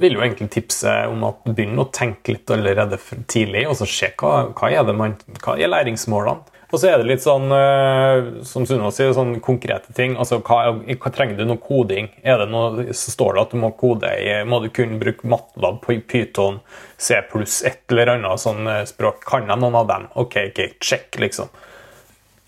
vil 0.00 0.16
jo 0.16 0.22
egentlig 0.22 0.50
tipse 0.52 0.90
om 1.08 1.24
at 1.26 1.46
begynn 1.48 1.80
å 1.80 1.88
tenke 1.94 2.34
litt 2.34 2.50
allerede 2.52 2.98
tidlig, 3.30 3.64
og 3.68 3.78
så 3.78 3.88
se 3.88 4.10
hva, 4.20 4.50
hva, 4.52 4.70
er 4.70 4.84
det 4.86 4.96
man, 4.98 5.16
hva 5.40 5.56
er 5.56 5.72
læringsmålene. 5.72 6.52
Og 6.74 6.80
så 6.82 6.88
er 6.90 6.98
det 6.98 7.06
litt 7.06 7.22
sånn, 7.22 7.52
eh, 7.54 8.42
som 8.46 8.64
Sunna 8.66 8.88
sier, 8.90 9.12
sånn 9.14 9.36
konkrete 9.44 9.92
ting. 9.94 10.16
Altså, 10.18 10.40
hva, 10.42 10.72
hva 10.74 11.12
Trenger 11.14 11.38
du 11.38 11.44
noe 11.46 11.62
koding? 11.62 12.08
Er 12.26 12.40
det 12.42 12.48
noe, 12.50 12.88
så 12.90 13.14
står 13.14 13.36
det 13.36 13.44
at 13.44 13.54
du 13.54 13.60
må 13.62 13.70
kode 13.78 14.10
i 14.18 14.40
Må 14.48 14.58
du 14.64 14.66
kunne 14.74 14.98
bruke 14.98 15.28
Matlab 15.30 15.78
på 15.84 16.00
Python, 16.10 16.58
C 16.98 17.20
pluss 17.30 17.60
et 17.68 17.84
eller 17.94 18.16
annet 18.16 18.42
sånn 18.42 18.66
eh, 18.66 18.82
språk? 18.90 19.22
Kan 19.28 19.46
jeg 19.46 19.62
noen 19.62 19.78
av 19.78 19.86
dem? 19.92 20.08
OK, 20.18 20.40
ok, 20.50 20.62
check, 20.82 21.14
liksom. 21.22 21.52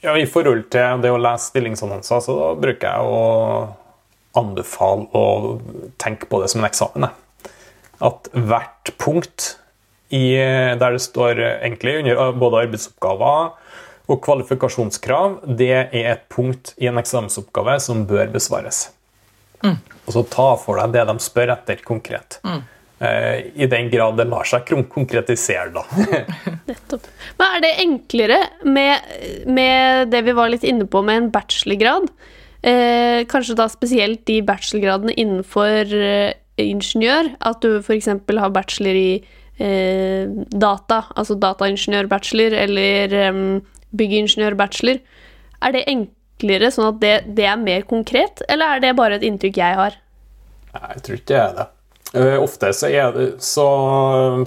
Ja, 0.02 0.16
I 0.18 0.26
forhold 0.26 0.72
til 0.74 1.06
det 1.06 1.14
å 1.14 1.22
lese 1.22 1.52
stillingsannonser, 1.52 2.26
så 2.26 2.40
da 2.40 2.50
bruker 2.66 2.90
jeg 2.90 3.14
å 3.14 3.22
anbefale 4.38 5.06
å 5.16 5.26
tenke 6.02 6.28
på 6.30 6.40
det 6.42 6.50
som 6.52 6.62
en 6.62 6.68
eksamen. 6.68 7.08
At 8.04 8.28
hvert 8.32 8.92
punkt 9.00 9.54
i, 10.14 10.36
der 10.36 10.96
det 10.96 11.02
står 11.02 11.40
egentlig 11.40 11.98
under 12.02 12.36
både 12.38 12.66
arbeidsoppgaver 12.66 13.54
og 14.06 14.20
kvalifikasjonskrav, 14.22 15.40
det 15.58 15.72
er 15.74 16.12
et 16.12 16.28
punkt 16.30 16.74
i 16.78 16.86
en 16.90 17.00
eksamensoppgave 17.00 17.78
som 17.82 18.04
bør 18.06 18.30
besvares. 18.34 18.86
Mm. 19.64 19.80
Og 20.06 20.14
så 20.14 20.22
ta 20.30 20.48
for 20.60 20.78
deg 20.78 20.94
det 20.94 21.06
de 21.08 21.16
spør 21.24 21.56
etter 21.56 21.82
konkret. 21.86 22.38
Mm. 22.46 22.62
I 22.96 23.66
den 23.68 23.90
grad 23.92 24.16
det 24.16 24.24
lar 24.30 24.46
seg 24.48 24.70
konkretisere, 24.92 25.68
da. 25.74 25.82
Nettopp. 26.70 27.08
Men 27.36 27.56
er 27.58 27.64
det 27.64 27.72
enklere 27.82 28.38
med, 28.64 29.10
med 29.44 30.14
det 30.14 30.22
vi 30.24 30.36
var 30.36 30.52
litt 30.52 30.64
inne 30.64 30.86
på 30.88 31.02
med 31.04 31.20
en 31.20 31.28
bachelorgrad? 31.34 32.08
Eh, 32.66 33.22
kanskje 33.30 33.54
da 33.58 33.68
spesielt 33.70 34.24
de 34.26 34.40
bachelorgradene 34.42 35.14
innenfor 35.14 35.92
eh, 35.94 36.34
ingeniør. 36.58 37.30
At 37.46 37.62
du 37.62 37.78
f.eks. 37.78 38.08
har 38.10 38.54
bachelor 38.54 38.98
i 38.98 39.10
eh, 39.58 40.26
data, 40.50 41.04
altså 41.14 41.36
dataingeniør-bachelor, 41.42 42.56
eller 42.64 43.14
eh, 43.20 43.40
byggingeniør-bachelor. 43.96 44.98
Er 45.62 45.76
det 45.76 45.86
enklere, 45.92 46.72
sånn 46.74 46.90
at 46.90 47.00
det, 47.04 47.14
det 47.38 47.46
er 47.48 47.62
mer 47.62 47.86
konkret, 47.88 48.42
eller 48.50 48.76
er 48.76 48.84
det 48.84 48.96
bare 48.98 49.20
et 49.20 49.26
inntrykk 49.26 49.62
jeg 49.62 49.80
har? 49.80 49.96
Nei, 50.74 50.84
Jeg 50.96 51.06
tror 51.06 51.20
ikke 51.20 51.32
det 51.32 51.40
er 51.44 51.56
det. 51.60 51.70
Eh, 52.16 52.36
Ofte 52.42 52.72
så, 52.76 52.90
er 52.90 53.14
det, 53.14 53.26
så 53.44 53.68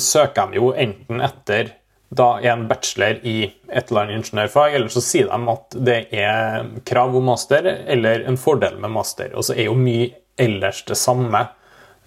søker 0.01 0.51
de 0.51 0.59
jo 0.61 0.73
enten 0.75 1.23
etter 1.23 1.75
da 2.09 2.39
en 2.41 2.65
bachelor 2.67 3.19
i 3.21 3.51
et 3.69 3.91
eller 3.91 4.01
annet 4.01 4.17
ingeniørfag, 4.19 4.73
eller 4.75 4.89
så 4.93 5.01
sier 5.03 5.29
de 5.29 5.51
at 5.53 5.77
det 5.85 5.99
er 6.15 6.65
krav 6.89 7.15
om 7.15 7.27
master 7.29 7.67
eller 7.69 8.25
en 8.27 8.39
fordel 8.39 8.79
med 8.81 8.93
master. 8.95 9.29
Og 9.37 9.45
så 9.45 9.55
er 9.55 9.67
jo 9.69 9.77
mye 9.77 10.09
ellers 10.39 10.81
det 10.87 10.97
samme. 10.97 11.43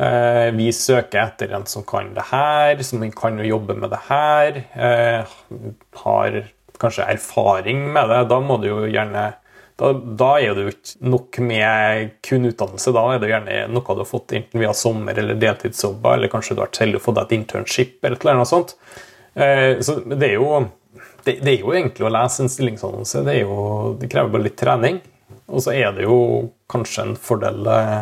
Eh, 0.03 0.49
Vi 0.57 0.73
søker 0.75 1.23
etter 1.23 1.55
en 1.55 1.67
som 1.71 1.85
kan 1.87 2.11
det 2.17 2.25
her, 2.33 2.83
som 2.83 3.05
kan 3.15 3.39
jo 3.39 3.47
jobbe 3.53 3.77
med 3.79 3.91
det 3.95 4.03
her, 4.09 4.65
eh, 4.75 5.37
har 6.03 6.43
kanskje 6.83 7.07
erfaring 7.07 7.87
med 7.93 8.09
det. 8.11 8.29
Da 8.29 8.41
må 8.41 8.59
du 8.61 8.69
jo 8.69 8.81
gjerne 8.91 9.35
da, 9.79 9.93
da 9.93 10.33
er 10.39 10.55
det 10.55 10.63
jo 10.63 10.73
ikke 10.73 11.11
nok 11.11 11.39
med 11.43 12.11
kun 12.23 12.45
utdannelse. 12.47 12.93
Da 12.95 13.03
er 13.15 13.23
det 13.23 13.31
gjerne 13.31 13.63
noe 13.73 13.95
du 13.95 14.03
har 14.03 14.09
fått 14.09 14.35
enten 14.37 14.61
via 14.61 14.75
sommer- 14.77 15.17
eller 15.19 15.39
deltidsjobber, 15.41 16.19
eller 16.19 16.29
kanskje 16.29 16.55
du 16.55 16.61
har 16.61 16.69
vært 16.69 17.01
fått 17.03 17.17
deg 17.19 17.25
et 17.25 17.39
internship 17.39 18.05
eller 18.05 18.17
et 18.17 18.27
eller 18.27 18.35
annet 18.35 18.51
sånt. 18.53 18.75
Eh, 19.35 19.81
så 19.81 19.99
det 20.05 20.29
er 20.29 20.39
jo 20.39 20.63
det, 21.25 21.39
det 21.41 21.53
er 21.55 21.61
jo 21.63 21.73
egentlig 21.75 22.07
å 22.07 22.13
lese 22.13 22.45
en 22.45 22.51
stillingsannonse. 22.53 23.23
Det, 23.27 23.37
jo, 23.45 23.57
det 24.01 24.11
krever 24.13 24.33
bare 24.35 24.49
litt 24.49 24.59
trening. 24.61 25.01
Og 25.53 25.63
så 25.65 25.75
er 25.77 25.93
det 25.97 26.07
jo 26.07 26.19
kanskje 26.73 27.07
en 27.07 27.15
fordel 27.21 27.69
eh, 27.69 28.01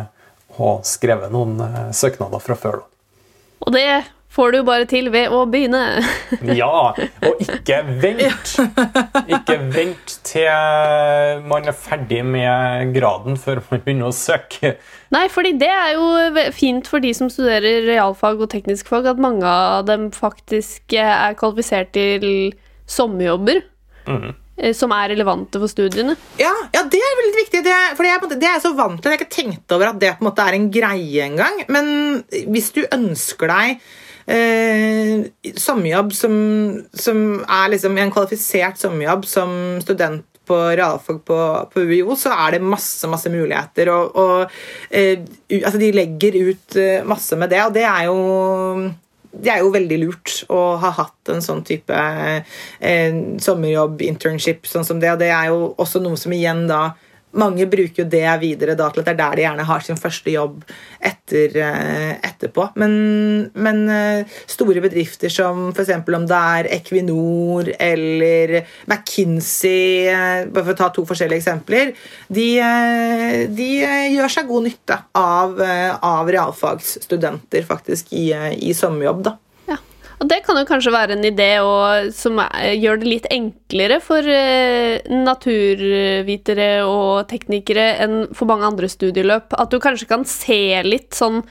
å 0.57 0.61
ha 0.61 0.73
skrevet 0.87 1.33
noen 1.33 1.59
eh, 1.65 1.91
søknader 1.95 2.43
fra 2.43 2.57
før. 2.59 2.81
Og 3.61 3.75
det 3.75 3.85
får 4.31 4.53
du 4.55 4.59
bare 4.63 4.85
til 4.87 5.09
ved 5.11 5.33
å 5.35 5.41
begynne. 5.51 5.81
Ja, 6.61 6.93
og 7.27 7.41
ikke 7.43 7.81
vent. 8.01 8.53
Ikke 9.27 9.57
vent 9.75 10.15
til 10.27 11.45
man 11.51 11.67
er 11.67 11.75
ferdig 11.75 12.21
med 12.25 12.93
graden 12.95 13.37
før 13.39 13.61
man 13.69 13.83
begynner 13.83 14.09
å 14.09 14.15
søke. 14.15 14.75
Nei, 15.11 15.25
fordi 15.31 15.53
det 15.59 15.69
er 15.69 15.95
jo 15.97 16.51
fint 16.55 16.87
for 16.87 17.03
de 17.03 17.11
som 17.17 17.29
studerer 17.31 17.83
realfag 17.87 18.39
og 18.41 18.49
teknisk 18.53 18.87
fag, 18.91 19.09
at 19.11 19.19
mange 19.21 19.43
av 19.47 19.85
dem 19.89 20.07
faktisk 20.15 20.95
eh, 20.95 21.11
er 21.31 21.35
kvalifisert 21.39 21.91
til 21.97 22.53
sommerjobber. 22.87 23.61
eh, 24.07 24.71
Som 24.77 24.93
er 24.95 25.09
relevante 25.11 25.59
for 25.59 25.67
studiene. 25.71 26.15
Ja, 26.39 26.51
ja, 26.73 26.83
det 26.87 26.99
er 27.01 27.17
veldig 27.19 27.37
viktig. 27.41 27.63
Det, 27.65 27.75
for 27.97 28.07
det 28.07 28.37
det 28.39 28.47
er 28.47 28.55
jeg 28.59 28.63
så 28.67 28.73
vant 28.77 29.01
til. 29.01 29.11
Jeg 29.11 29.17
har 29.19 29.25
ikke 29.25 29.35
tenkt 29.35 29.75
over 29.75 29.91
at 29.91 29.99
det 29.99 30.13
på 30.15 30.23
en 30.23 30.29
måte 30.31 30.47
er 30.47 30.57
en 30.57 30.69
greie 30.71 31.25
engang. 31.27 31.63
Men 31.67 31.91
hvis 32.53 32.71
du 32.75 32.83
ønsker 32.87 33.51
deg 33.51 33.83
eh, 34.31 35.51
sommerjobb 35.59 36.13
som, 36.15 36.33
som 36.93 37.23
er 37.43 37.71
liksom 37.73 37.97
en 37.99 38.13
kvalifisert 38.13 38.79
sommerjobb 38.81 39.27
som 39.29 39.55
student 39.83 40.25
på 40.47 40.57
realfag 40.75 41.21
på, 41.25 41.37
på 41.73 41.83
UiO, 41.85 42.15
så 42.19 42.33
er 42.33 42.57
det 42.57 42.65
masse 42.65 43.07
masse 43.11 43.29
muligheter. 43.31 43.91
Og, 43.93 44.17
og 44.17 44.89
eh, 44.89 45.21
altså 45.61 45.79
de 45.79 45.93
legger 45.95 46.39
ut 46.49 46.79
eh, 46.79 47.05
masse 47.07 47.37
med 47.39 47.53
det, 47.53 47.61
og 47.65 47.77
det 47.77 47.85
er 47.87 48.09
jo 48.09 48.17
det 49.31 49.47
er 49.53 49.61
jo 49.63 49.71
veldig 49.71 49.97
lurt 50.01 50.33
å 50.51 50.59
ha 50.81 50.89
hatt 50.97 51.29
en 51.31 51.43
sånn 51.43 51.61
type 51.63 51.95
eh, 51.95 53.19
sommerjobb, 53.39 54.03
internship, 54.03 54.67
sånn 54.67 54.83
som 54.87 54.99
det. 54.99 55.13
Og 55.13 55.21
det 55.21 55.29
er 55.31 55.47
jo 55.53 55.69
også 55.79 56.01
noe 56.03 56.19
som 56.19 56.35
igjen 56.35 56.65
da 56.67 56.89
mange 57.37 57.67
bruker 57.69 58.03
jo 58.03 58.07
det 58.09 58.25
videre 58.41 58.75
da, 58.77 58.89
til 58.91 59.01
at 59.01 59.07
det 59.07 59.13
er 59.13 59.19
der 59.19 59.37
de 59.37 59.45
gjerne 59.45 59.65
har 59.67 59.83
sin 59.85 59.99
første 59.99 60.33
jobb 60.33 60.63
etter, 60.99 61.55
eh, 61.63 62.13
etterpå. 62.27 62.67
Men, 62.81 62.93
men 63.53 63.83
eh, 63.91 64.39
store 64.49 64.83
bedrifter 64.83 65.31
som 65.31 65.69
f.eks. 65.71 65.93
om 66.01 66.27
det 66.29 66.41
er 66.55 66.71
Equinor 66.77 67.71
eller 67.77 68.57
McKinsey, 68.87 70.07
eh, 70.11 70.47
bare 70.51 70.65
for 70.65 70.75
å 70.75 70.79
ta 70.81 70.89
to 70.93 71.05
forskjellige 71.09 71.43
eksempler, 71.43 71.93
de, 72.31 72.49
de 73.55 73.69
gjør 74.15 74.35
seg 74.35 74.49
god 74.51 74.67
nytte 74.67 74.99
av, 75.17 75.55
av 75.61 76.29
realfagsstudenter 76.31 77.65
faktisk 77.67 78.11
i, 78.17 78.29
i 78.59 78.75
sommerjobb. 78.77 79.23
da. 79.29 79.37
Og 80.21 80.29
det 80.29 80.43
kan 80.45 80.59
jo 80.59 80.67
kanskje 80.69 80.93
være 80.93 81.15
en 81.17 81.25
idé 81.25 81.49
og, 81.65 82.11
som 82.13 82.37
er, 82.43 82.75
gjør 82.77 82.99
det 83.01 83.09
litt 83.09 83.27
enklere 83.33 83.97
for 84.05 84.21
eh, 84.29 85.01
naturvitere 85.09 86.69
og 86.85 87.25
teknikere 87.31 87.87
enn 88.05 88.15
for 88.37 88.49
mange 88.51 88.69
andre 88.69 88.89
studieløp. 88.91 89.57
At 89.57 89.73
du 89.73 89.81
kanskje 89.81 90.09
kan 90.11 90.27
se 90.29 90.61
litt 90.85 91.17
sånn 91.17 91.41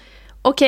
Ok, 0.40 0.62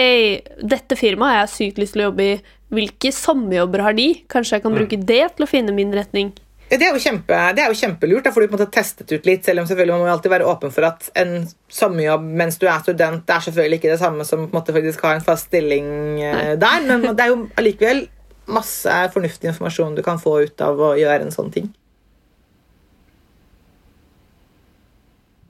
dette 0.61 0.99
firmaet 1.01 1.33
har 1.33 1.39
jeg 1.47 1.53
sykt 1.55 1.79
lyst 1.81 1.95
til 1.95 2.03
å 2.03 2.09
jobbe 2.11 2.25
i. 2.27 2.33
Hvilke 2.77 3.09
sommerjobber 3.17 3.81
har 3.87 3.95
de? 3.97 4.11
Kanskje 4.29 4.59
jeg 4.59 4.65
kan 4.67 4.75
bruke 4.77 4.99
det 5.01 5.23
til 5.39 5.47
å 5.47 5.49
finne 5.49 5.73
min 5.73 5.95
retning? 5.97 6.35
Det 6.73 6.87
er 6.87 6.95
jo, 6.95 7.01
kjempe, 7.05 7.37
det 7.53 7.61
er 7.61 7.69
jo 7.69 7.77
kjempelurt. 7.77 8.25
Da 8.25 8.31
får 8.33 8.47
du 8.47 8.47
på 8.49 8.57
en 8.57 8.61
måte 8.63 8.73
testet 8.73 9.11
ut 9.13 9.27
litt, 9.29 9.43
selv 9.45 9.61
om 9.61 9.67
selvfølgelig 9.69 9.93
man 9.93 10.07
må 10.07 10.13
alltid 10.15 10.33
være 10.33 10.47
åpen 10.49 10.73
for 10.73 10.87
at 10.89 11.11
en 11.21 11.43
sommerjobb 11.69 12.25
mens 12.41 12.57
du 12.57 12.65
er 12.65 12.81
student, 12.81 13.27
det 13.29 13.35
er 13.35 13.45
selvfølgelig 13.45 13.81
ikke 13.81 13.91
det 13.93 14.01
samme 14.01 14.25
som 14.25 14.47
på 14.47 14.49
en 14.49 14.57
måte 14.57 14.73
faktisk 14.73 15.05
ha 15.05 15.13
en 15.13 15.27
fast 15.27 15.51
stilling 15.51 15.91
Nei. 16.17 16.55
der, 16.65 16.89
men 16.89 17.05
det 17.11 17.27
er 17.27 17.35
jo 17.35 17.43
allikevel 17.61 18.07
masse 18.53 18.97
fornuftig 19.13 19.53
informasjon 19.53 19.99
du 19.99 20.03
kan 20.07 20.21
få 20.23 20.39
ut 20.47 20.65
av 20.65 20.81
å 20.81 20.95
gjøre 20.97 21.29
en 21.29 21.35
sånn 21.35 21.53
ting. 21.53 21.69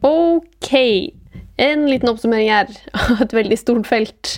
Ok, 0.03 0.75
en 1.63 1.87
liten 1.87 2.11
oppsummering 2.11 2.51
her 2.51 2.71
av 2.99 3.23
et 3.29 3.39
veldig 3.39 3.63
stort 3.63 3.87
felt. 3.87 4.37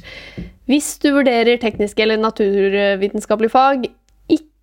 Hvis 0.68 0.98
du 1.00 1.14
vurderer 1.16 1.60
tekniske 1.60 2.04
eller 2.04 2.20
naturvitenskapelige 2.20 3.56
fag, 3.56 3.88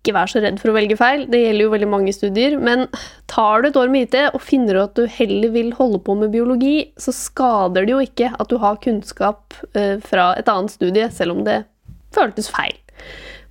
ikke 0.02 0.16
vær 0.16 0.30
så 0.30 0.40
redd 0.42 0.58
for 0.58 0.72
å 0.72 0.74
velge 0.74 0.96
feil. 0.98 1.28
Det 1.30 1.38
gjelder 1.38 1.62
jo 1.62 1.72
veldig 1.76 1.88
mange 1.92 2.12
studier. 2.14 2.56
Men 2.58 2.88
tar 3.30 3.62
du 3.62 3.68
et 3.68 3.78
år 3.78 3.92
med 3.92 4.08
IT 4.08 4.34
og 4.34 4.42
finner 4.42 4.80
at 4.82 4.96
du 4.98 5.06
heller 5.06 5.52
vil 5.54 5.70
holde 5.78 6.00
på 6.02 6.16
med 6.18 6.32
biologi, 6.34 6.90
så 6.98 7.14
skader 7.14 7.86
det 7.86 7.94
jo 7.94 8.00
ikke 8.02 8.32
at 8.34 8.50
du 8.50 8.58
har 8.62 8.80
kunnskap 8.82 9.54
eh, 9.78 10.02
fra 10.02 10.32
et 10.40 10.50
annet 10.50 10.74
studie, 10.74 11.06
selv 11.14 11.36
om 11.36 11.44
det 11.46 11.62
føltes 12.12 12.50
feil. 12.50 12.74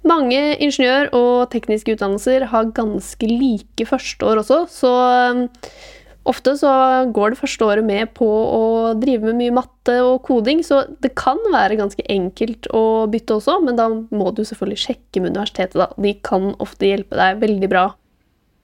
Mange 0.03 0.57
ingeniør- 0.59 1.11
og 1.15 1.51
tekniske 1.53 1.95
utdannelser 1.95 2.49
har 2.51 2.71
ganske 2.75 3.27
like 3.31 3.85
førsteår 3.87 4.41
også, 4.41 4.63
så 4.73 4.93
Ofte 6.29 6.53
så 6.59 6.71
går 7.09 7.33
det 7.33 7.39
første 7.39 7.65
året 7.65 7.85
med 7.85 8.11
på 8.13 8.27
å 8.27 8.65
drive 9.01 9.25
med 9.31 9.39
mye 9.39 9.55
matte 9.55 9.95
og 10.05 10.19
koding, 10.27 10.61
så 10.61 10.83
det 11.01 11.15
kan 11.17 11.39
være 11.49 11.79
ganske 11.79 12.05
enkelt 12.13 12.69
å 12.77 13.07
bytte 13.09 13.39
også, 13.39 13.57
men 13.65 13.79
da 13.79 13.87
må 13.89 14.29
du 14.37 14.43
selvfølgelig 14.45 14.83
sjekke 14.83 15.23
med 15.23 15.33
universitetet. 15.33 15.79
da. 15.81 15.89
De 15.97 16.13
kan 16.21 16.51
ofte 16.61 16.91
hjelpe 16.91 17.17
deg 17.17 17.41
veldig 17.41 17.71
bra. 17.71 17.87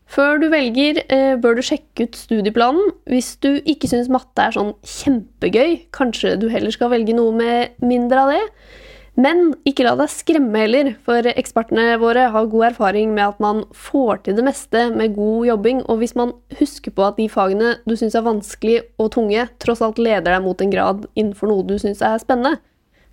Før 0.08 0.40
du 0.40 0.48
velger, 0.54 1.02
eh, 1.12 1.36
bør 1.36 1.58
du 1.58 1.62
sjekke 1.66 2.08
ut 2.08 2.16
studieplanen. 2.16 2.94
Hvis 3.10 3.36
du 3.44 3.58
ikke 3.68 3.90
syns 3.90 4.08
matte 4.08 4.40
er 4.40 4.56
sånn 4.56 4.76
kjempegøy, 4.86 5.90
kanskje 5.92 6.38
du 6.40 6.48
heller 6.54 6.72
skal 6.72 6.94
velge 6.94 7.16
noe 7.18 7.34
med 7.36 7.82
mindre 7.82 8.22
av 8.24 8.32
det. 8.32 8.44
Men 9.18 9.56
ikke 9.66 9.82
la 9.88 9.96
deg 9.98 10.12
skremme 10.14 10.60
heller, 10.62 10.92
for 11.06 11.26
ekspertene 11.32 11.96
våre 11.98 12.28
har 12.34 12.50
god 12.52 12.68
erfaring 12.68 13.16
med 13.16 13.24
at 13.32 13.40
man 13.42 13.64
får 13.74 14.22
til 14.28 14.38
det 14.38 14.46
meste 14.46 14.84
med 14.94 15.16
god 15.16 15.48
jobbing, 15.50 15.80
og 15.90 16.04
hvis 16.04 16.14
man 16.20 16.36
husker 16.60 16.94
på 16.94 17.08
at 17.08 17.18
de 17.18 17.26
fagene 17.34 17.74
du 17.90 17.96
syns 17.98 18.14
er 18.18 18.28
vanskelig 18.28 18.84
og 19.02 19.10
tunge, 19.18 19.48
tross 19.58 19.82
alt 19.82 19.98
leder 19.98 20.30
deg 20.30 20.46
mot 20.46 20.62
en 20.62 20.74
grad 20.74 21.08
innenfor 21.18 21.50
noe 21.50 21.66
du 21.66 21.80
syns 21.82 22.04
er 22.06 22.22
spennende. 22.22 22.60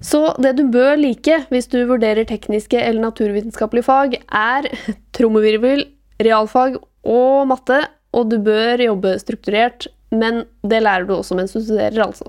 Så 0.04 0.34
det 0.44 0.58
du 0.58 0.66
bør 0.68 0.98
like 1.00 1.40
hvis 1.48 1.70
du 1.72 1.80
vurderer 1.88 2.28
tekniske 2.28 2.76
eller 2.76 3.06
naturvitenskapelige 3.06 3.88
fag, 3.88 4.20
er 4.28 4.68
trommevirvel, 5.16 5.86
realfag 6.20 6.76
og 7.00 7.48
matte, 7.48 7.80
og 8.14 8.28
du 8.28 8.36
bør 8.44 8.82
jobbe 8.84 9.16
strukturert, 9.22 9.88
men 10.12 10.44
det 10.60 10.84
lærer 10.84 11.08
du 11.08 11.16
også 11.16 11.38
mens 11.38 11.56
du 11.56 11.62
studerer, 11.62 11.96
altså. 12.04 12.28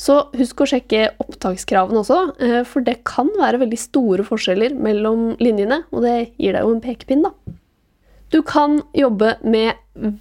Så 0.00 0.16
husk 0.32 0.62
å 0.62 0.68
sjekke 0.70 1.10
opptakskravene 1.20 2.00
også, 2.00 2.20
eh, 2.40 2.60
for 2.64 2.80
det 2.84 3.02
kan 3.04 3.28
være 3.36 3.60
veldig 3.60 3.78
store 3.80 4.24
forskjeller 4.24 4.76
mellom 4.80 5.34
linjene, 5.42 5.82
og 5.92 6.06
det 6.06 6.32
gir 6.40 6.56
deg 6.56 6.64
jo 6.64 6.72
en 6.72 6.84
pekepinn, 6.84 7.26
da. 7.26 7.34
Du 8.30 8.40
kan 8.46 8.78
jobbe 8.94 9.34
med 9.42 9.74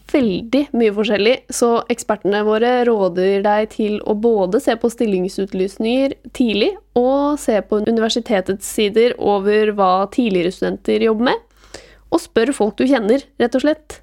veldig 0.10 0.64
mye 0.74 0.94
forskjellig, 0.98 1.36
så 1.54 1.84
ekspertene 1.94 2.42
våre 2.44 2.72
råder 2.90 3.44
deg 3.46 3.70
til 3.76 4.00
å 4.02 4.16
både 4.18 4.60
se 4.64 4.74
på 4.82 4.90
stillingsutlysninger 4.90 6.18
tidlig, 6.34 6.74
og 6.98 7.38
se 7.40 7.62
på 7.62 7.84
universitetets 7.86 8.66
sider 8.66 9.14
over 9.22 9.72
hva 9.78 10.10
tidligere 10.12 10.52
studenter 10.52 11.06
jobber 11.06 11.30
med, 11.30 11.46
og 12.10 12.24
spør 12.26 12.52
folk 12.58 12.80
du 12.82 12.88
kjenner, 12.90 13.24
rett 13.40 13.56
og 13.56 13.64
slett. 13.64 14.02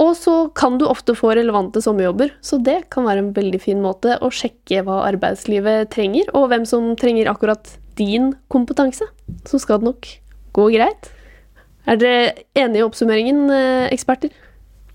Og 0.00 0.14
så 0.16 0.34
kan 0.56 0.78
du 0.80 0.86
ofte 0.88 1.12
få 1.18 1.34
relevante 1.36 1.82
sommerjobber, 1.84 2.30
så 2.40 2.56
det 2.64 2.86
kan 2.92 3.04
være 3.04 3.20
en 3.26 3.32
veldig 3.36 3.60
fin 3.60 3.80
måte 3.84 4.14
å 4.24 4.30
sjekke 4.32 4.80
hva 4.86 5.02
arbeidslivet 5.10 5.90
trenger, 5.92 6.30
og 6.32 6.48
hvem 6.52 6.64
som 6.68 6.94
trenger 6.96 7.28
akkurat 7.28 7.74
din 8.00 8.30
kompetanse. 8.48 9.04
Så 9.44 9.60
skal 9.60 9.82
det 9.82 9.90
nok 9.90 10.08
gå 10.56 10.70
greit. 10.72 11.10
Er 11.90 12.00
dere 12.00 12.32
enige 12.56 12.80
i 12.80 12.86
oppsummeringen, 12.86 13.44
eh, 13.52 13.90
eksperter? 13.92 14.32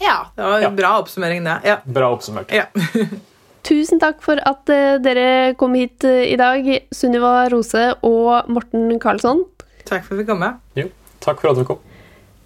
Ja, 0.02 0.26
det 0.36 0.44
var 0.44 0.58
en 0.58 0.64
Ja. 0.64 0.70
bra 0.70 0.98
oppsummering, 1.02 1.44
det. 1.46 1.60
Ja. 1.70 1.78
Bra 1.86 2.10
oppsummert. 2.16 2.50
ja. 2.52 2.66
Tusen 3.66 4.00
takk 4.00 4.22
for 4.22 4.38
at 4.46 4.70
eh, 4.70 4.98
dere 5.02 5.56
kom 5.58 5.74
hit 5.74 6.04
eh, 6.04 6.34
i 6.34 6.36
dag, 6.38 6.66
Sunniva 6.94 7.48
Rose 7.50 7.96
og 8.04 8.50
Morten 8.50 9.00
Karlsson. 9.00 9.46
Takk 9.86 10.04
for 10.06 10.16
at 10.16 10.20
vi 10.22 10.26
kom 10.26 10.40
med. 10.40 10.58
Jo, 10.76 10.90
takk 11.22 11.42
for 11.42 11.50
at 11.54 11.58
du 11.58 11.64
kom. 11.66 11.80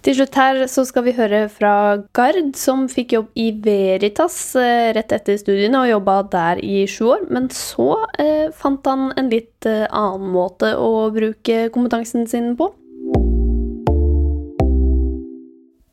Til 0.00 0.14
slutt 0.16 0.36
her 0.40 0.58
så 0.72 0.86
skal 0.88 1.04
vi 1.04 1.12
høre 1.12 1.42
fra 1.52 1.72
Gard, 2.16 2.54
som 2.56 2.86
fikk 2.88 3.12
jobb 3.18 3.34
i 3.36 3.50
Veritas 3.52 4.36
eh, 4.56 4.94
rett 4.96 5.12
etter 5.12 5.36
studiene 5.36 5.82
og 5.82 5.90
jobba 5.90 6.14
der 6.32 6.62
i 6.64 6.86
sju 6.88 7.10
år. 7.12 7.26
Men 7.28 7.50
så 7.52 7.98
eh, 8.16 8.48
fant 8.56 8.86
han 8.88 9.10
en 9.20 9.28
litt 9.28 9.68
eh, 9.68 9.84
annen 9.92 10.32
måte 10.32 10.72
å 10.80 11.10
bruke 11.12 11.66
kompetansen 11.74 12.24
sin 12.30 12.54
på. 12.56 12.70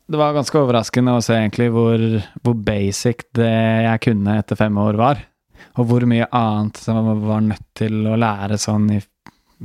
Det 0.08 0.16
var 0.16 0.32
ganske 0.38 0.56
overraskende 0.56 1.18
å 1.18 1.20
se 1.20 1.36
egentlig 1.36 1.68
hvor, 1.74 2.00
hvor 2.40 2.56
basic 2.64 3.26
det 3.36 3.52
jeg 3.84 4.04
kunne 4.08 4.38
etter 4.40 4.56
fem 4.56 4.80
år 4.80 4.96
var. 4.96 5.20
Og 5.76 5.90
hvor 5.90 6.08
mye 6.08 6.30
annet 6.32 6.80
som 6.80 7.12
var 7.28 7.44
nødt 7.44 7.66
til 7.76 8.08
å 8.08 8.16
lære 8.16 8.56
sånn 8.56 8.88
i, 8.96 9.02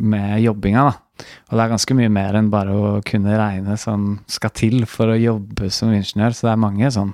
med 0.03 0.43
jobbinga, 0.43 0.83
da. 0.91 1.02
Og 1.21 1.55
det 1.55 1.61
er 1.63 1.73
ganske 1.73 1.95
mye 1.97 2.11
mer 2.11 2.37
enn 2.39 2.49
bare 2.53 2.73
å 2.73 2.93
kunne 3.05 3.35
regne 3.37 3.77
som 3.79 4.17
skal 4.31 4.53
til 4.57 4.87
for 4.89 5.13
å 5.13 5.19
jobbe 5.19 5.69
som 5.73 5.93
ingeniør, 5.93 6.33
så 6.33 6.47
det 6.47 6.55
er 6.55 6.63
mange 6.65 6.89
sånn 6.93 7.13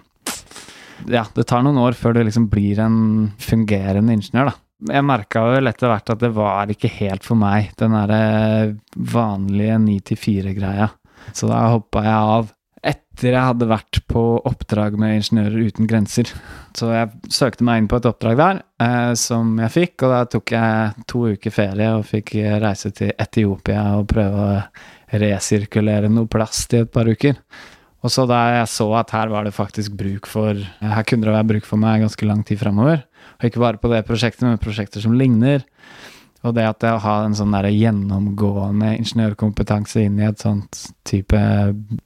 Ja, 1.09 1.25
det 1.35 1.45
tar 1.47 1.63
noen 1.63 1.79
år 1.79 1.95
før 1.95 2.17
du 2.17 2.23
liksom 2.23 2.49
blir 2.51 2.79
en 2.83 3.31
fungerende 3.39 4.15
ingeniør, 4.15 4.51
da. 4.51 4.93
Jeg 4.95 5.03
merka 5.03 5.43
vel 5.43 5.67
etter 5.67 5.91
hvert 5.91 6.11
at 6.13 6.21
det 6.23 6.31
var 6.35 6.71
ikke 6.71 6.91
helt 7.01 7.25
for 7.27 7.39
meg, 7.39 7.73
den 7.79 7.95
derre 7.97 8.77
vanlige 8.95 9.75
9-4-greia. 9.83 10.87
Så 11.35 11.49
da 11.51 11.65
hoppa 11.73 12.03
jeg 12.05 12.15
av 12.15 12.53
etter 12.85 13.33
jeg 13.35 13.47
hadde 13.49 13.67
vært 13.67 13.99
på 14.07 14.21
oppdrag 14.47 14.95
med 14.99 15.17
Ingeniører 15.17 15.71
uten 15.71 15.89
grenser. 15.89 16.29
Så 16.77 16.91
jeg 16.93 17.33
søkte 17.33 17.65
meg 17.67 17.81
inn 17.81 17.89
på 17.91 17.99
et 17.99 18.07
oppdrag 18.07 18.39
der, 18.39 18.61
eh, 18.83 19.13
som 19.19 19.57
jeg 19.59 19.75
fikk, 19.75 20.05
og 20.05 20.13
da 20.13 20.21
tok 20.35 20.53
jeg 20.55 21.07
to 21.09 21.25
uker 21.33 21.55
ferie 21.55 21.89
og 21.97 22.07
fikk 22.07 22.37
reise 22.63 22.93
til 22.95 23.11
Etiopia 23.19 23.83
og 23.97 24.07
prøve 24.13 24.45
å 24.45 25.19
resirkulere 25.19 26.11
noe 26.11 26.29
plast 26.31 26.73
i 26.77 26.83
et 26.83 26.93
par 26.93 27.09
uker. 27.09 27.35
Og 27.99 28.13
så 28.13 28.23
da 28.29 28.39
jeg 28.55 28.69
så 28.71 28.87
at 28.95 29.11
her 29.11 29.31
var 29.31 29.43
det 29.43 29.55
faktisk 29.55 29.97
bruk 29.99 30.29
for 30.29 30.55
Her 30.55 31.03
kunne 31.03 31.27
det 31.27 31.35
være 31.35 31.49
bruk 31.49 31.65
for 31.67 31.81
meg 31.81 32.05
ganske 32.05 32.27
lang 32.27 32.45
tid 32.47 32.61
framover. 32.61 33.03
Og 33.39 33.49
ikke 33.49 33.63
bare 33.63 33.81
på 33.81 33.91
det 33.91 34.05
prosjektet, 34.07 34.45
men 34.47 34.61
prosjekter 34.61 35.03
som 35.03 35.15
ligner. 35.19 35.65
Og 36.47 36.55
det 36.55 36.63
at 36.69 36.79
det 36.79 36.93
å 36.95 37.01
ha 37.03 37.15
en 37.25 37.35
sånn 37.35 37.51
der 37.51 37.67
gjennomgående 37.73 38.93
ingeniørkompetanse 39.01 40.05
inn 40.05 40.21
i 40.21 40.27
et 40.29 40.39
sånt 40.39 40.85
type 41.07 41.39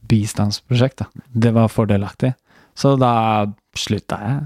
bistandsprosjekt, 0.10 1.04
da, 1.04 1.26
det 1.46 1.54
var 1.54 1.70
fordelaktig. 1.70 2.34
Så 2.74 2.96
da 2.98 3.46
slutta 3.78 4.18
jeg 4.24 4.40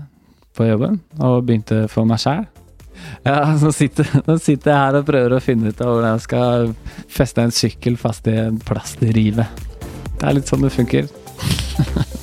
på 0.57 0.67
jobben 0.67 0.99
og 1.21 1.45
begynte 1.47 1.85
for 1.91 2.09
meg 2.09 2.19
sjæl. 2.19 2.43
Ja, 3.23 3.39
nå 3.61 3.71
sitter, 3.75 4.09
nå 4.25 4.35
sitter 4.41 4.73
jeg 4.73 4.81
her 4.81 4.99
og 4.99 5.07
prøver 5.07 5.37
å 5.37 5.43
finne 5.43 5.71
ut 5.71 5.81
av 5.85 5.93
hvordan 5.93 6.15
jeg 6.15 6.25
skal 6.25 6.71
feste 7.19 7.45
en 7.45 7.55
sykkel 7.55 7.99
fast 8.01 8.27
i 8.27 8.35
en 8.41 8.59
plastrive. 8.59 9.47
Det 10.17 10.25
er 10.25 10.39
litt 10.39 10.49
sånn 10.49 10.65
det 10.65 10.73
funker. 10.73 11.11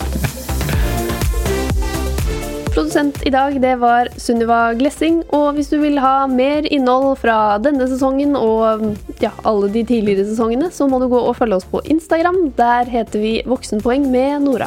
Produsent 2.75 3.21
i 3.23 3.31
dag 3.31 3.61
det 3.63 3.77
var 3.79 4.09
Sunniva 4.19 4.73
Glessing. 4.75 5.21
Og 5.37 5.55
hvis 5.55 5.69
du 5.71 5.77
vil 5.79 6.01
ha 6.03 6.25
mer 6.27 6.67
innhold 6.67 7.21
fra 7.21 7.55
denne 7.63 7.87
sesongen 7.87 8.35
og 8.35 8.97
ja, 9.23 9.31
alle 9.47 9.69
de 9.71 9.85
tidligere 9.87 10.27
sesongene, 10.27 10.73
så 10.75 10.89
må 10.91 10.99
du 10.99 11.07
gå 11.13 11.21
og 11.23 11.37
følge 11.39 11.61
oss 11.61 11.69
på 11.71 11.85
Instagram. 11.87 12.49
Der 12.59 12.91
heter 12.91 13.23
vi 13.23 13.37
Voksenpoeng 13.47 14.11
med 14.11 14.49
Nora. 14.49 14.67